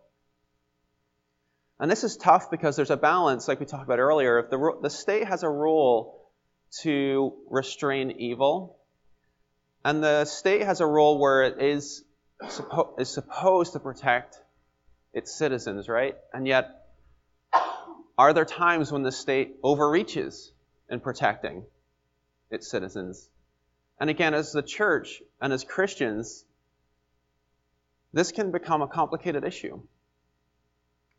And 1.79 1.91
this 1.91 2.05
is 2.05 2.17
tough 2.17 2.51
because 2.51 2.77
there's 2.77 2.91
a 2.91 2.97
balance, 2.97 3.49
like 3.49 3.61
we 3.61 3.67
talked 3.67 3.85
about 3.85 3.99
earlier. 3.99 4.39
If 4.39 4.51
the, 4.51 4.79
the 4.83 4.91
state 4.91 5.27
has 5.27 5.43
a 5.43 5.49
role 5.49 6.31
to 6.83 7.35
restrain 7.51 8.13
evil, 8.13 8.79
and 9.87 10.03
the 10.03 10.25
state 10.25 10.63
has 10.63 10.81
a 10.81 10.87
role 10.87 11.17
where 11.17 11.45
it 11.45 11.63
is, 11.63 12.03
suppo- 12.43 12.99
is 12.99 13.09
supposed 13.09 13.75
to 13.75 13.79
protect 13.79 14.37
its 15.13 15.33
citizens, 15.33 15.89
right? 15.89 16.17
And 16.35 16.45
yet, 16.45 16.89
are 18.19 18.33
there 18.33 18.45
times 18.45 18.91
when 18.91 19.05
the 19.05 19.13
state 19.13 19.55
overreaches 19.63 20.51
in 20.91 20.99
protecting 20.99 21.67
its 22.51 22.69
citizens? 22.69 23.31
And 24.01 24.11
again, 24.11 24.35
as 24.35 24.51
the 24.51 24.61
church 24.61 25.23
and 25.41 25.53
as 25.53 25.63
Christians, 25.63 26.45
this 28.13 28.33
can 28.33 28.51
become 28.51 28.83
a 28.83 28.89
complicated 28.89 29.45
issue. 29.45 29.81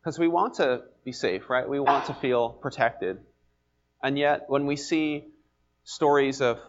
Because 0.02 0.18
we 0.18 0.28
want 0.28 0.56
to 0.56 0.82
be 1.06 1.12
safe, 1.12 1.48
right? 1.48 1.66
We 1.66 1.80
want 1.80 2.04
to 2.08 2.14
feel 2.14 2.50
protected. 2.50 3.16
And 4.02 4.18
yet, 4.18 4.44
when 4.48 4.66
we 4.66 4.76
see 4.76 5.24
stories 5.84 6.42
of 6.42 6.60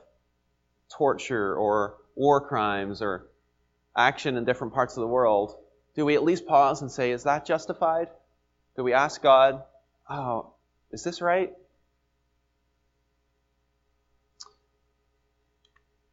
torture 0.95 1.55
or 1.55 1.95
war 2.15 2.41
crimes 2.41 3.01
or 3.01 3.27
action 3.95 4.37
in 4.37 4.45
different 4.45 4.73
parts 4.73 4.97
of 4.97 5.01
the 5.01 5.07
world, 5.07 5.55
do 5.95 6.05
we 6.05 6.15
at 6.15 6.23
least 6.23 6.45
pause 6.45 6.81
and 6.81 6.91
say, 6.91 7.11
is 7.11 7.23
that 7.23 7.45
justified? 7.45 8.07
Do 8.75 8.83
we 8.83 8.93
ask 8.93 9.21
God, 9.21 9.63
oh, 10.09 10.53
is 10.91 11.03
this 11.03 11.21
right? 11.21 11.53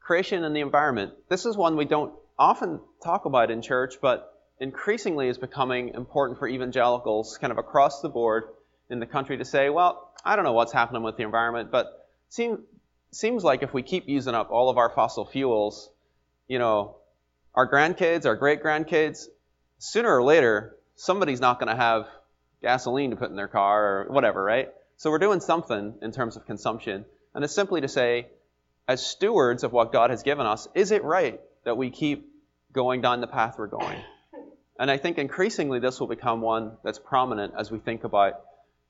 Creation 0.00 0.44
and 0.44 0.54
the 0.54 0.60
environment. 0.60 1.12
This 1.28 1.46
is 1.46 1.56
one 1.56 1.76
we 1.76 1.84
don't 1.84 2.12
often 2.38 2.80
talk 3.02 3.24
about 3.24 3.50
in 3.50 3.62
church, 3.62 3.94
but 4.00 4.32
increasingly 4.60 5.28
is 5.28 5.38
becoming 5.38 5.94
important 5.94 6.38
for 6.38 6.48
evangelicals 6.48 7.38
kind 7.38 7.50
of 7.50 7.58
across 7.58 8.00
the 8.00 8.08
board 8.08 8.44
in 8.88 9.00
the 9.00 9.06
country 9.06 9.36
to 9.38 9.44
say, 9.44 9.68
well, 9.68 10.12
I 10.24 10.36
don't 10.36 10.44
know 10.44 10.52
what's 10.52 10.72
happening 10.72 11.02
with 11.02 11.16
the 11.16 11.24
environment, 11.24 11.70
but 11.70 12.08
seem, 12.28 12.64
seems 13.16 13.42
like 13.42 13.62
if 13.62 13.72
we 13.72 13.82
keep 13.82 14.08
using 14.08 14.34
up 14.34 14.50
all 14.50 14.68
of 14.68 14.76
our 14.76 14.90
fossil 14.90 15.24
fuels, 15.24 15.90
you 16.48 16.58
know, 16.58 16.96
our 17.54 17.70
grandkids, 17.70 18.26
our 18.26 18.36
great 18.36 18.62
grandkids, 18.62 19.26
sooner 19.78 20.14
or 20.14 20.22
later, 20.22 20.76
somebody's 20.96 21.40
not 21.40 21.58
going 21.58 21.74
to 21.74 21.80
have 21.80 22.06
gasoline 22.62 23.10
to 23.10 23.16
put 23.16 23.30
in 23.30 23.36
their 23.36 23.48
car 23.48 24.02
or 24.02 24.12
whatever, 24.12 24.42
right? 24.44 24.68
So 24.98 25.10
we're 25.10 25.18
doing 25.18 25.40
something 25.40 25.94
in 26.02 26.12
terms 26.12 26.36
of 26.36 26.46
consumption. 26.46 27.04
And 27.34 27.42
it's 27.42 27.54
simply 27.54 27.80
to 27.80 27.88
say, 27.88 28.28
as 28.86 29.04
stewards 29.04 29.64
of 29.64 29.72
what 29.72 29.92
God 29.92 30.10
has 30.10 30.22
given 30.22 30.46
us, 30.46 30.68
is 30.74 30.90
it 30.90 31.02
right 31.02 31.40
that 31.64 31.76
we 31.76 31.90
keep 31.90 32.30
going 32.72 33.00
down 33.00 33.20
the 33.20 33.26
path 33.26 33.56
we're 33.58 33.66
going? 33.66 33.98
And 34.78 34.90
I 34.90 34.98
think 34.98 35.16
increasingly 35.16 35.78
this 35.78 35.98
will 35.98 36.06
become 36.06 36.42
one 36.42 36.76
that's 36.84 36.98
prominent 36.98 37.54
as 37.58 37.70
we 37.70 37.78
think 37.78 38.04
about 38.04 38.34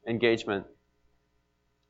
engagement 0.06 0.66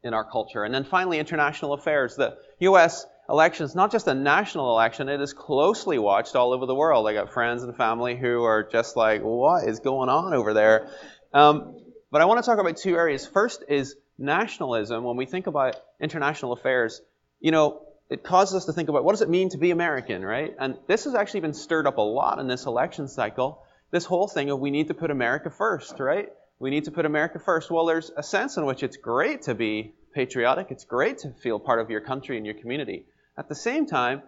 in 0.02 0.14
our 0.14 0.24
culture. 0.24 0.64
And 0.64 0.74
then 0.74 0.84
finally, 0.84 1.18
international 1.18 1.72
affairs. 1.72 2.16
The 2.16 2.36
U.S. 2.60 3.06
election 3.28 3.64
is 3.64 3.74
not 3.74 3.90
just 3.92 4.06
a 4.06 4.14
national 4.14 4.70
election, 4.70 5.08
it 5.08 5.20
is 5.20 5.32
closely 5.32 5.98
watched 5.98 6.36
all 6.36 6.52
over 6.52 6.66
the 6.66 6.74
world. 6.74 7.08
I 7.08 7.14
got 7.14 7.32
friends 7.32 7.62
and 7.62 7.76
family 7.76 8.16
who 8.16 8.44
are 8.44 8.62
just 8.62 8.96
like, 8.96 9.22
what 9.22 9.68
is 9.68 9.80
going 9.80 10.08
on 10.08 10.34
over 10.34 10.54
there? 10.54 10.88
Um, 11.32 11.82
but 12.10 12.22
I 12.22 12.24
want 12.26 12.42
to 12.42 12.48
talk 12.48 12.58
about 12.58 12.76
two 12.76 12.94
areas. 12.94 13.26
First 13.26 13.64
is 13.68 13.96
nationalism. 14.18 15.04
When 15.04 15.16
we 15.16 15.26
think 15.26 15.46
about 15.46 15.76
international 16.00 16.52
affairs, 16.52 17.00
you 17.40 17.50
know, 17.50 17.82
it 18.08 18.22
causes 18.22 18.54
us 18.54 18.64
to 18.66 18.72
think 18.72 18.88
about 18.88 19.04
what 19.04 19.12
does 19.12 19.22
it 19.22 19.28
mean 19.28 19.48
to 19.50 19.58
be 19.58 19.70
American, 19.70 20.24
right? 20.24 20.54
And 20.58 20.76
this 20.86 21.04
has 21.04 21.14
actually 21.14 21.40
been 21.40 21.54
stirred 21.54 21.86
up 21.86 21.98
a 21.98 22.02
lot 22.02 22.38
in 22.38 22.46
this 22.46 22.66
election 22.66 23.08
cycle. 23.08 23.62
This 23.90 24.04
whole 24.04 24.28
thing 24.28 24.50
of 24.50 24.60
we 24.60 24.70
need 24.70 24.88
to 24.88 24.94
put 24.94 25.10
America 25.10 25.50
first, 25.50 25.98
right? 25.98 26.28
We 26.58 26.70
need 26.70 26.84
to 26.84 26.90
put 26.90 27.04
America 27.04 27.38
first. 27.38 27.70
Well, 27.70 27.86
there's 27.86 28.10
a 28.16 28.22
sense 28.22 28.56
in 28.56 28.64
which 28.64 28.82
it's 28.82 28.96
great 28.96 29.42
to 29.42 29.54
be 29.54 29.94
patriotic. 30.14 30.68
It's 30.70 30.84
great 30.84 31.18
to 31.18 31.30
feel 31.30 31.58
part 31.58 31.80
of 31.80 31.90
your 31.90 32.00
country 32.00 32.36
and 32.36 32.46
your 32.46 32.54
community. 32.54 33.04
At 33.36 33.48
the 33.48 33.54
same 33.54 33.86
time, 33.86 34.22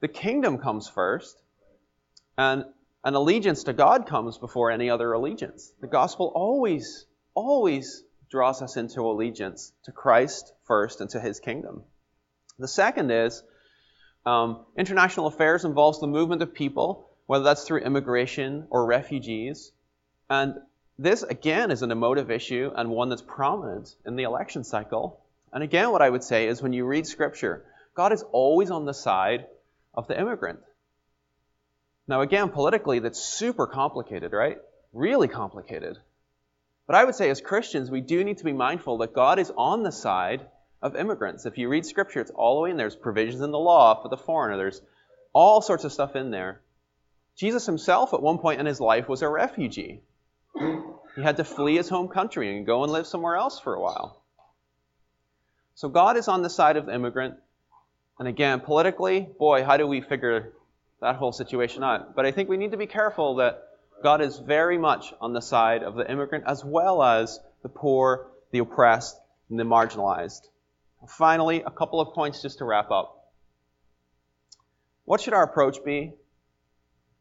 the 0.00 0.08
kingdom 0.08 0.58
comes 0.58 0.88
first, 0.88 1.42
and 2.38 2.64
an 3.02 3.14
allegiance 3.14 3.64
to 3.64 3.72
God 3.72 4.06
comes 4.06 4.38
before 4.38 4.70
any 4.70 4.90
other 4.90 5.12
allegiance. 5.12 5.72
The 5.80 5.88
gospel 5.88 6.30
always, 6.34 7.06
always 7.34 8.04
draws 8.30 8.62
us 8.62 8.76
into 8.76 9.00
allegiance 9.02 9.72
to 9.84 9.92
Christ 9.92 10.52
first 10.64 11.00
and 11.00 11.10
to 11.10 11.20
his 11.20 11.40
kingdom. 11.40 11.82
The 12.58 12.68
second 12.68 13.10
is 13.10 13.42
um, 14.24 14.64
international 14.78 15.26
affairs 15.26 15.64
involves 15.64 16.00
the 16.00 16.06
movement 16.06 16.42
of 16.42 16.54
people, 16.54 17.10
whether 17.26 17.44
that's 17.44 17.64
through 17.64 17.80
immigration 17.80 18.68
or 18.70 18.86
refugees. 18.86 19.72
And 20.30 20.54
this, 20.98 21.22
again, 21.22 21.70
is 21.70 21.82
an 21.82 21.90
emotive 21.90 22.30
issue 22.30 22.70
and 22.74 22.88
one 22.88 23.08
that's 23.08 23.22
prominent 23.22 23.94
in 24.06 24.16
the 24.16 24.22
election 24.22 24.64
cycle. 24.64 25.20
And 25.52 25.62
again, 25.62 25.90
what 25.90 26.02
I 26.02 26.10
would 26.10 26.22
say 26.22 26.46
is 26.46 26.62
when 26.62 26.72
you 26.72 26.84
read 26.84 27.06
Scripture, 27.06 27.64
God 27.94 28.12
is 28.12 28.24
always 28.32 28.70
on 28.70 28.84
the 28.84 28.94
side 28.94 29.46
of 29.92 30.06
the 30.08 30.18
immigrant. 30.18 30.60
Now, 32.06 32.20
again, 32.20 32.50
politically, 32.50 32.98
that's 32.98 33.20
super 33.20 33.66
complicated, 33.66 34.32
right? 34.32 34.58
Really 34.92 35.28
complicated. 35.28 35.96
But 36.86 36.96
I 36.96 37.04
would 37.04 37.14
say 37.14 37.30
as 37.30 37.40
Christians, 37.40 37.90
we 37.90 38.00
do 38.00 38.22
need 38.22 38.38
to 38.38 38.44
be 38.44 38.52
mindful 38.52 38.98
that 38.98 39.14
God 39.14 39.38
is 39.38 39.50
on 39.56 39.82
the 39.82 39.92
side 39.92 40.46
of 40.82 40.96
immigrants. 40.96 41.46
If 41.46 41.56
you 41.56 41.68
read 41.68 41.86
Scripture, 41.86 42.20
it's 42.20 42.30
all 42.30 42.56
the 42.56 42.60
way 42.62 42.70
in. 42.70 42.76
there. 42.76 42.88
There's 42.88 43.00
provisions 43.00 43.40
in 43.40 43.50
the 43.50 43.58
law 43.58 44.00
for 44.02 44.08
the 44.08 44.18
foreigner. 44.18 44.58
There's 44.58 44.82
all 45.32 45.62
sorts 45.62 45.84
of 45.84 45.92
stuff 45.92 46.14
in 46.14 46.30
there. 46.30 46.60
Jesus 47.36 47.66
himself, 47.66 48.12
at 48.12 48.22
one 48.22 48.38
point 48.38 48.60
in 48.60 48.66
his 48.66 48.80
life, 48.80 49.08
was 49.08 49.22
a 49.22 49.28
refugee. 49.28 50.02
He 51.16 51.22
had 51.22 51.36
to 51.36 51.44
flee 51.44 51.76
his 51.76 51.88
home 51.88 52.08
country 52.08 52.56
and 52.56 52.66
go 52.66 52.82
and 52.82 52.92
live 52.92 53.06
somewhere 53.06 53.36
else 53.36 53.60
for 53.60 53.74
a 53.74 53.80
while. 53.80 54.20
So 55.76 55.88
God 55.88 56.16
is 56.16 56.28
on 56.28 56.42
the 56.42 56.50
side 56.50 56.76
of 56.76 56.86
the 56.86 56.94
immigrant. 56.94 57.34
And 58.18 58.28
again, 58.28 58.60
politically, 58.60 59.20
boy, 59.38 59.64
how 59.64 59.76
do 59.76 59.86
we 59.86 60.00
figure 60.00 60.52
that 61.00 61.16
whole 61.16 61.32
situation 61.32 61.82
out? 61.84 62.14
But 62.14 62.26
I 62.26 62.32
think 62.32 62.48
we 62.48 62.56
need 62.56 62.72
to 62.72 62.76
be 62.76 62.86
careful 62.86 63.36
that 63.36 63.62
God 64.02 64.20
is 64.20 64.38
very 64.38 64.78
much 64.78 65.12
on 65.20 65.32
the 65.32 65.40
side 65.40 65.82
of 65.82 65.94
the 65.94 66.10
immigrant 66.10 66.44
as 66.46 66.64
well 66.64 67.02
as 67.02 67.40
the 67.62 67.68
poor, 67.68 68.28
the 68.50 68.58
oppressed, 68.58 69.16
and 69.50 69.58
the 69.58 69.64
marginalized. 69.64 70.48
Finally, 71.08 71.62
a 71.62 71.70
couple 71.70 72.00
of 72.00 72.14
points 72.14 72.42
just 72.42 72.58
to 72.58 72.64
wrap 72.64 72.90
up. 72.90 73.32
What 75.04 75.20
should 75.20 75.34
our 75.34 75.42
approach 75.42 75.84
be 75.84 76.14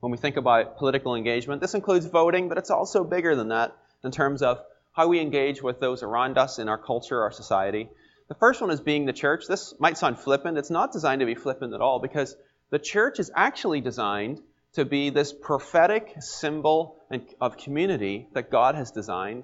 when 0.03 0.11
we 0.11 0.17
think 0.17 0.35
about 0.35 0.77
political 0.77 1.15
engagement. 1.15 1.61
This 1.61 1.75
includes 1.75 2.05
voting, 2.05 2.49
but 2.49 2.57
it's 2.57 2.69
also 2.69 3.05
bigger 3.05 3.37
than 3.37 3.47
that 3.47 3.73
in 4.03 4.11
terms 4.11 4.41
of 4.41 4.61
how 4.91 5.07
we 5.07 5.19
engage 5.19 5.61
with 5.61 5.79
those 5.79 6.03
around 6.03 6.37
us 6.37 6.59
in 6.59 6.69
our 6.69 6.77
culture, 6.77 7.21
our 7.21 7.31
society. 7.31 7.89
The 8.27 8.35
first 8.35 8.61
one 8.61 8.71
is 8.71 8.79
being 8.79 9.05
the 9.05 9.13
church. 9.13 9.45
This 9.47 9.73
might 9.79 9.97
sound 9.97 10.19
flippant. 10.19 10.57
It's 10.57 10.69
not 10.69 10.91
designed 10.91 11.19
to 11.21 11.25
be 11.25 11.35
flippant 11.35 11.73
at 11.73 11.81
all 11.81 11.99
because 11.99 12.35
the 12.69 12.79
church 12.79 13.19
is 13.19 13.31
actually 13.35 13.81
designed 13.81 14.41
to 14.73 14.85
be 14.85 15.09
this 15.09 15.33
prophetic 15.33 16.15
symbol 16.19 16.97
of 17.39 17.57
community 17.57 18.27
that 18.33 18.49
God 18.49 18.75
has 18.75 18.91
designed. 18.91 19.43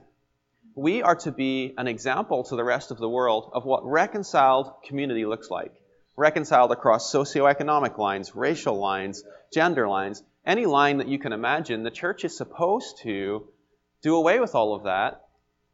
We 0.76 1.04
are 1.04 1.16
to 1.18 1.32
be 1.32 1.74
an 1.78 1.88
example 1.88 2.44
to 2.46 2.56
the 2.56 2.64
rest 2.64 2.92
of 2.92 2.98
the 2.98 3.10
world 3.10 3.52
of 3.54 3.66
what 3.66 3.86
reconciled 3.86 4.72
community 4.84 5.26
looks 5.26 5.50
like. 5.50 5.74
Reconciled 6.16 6.72
across 6.72 7.14
socioeconomic 7.14 7.98
lines, 7.98 8.36
racial 8.36 8.78
lines, 8.78 9.24
gender 9.54 9.88
lines, 9.88 10.24
any 10.46 10.66
line 10.66 10.98
that 10.98 11.08
you 11.08 11.20
can 11.20 11.34
imagine, 11.34 11.84
the 11.84 11.92
church 11.92 12.26
is 12.26 12.36
supposed 12.36 13.00
to 13.04 13.48
do 14.02 14.16
away 14.16 14.40
with 14.40 14.56
all 14.56 14.74
of 14.76 14.84
that. 14.84 15.26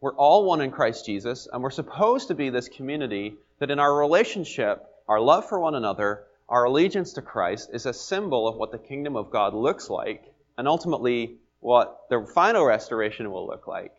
We're 0.02 0.16
all 0.16 0.46
one 0.46 0.62
in 0.62 0.72
Christ 0.72 1.06
Jesus, 1.06 1.48
and 1.52 1.64
we're 1.64 1.70
supposed 1.70 2.28
to 2.28 2.36
be 2.36 2.50
this 2.50 2.68
community 2.68 3.36
that 3.60 3.72
in 3.72 3.80
our 3.80 3.96
relationship, 3.96 4.86
our 5.08 5.20
love 5.20 5.48
for 5.48 5.60
one 5.60 5.76
another, 5.76 6.24
our 6.50 6.66
allegiance 6.66 7.14
to 7.14 7.22
Christ 7.22 7.70
is 7.74 7.86
a 7.86 7.94
symbol 7.94 8.48
of 8.48 8.56
what 8.56 8.72
the 8.72 8.78
kingdom 8.78 9.16
of 9.16 9.32
God 9.32 9.54
looks 9.54 9.90
like, 9.90 10.24
and 10.58 10.68
ultimately 10.68 11.38
what 11.60 12.08
the 12.10 12.28
final 12.34 12.66
restoration 12.66 13.32
will 13.32 13.48
look 13.48 13.68
like. 13.68 13.94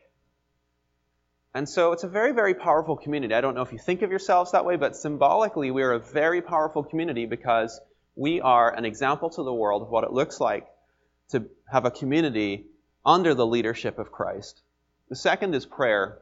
And 1.55 1.69
so 1.69 1.93
it's 1.93 2.05
a 2.05 2.09
very, 2.09 2.33
very 2.33 2.55
powerful 2.55 2.97
community. 2.97 3.35
I 3.35 3.41
don't 3.41 3.55
know 3.55 3.63
if 3.63 3.73
you 3.73 3.79
think 3.79 4.03
of 4.03 4.11
yourselves 4.11 4.53
that 4.53 4.65
way, 4.65 4.77
but 4.77 4.95
symbolically, 4.95 5.71
we 5.71 5.83
are 5.83 5.93
a 5.93 5.99
very 5.99 6.43
powerful 6.43 6.85
community 6.85 7.25
because 7.27 7.81
we 8.15 8.41
are 8.41 8.75
an 8.75 8.85
example 8.85 9.31
to 9.31 9.43
the 9.43 9.53
world 9.53 9.83
of 9.83 9.89
what 9.89 10.05
it 10.05 10.13
looks 10.13 10.39
like 10.39 10.67
to 11.31 11.47
have 11.73 11.87
a 11.87 11.91
community 11.91 12.67
under 13.07 13.35
the 13.35 13.47
leadership 13.47 14.01
of 14.01 14.11
Christ. 14.11 14.61
The 15.09 15.17
second 15.17 15.55
is 15.55 15.65
prayer. 15.65 16.19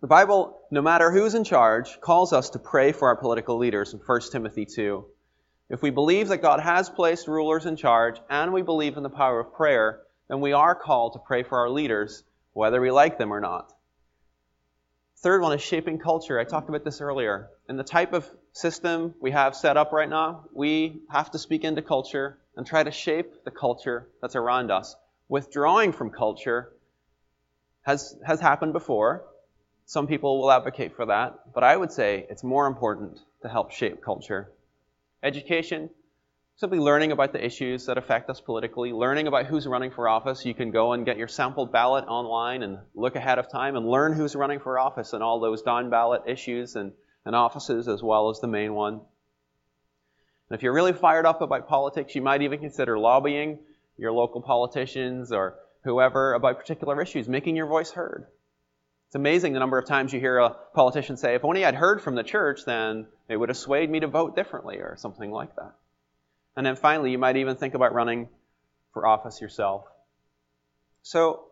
The 0.00 0.08
Bible, 0.08 0.60
no 0.72 0.82
matter 0.82 1.12
who's 1.12 1.36
in 1.36 1.44
charge, 1.44 2.00
calls 2.00 2.32
us 2.32 2.50
to 2.50 2.58
pray 2.58 2.90
for 2.90 3.06
our 3.06 3.16
political 3.16 3.56
leaders 3.56 3.94
in 3.94 4.00
1 4.00 4.20
Timothy 4.32 4.66
2. 4.66 5.04
If 5.70 5.80
we 5.80 5.90
believe 5.90 6.28
that 6.28 6.42
God 6.42 6.58
has 6.58 6.90
placed 6.90 7.28
rulers 7.28 7.66
in 7.66 7.76
charge 7.76 8.20
and 8.28 8.52
we 8.52 8.62
believe 8.62 8.96
in 8.96 9.04
the 9.04 9.10
power 9.10 9.38
of 9.38 9.54
prayer, 9.54 10.00
then 10.28 10.40
we 10.40 10.52
are 10.52 10.74
called 10.74 11.12
to 11.12 11.20
pray 11.20 11.44
for 11.44 11.58
our 11.58 11.70
leaders, 11.70 12.24
whether 12.52 12.80
we 12.80 12.90
like 12.90 13.16
them 13.16 13.32
or 13.32 13.40
not. 13.40 13.72
Third 15.18 15.40
one 15.40 15.52
is 15.52 15.62
shaping 15.62 15.98
culture. 15.98 16.38
I 16.38 16.44
talked 16.44 16.68
about 16.68 16.84
this 16.84 17.00
earlier. 17.00 17.48
In 17.68 17.76
the 17.76 17.84
type 17.84 18.12
of 18.12 18.28
system 18.52 19.14
we 19.20 19.30
have 19.30 19.54
set 19.54 19.76
up 19.76 19.92
right 19.92 20.08
now, 20.08 20.46
we 20.52 21.00
have 21.10 21.30
to 21.30 21.38
speak 21.38 21.62
into 21.62 21.82
culture 21.82 22.38
and 22.56 22.66
try 22.66 22.82
to 22.82 22.90
shape 22.90 23.44
the 23.44 23.50
culture 23.52 24.08
that's 24.20 24.36
around 24.36 24.72
us. 24.72 24.96
Withdrawing 25.28 25.92
from 25.92 26.10
culture 26.10 26.72
has, 27.82 28.16
has 28.26 28.40
happened 28.40 28.72
before. 28.72 29.24
Some 29.84 30.06
people 30.06 30.40
will 30.40 30.50
advocate 30.50 30.94
for 30.96 31.06
that, 31.06 31.52
but 31.54 31.64
I 31.64 31.76
would 31.76 31.92
say 31.92 32.26
it's 32.28 32.44
more 32.44 32.66
important 32.66 33.18
to 33.42 33.48
help 33.48 33.70
shape 33.70 34.02
culture. 34.02 34.52
Education, 35.22 35.90
simply 36.56 36.78
learning 36.78 37.12
about 37.12 37.32
the 37.32 37.44
issues 37.44 37.86
that 37.86 37.98
affect 37.98 38.28
us 38.30 38.40
politically, 38.40 38.92
learning 38.92 39.26
about 39.26 39.46
who's 39.46 39.66
running 39.66 39.90
for 39.90 40.08
office. 40.08 40.44
You 40.44 40.54
can 40.54 40.70
go 40.70 40.92
and 40.92 41.06
get 41.06 41.16
your 41.16 41.28
sample 41.28 41.66
ballot 41.66 42.04
online 42.06 42.62
and 42.62 42.78
look 42.94 43.16
ahead 43.16 43.38
of 43.38 43.50
time 43.50 43.76
and 43.76 43.88
learn 43.88 44.12
who's 44.12 44.34
running 44.34 44.60
for 44.60 44.78
office 44.78 45.12
and 45.12 45.22
all 45.22 45.40
those 45.40 45.62
down 45.62 45.88
ballot 45.88 46.22
issues 46.26 46.74
and, 46.76 46.92
and 47.24 47.36
offices 47.36 47.86
as 47.88 48.02
well 48.02 48.28
as 48.28 48.40
the 48.40 48.48
main 48.48 48.74
one. 48.74 48.94
And 48.94 50.56
if 50.56 50.62
you're 50.62 50.72
really 50.74 50.92
fired 50.94 51.26
up 51.26 51.42
about 51.42 51.68
politics, 51.68 52.14
you 52.14 52.22
might 52.22 52.42
even 52.42 52.58
consider 52.58 52.98
lobbying 52.98 53.58
your 53.98 54.12
local 54.12 54.40
politicians 54.40 55.32
or 55.32 55.56
whoever 55.84 56.34
about 56.34 56.58
particular 56.58 57.00
issues, 57.02 57.28
making 57.28 57.56
your 57.56 57.66
voice 57.66 57.90
heard. 57.90 58.26
It's 59.08 59.14
amazing 59.14 59.54
the 59.54 59.58
number 59.58 59.78
of 59.78 59.86
times 59.86 60.12
you 60.12 60.20
hear 60.20 60.38
a 60.38 60.50
politician 60.74 61.16
say, 61.16 61.34
if 61.34 61.44
only 61.44 61.64
I'd 61.64 61.74
heard 61.74 62.02
from 62.02 62.14
the 62.14 62.22
church, 62.22 62.60
then 62.66 63.06
it 63.28 63.36
would 63.36 63.48
have 63.48 63.56
swayed 63.56 63.90
me 63.90 64.00
to 64.00 64.06
vote 64.06 64.36
differently 64.36 64.76
or 64.76 64.96
something 64.98 65.30
like 65.30 65.54
that. 65.56 65.72
And 66.56 66.66
then 66.66 66.76
finally, 66.76 67.10
you 67.10 67.18
might 67.18 67.36
even 67.36 67.56
think 67.56 67.74
about 67.74 67.94
running 67.94 68.28
for 68.92 69.06
office 69.06 69.40
yourself. 69.40 69.84
So, 71.02 71.44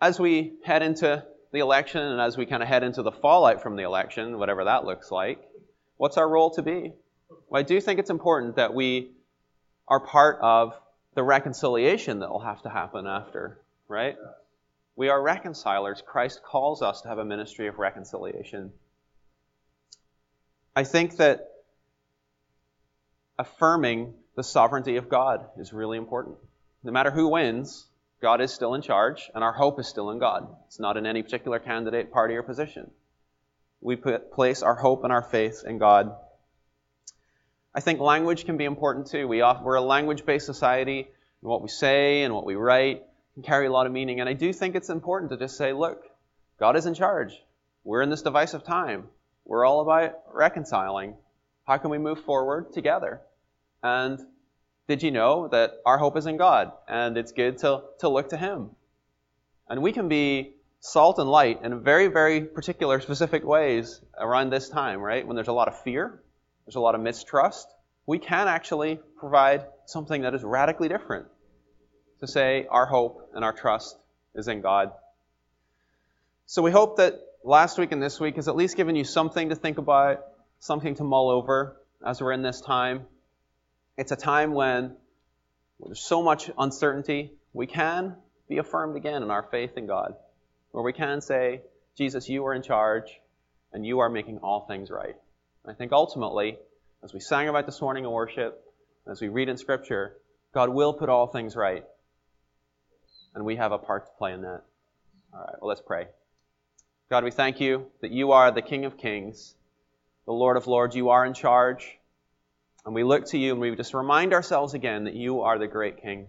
as 0.00 0.18
we 0.18 0.54
head 0.64 0.82
into 0.82 1.24
the 1.52 1.58
election 1.58 2.00
and 2.00 2.20
as 2.20 2.36
we 2.36 2.46
kind 2.46 2.62
of 2.62 2.68
head 2.68 2.82
into 2.82 3.02
the 3.02 3.12
fallout 3.12 3.62
from 3.62 3.76
the 3.76 3.82
election, 3.82 4.38
whatever 4.38 4.64
that 4.64 4.84
looks 4.84 5.10
like, 5.10 5.38
what's 5.96 6.16
our 6.16 6.28
role 6.28 6.50
to 6.50 6.62
be? 6.62 6.92
Well, 7.48 7.60
I 7.60 7.62
do 7.62 7.80
think 7.80 8.00
it's 8.00 8.10
important 8.10 8.56
that 8.56 8.74
we 8.74 9.10
are 9.88 10.00
part 10.00 10.38
of 10.40 10.74
the 11.14 11.22
reconciliation 11.22 12.20
that 12.20 12.30
will 12.30 12.40
have 12.40 12.62
to 12.62 12.68
happen 12.68 13.06
after, 13.06 13.60
right? 13.88 14.16
We 14.96 15.08
are 15.08 15.20
reconcilers. 15.20 16.02
Christ 16.04 16.42
calls 16.42 16.82
us 16.82 17.02
to 17.02 17.08
have 17.08 17.18
a 17.18 17.24
ministry 17.24 17.66
of 17.68 17.78
reconciliation. 17.78 18.72
I 20.76 20.84
think 20.84 21.16
that 21.16 21.48
affirming 23.38 24.14
the 24.36 24.42
sovereignty 24.42 24.96
of 24.96 25.08
God 25.08 25.46
is 25.56 25.72
really 25.72 25.98
important. 25.98 26.36
No 26.82 26.92
matter 26.92 27.10
who 27.10 27.28
wins, 27.28 27.86
God 28.20 28.40
is 28.40 28.52
still 28.52 28.74
in 28.74 28.82
charge, 28.82 29.30
and 29.34 29.44
our 29.44 29.52
hope 29.52 29.78
is 29.78 29.86
still 29.86 30.10
in 30.10 30.18
God. 30.18 30.48
It's 30.66 30.80
not 30.80 30.96
in 30.96 31.06
any 31.06 31.22
particular 31.22 31.58
candidate, 31.58 32.12
party, 32.12 32.34
or 32.34 32.42
position. 32.42 32.90
We 33.80 33.96
put, 33.96 34.32
place 34.32 34.62
our 34.62 34.74
hope 34.74 35.04
and 35.04 35.12
our 35.12 35.22
faith 35.22 35.62
in 35.66 35.78
God. 35.78 36.16
I 37.74 37.80
think 37.80 38.00
language 38.00 38.44
can 38.44 38.56
be 38.56 38.64
important 38.64 39.08
too. 39.08 39.26
We 39.26 39.40
often, 39.40 39.64
we're 39.64 39.74
a 39.74 39.80
language 39.80 40.24
based 40.24 40.46
society, 40.46 41.00
and 41.00 41.50
what 41.50 41.60
we 41.60 41.68
say 41.68 42.22
and 42.22 42.32
what 42.32 42.46
we 42.46 42.54
write 42.54 43.02
can 43.34 43.42
carry 43.42 43.66
a 43.66 43.72
lot 43.72 43.86
of 43.86 43.92
meaning. 43.92 44.20
And 44.20 44.28
I 44.28 44.32
do 44.32 44.52
think 44.52 44.76
it's 44.76 44.90
important 44.90 45.32
to 45.32 45.36
just 45.36 45.56
say, 45.56 45.72
look, 45.72 46.04
God 46.58 46.76
is 46.76 46.86
in 46.86 46.94
charge. 46.94 47.32
We're 47.82 48.02
in 48.02 48.10
this 48.10 48.22
divisive 48.22 48.64
time. 48.64 49.08
We're 49.44 49.66
all 49.66 49.80
about 49.80 50.14
reconciling. 50.32 51.16
How 51.66 51.78
can 51.78 51.90
we 51.90 51.98
move 51.98 52.20
forward 52.24 52.72
together? 52.72 53.20
And 53.82 54.20
did 54.86 55.02
you 55.02 55.10
know 55.10 55.48
that 55.48 55.72
our 55.84 55.98
hope 55.98 56.16
is 56.16 56.26
in 56.26 56.36
God? 56.36 56.72
And 56.88 57.18
it's 57.18 57.32
good 57.32 57.58
to, 57.58 57.82
to 57.98 58.08
look 58.08 58.30
to 58.30 58.36
Him. 58.36 58.70
And 59.68 59.82
we 59.82 59.92
can 59.92 60.08
be 60.08 60.54
salt 60.80 61.18
and 61.18 61.28
light 61.28 61.60
in 61.62 61.82
very, 61.82 62.06
very 62.06 62.42
particular, 62.42 63.00
specific 63.00 63.44
ways 63.44 64.00
around 64.18 64.50
this 64.50 64.68
time, 64.68 65.00
right? 65.00 65.26
When 65.26 65.34
there's 65.34 65.48
a 65.48 65.52
lot 65.52 65.68
of 65.68 65.82
fear, 65.82 66.22
there's 66.66 66.76
a 66.76 66.80
lot 66.80 66.94
of 66.94 67.00
mistrust. 67.00 67.68
We 68.06 68.18
can 68.18 68.48
actually 68.48 68.98
provide 69.18 69.64
something 69.86 70.22
that 70.22 70.34
is 70.34 70.42
radically 70.42 70.88
different 70.88 71.26
to 72.20 72.26
say 72.26 72.66
our 72.70 72.86
hope 72.86 73.30
and 73.34 73.44
our 73.44 73.52
trust 73.52 73.96
is 74.34 74.48
in 74.48 74.60
God. 74.60 74.92
So 76.46 76.62
we 76.62 76.70
hope 76.70 76.96
that 76.98 77.20
last 77.42 77.78
week 77.78 77.92
and 77.92 78.02
this 78.02 78.20
week 78.20 78.36
has 78.36 78.48
at 78.48 78.56
least 78.56 78.76
given 78.76 78.96
you 78.96 79.04
something 79.04 79.48
to 79.50 79.54
think 79.54 79.78
about, 79.78 80.24
something 80.60 80.94
to 80.96 81.04
mull 81.04 81.30
over 81.30 81.76
as 82.04 82.20
we're 82.20 82.32
in 82.32 82.42
this 82.42 82.60
time. 82.60 83.06
It's 83.96 84.12
a 84.12 84.16
time 84.16 84.52
when 84.52 84.96
there's 85.80 86.00
so 86.00 86.22
much 86.22 86.50
uncertainty, 86.58 87.32
we 87.52 87.66
can 87.66 88.16
be 88.48 88.58
affirmed 88.58 88.96
again 88.96 89.22
in 89.22 89.30
our 89.30 89.42
faith 89.42 89.76
in 89.76 89.86
God, 89.86 90.14
where 90.70 90.84
we 90.84 90.92
can 90.92 91.20
say, 91.20 91.62
Jesus, 91.96 92.28
you 92.28 92.44
are 92.46 92.54
in 92.54 92.62
charge, 92.62 93.20
and 93.72 93.86
you 93.86 94.00
are 94.00 94.08
making 94.08 94.38
all 94.38 94.66
things 94.66 94.90
right. 94.90 95.16
And 95.64 95.72
I 95.72 95.74
think 95.74 95.92
ultimately, 95.92 96.58
as 97.02 97.14
we 97.14 97.20
sang 97.20 97.48
about 97.48 97.66
this 97.66 97.80
morning 97.80 98.04
in 98.04 98.10
worship, 98.10 98.62
as 99.10 99.20
we 99.20 99.28
read 99.28 99.48
in 99.48 99.56
Scripture, 99.56 100.16
God 100.52 100.68
will 100.68 100.92
put 100.92 101.08
all 101.08 101.26
things 101.26 101.56
right. 101.56 101.84
And 103.34 103.44
we 103.44 103.56
have 103.56 103.72
a 103.72 103.78
part 103.78 104.06
to 104.06 104.12
play 104.18 104.32
in 104.32 104.42
that. 104.42 104.62
All 105.32 105.40
right, 105.40 105.54
well, 105.60 105.68
let's 105.68 105.80
pray. 105.80 106.06
God, 107.10 107.24
we 107.24 107.30
thank 107.30 107.60
you 107.60 107.86
that 108.00 108.10
you 108.10 108.32
are 108.32 108.50
the 108.50 108.62
King 108.62 108.84
of 108.84 108.96
Kings, 108.96 109.54
the 110.26 110.32
Lord 110.32 110.56
of 110.56 110.66
Lords. 110.66 110.94
You 110.94 111.10
are 111.10 111.24
in 111.24 111.34
charge. 111.34 111.98
And 112.84 112.94
we 112.94 113.02
look 113.02 113.26
to 113.26 113.38
you 113.38 113.52
and 113.52 113.60
we 113.60 113.74
just 113.74 113.94
remind 113.94 114.34
ourselves 114.34 114.74
again 114.74 115.04
that 115.04 115.14
you 115.14 115.40
are 115.42 115.58
the 115.58 115.66
great 115.66 116.02
King. 116.02 116.26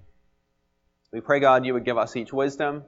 We 1.11 1.21
pray, 1.21 1.39
God, 1.39 1.65
you 1.65 1.73
would 1.73 1.85
give 1.85 1.97
us 1.97 2.15
each 2.15 2.31
wisdom 2.33 2.83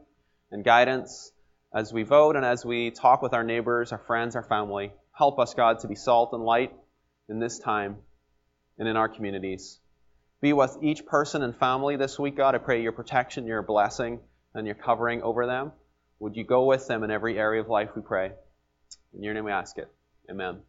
and 0.52 0.64
guidance 0.64 1.32
as 1.74 1.92
we 1.92 2.04
vote 2.04 2.36
and 2.36 2.46
as 2.46 2.66
we 2.66 2.92
talk 2.92 3.22
with 3.22 3.34
our 3.34 3.44
neighbors, 3.44 3.92
our 3.92 3.98
friends, 4.00 4.36
our 4.36 4.44
family. 4.44 4.92
Help 5.18 5.40
us, 5.40 5.54
God, 5.54 5.80
to 5.80 5.88
be 5.88 5.96
salt 5.96 6.30
and 6.34 6.44
light 6.44 6.74
in 7.28 7.40
this 7.40 7.58
time 7.58 7.98
and 8.78 8.88
in 8.88 8.96
our 8.96 9.10
communities. 9.10 9.80
Be 10.42 10.54
with 10.54 10.78
each 10.82 11.06
person 11.08 11.42
and 11.42 11.56
family 11.56 11.96
this 11.96 12.20
week, 12.20 12.38
God. 12.38 12.54
I 12.54 12.60
pray 12.60 12.84
your 12.84 12.92
protection, 12.92 13.48
your 13.48 13.64
blessing, 13.64 14.20
and 14.54 14.68
your 14.68 14.76
covering 14.76 15.24
over 15.24 15.48
them. 15.48 15.72
Would 16.20 16.36
you 16.36 16.44
go 16.44 16.66
with 16.66 16.88
them 16.88 17.04
in 17.04 17.10
every 17.10 17.40
area 17.40 17.62
of 17.62 17.68
life, 17.68 17.90
we 17.96 18.04
pray. 18.04 18.32
In 19.16 19.24
your 19.24 19.34
name 19.34 19.46
we 19.46 19.52
ask 19.52 19.78
it. 19.80 19.92
Amen. 20.30 20.60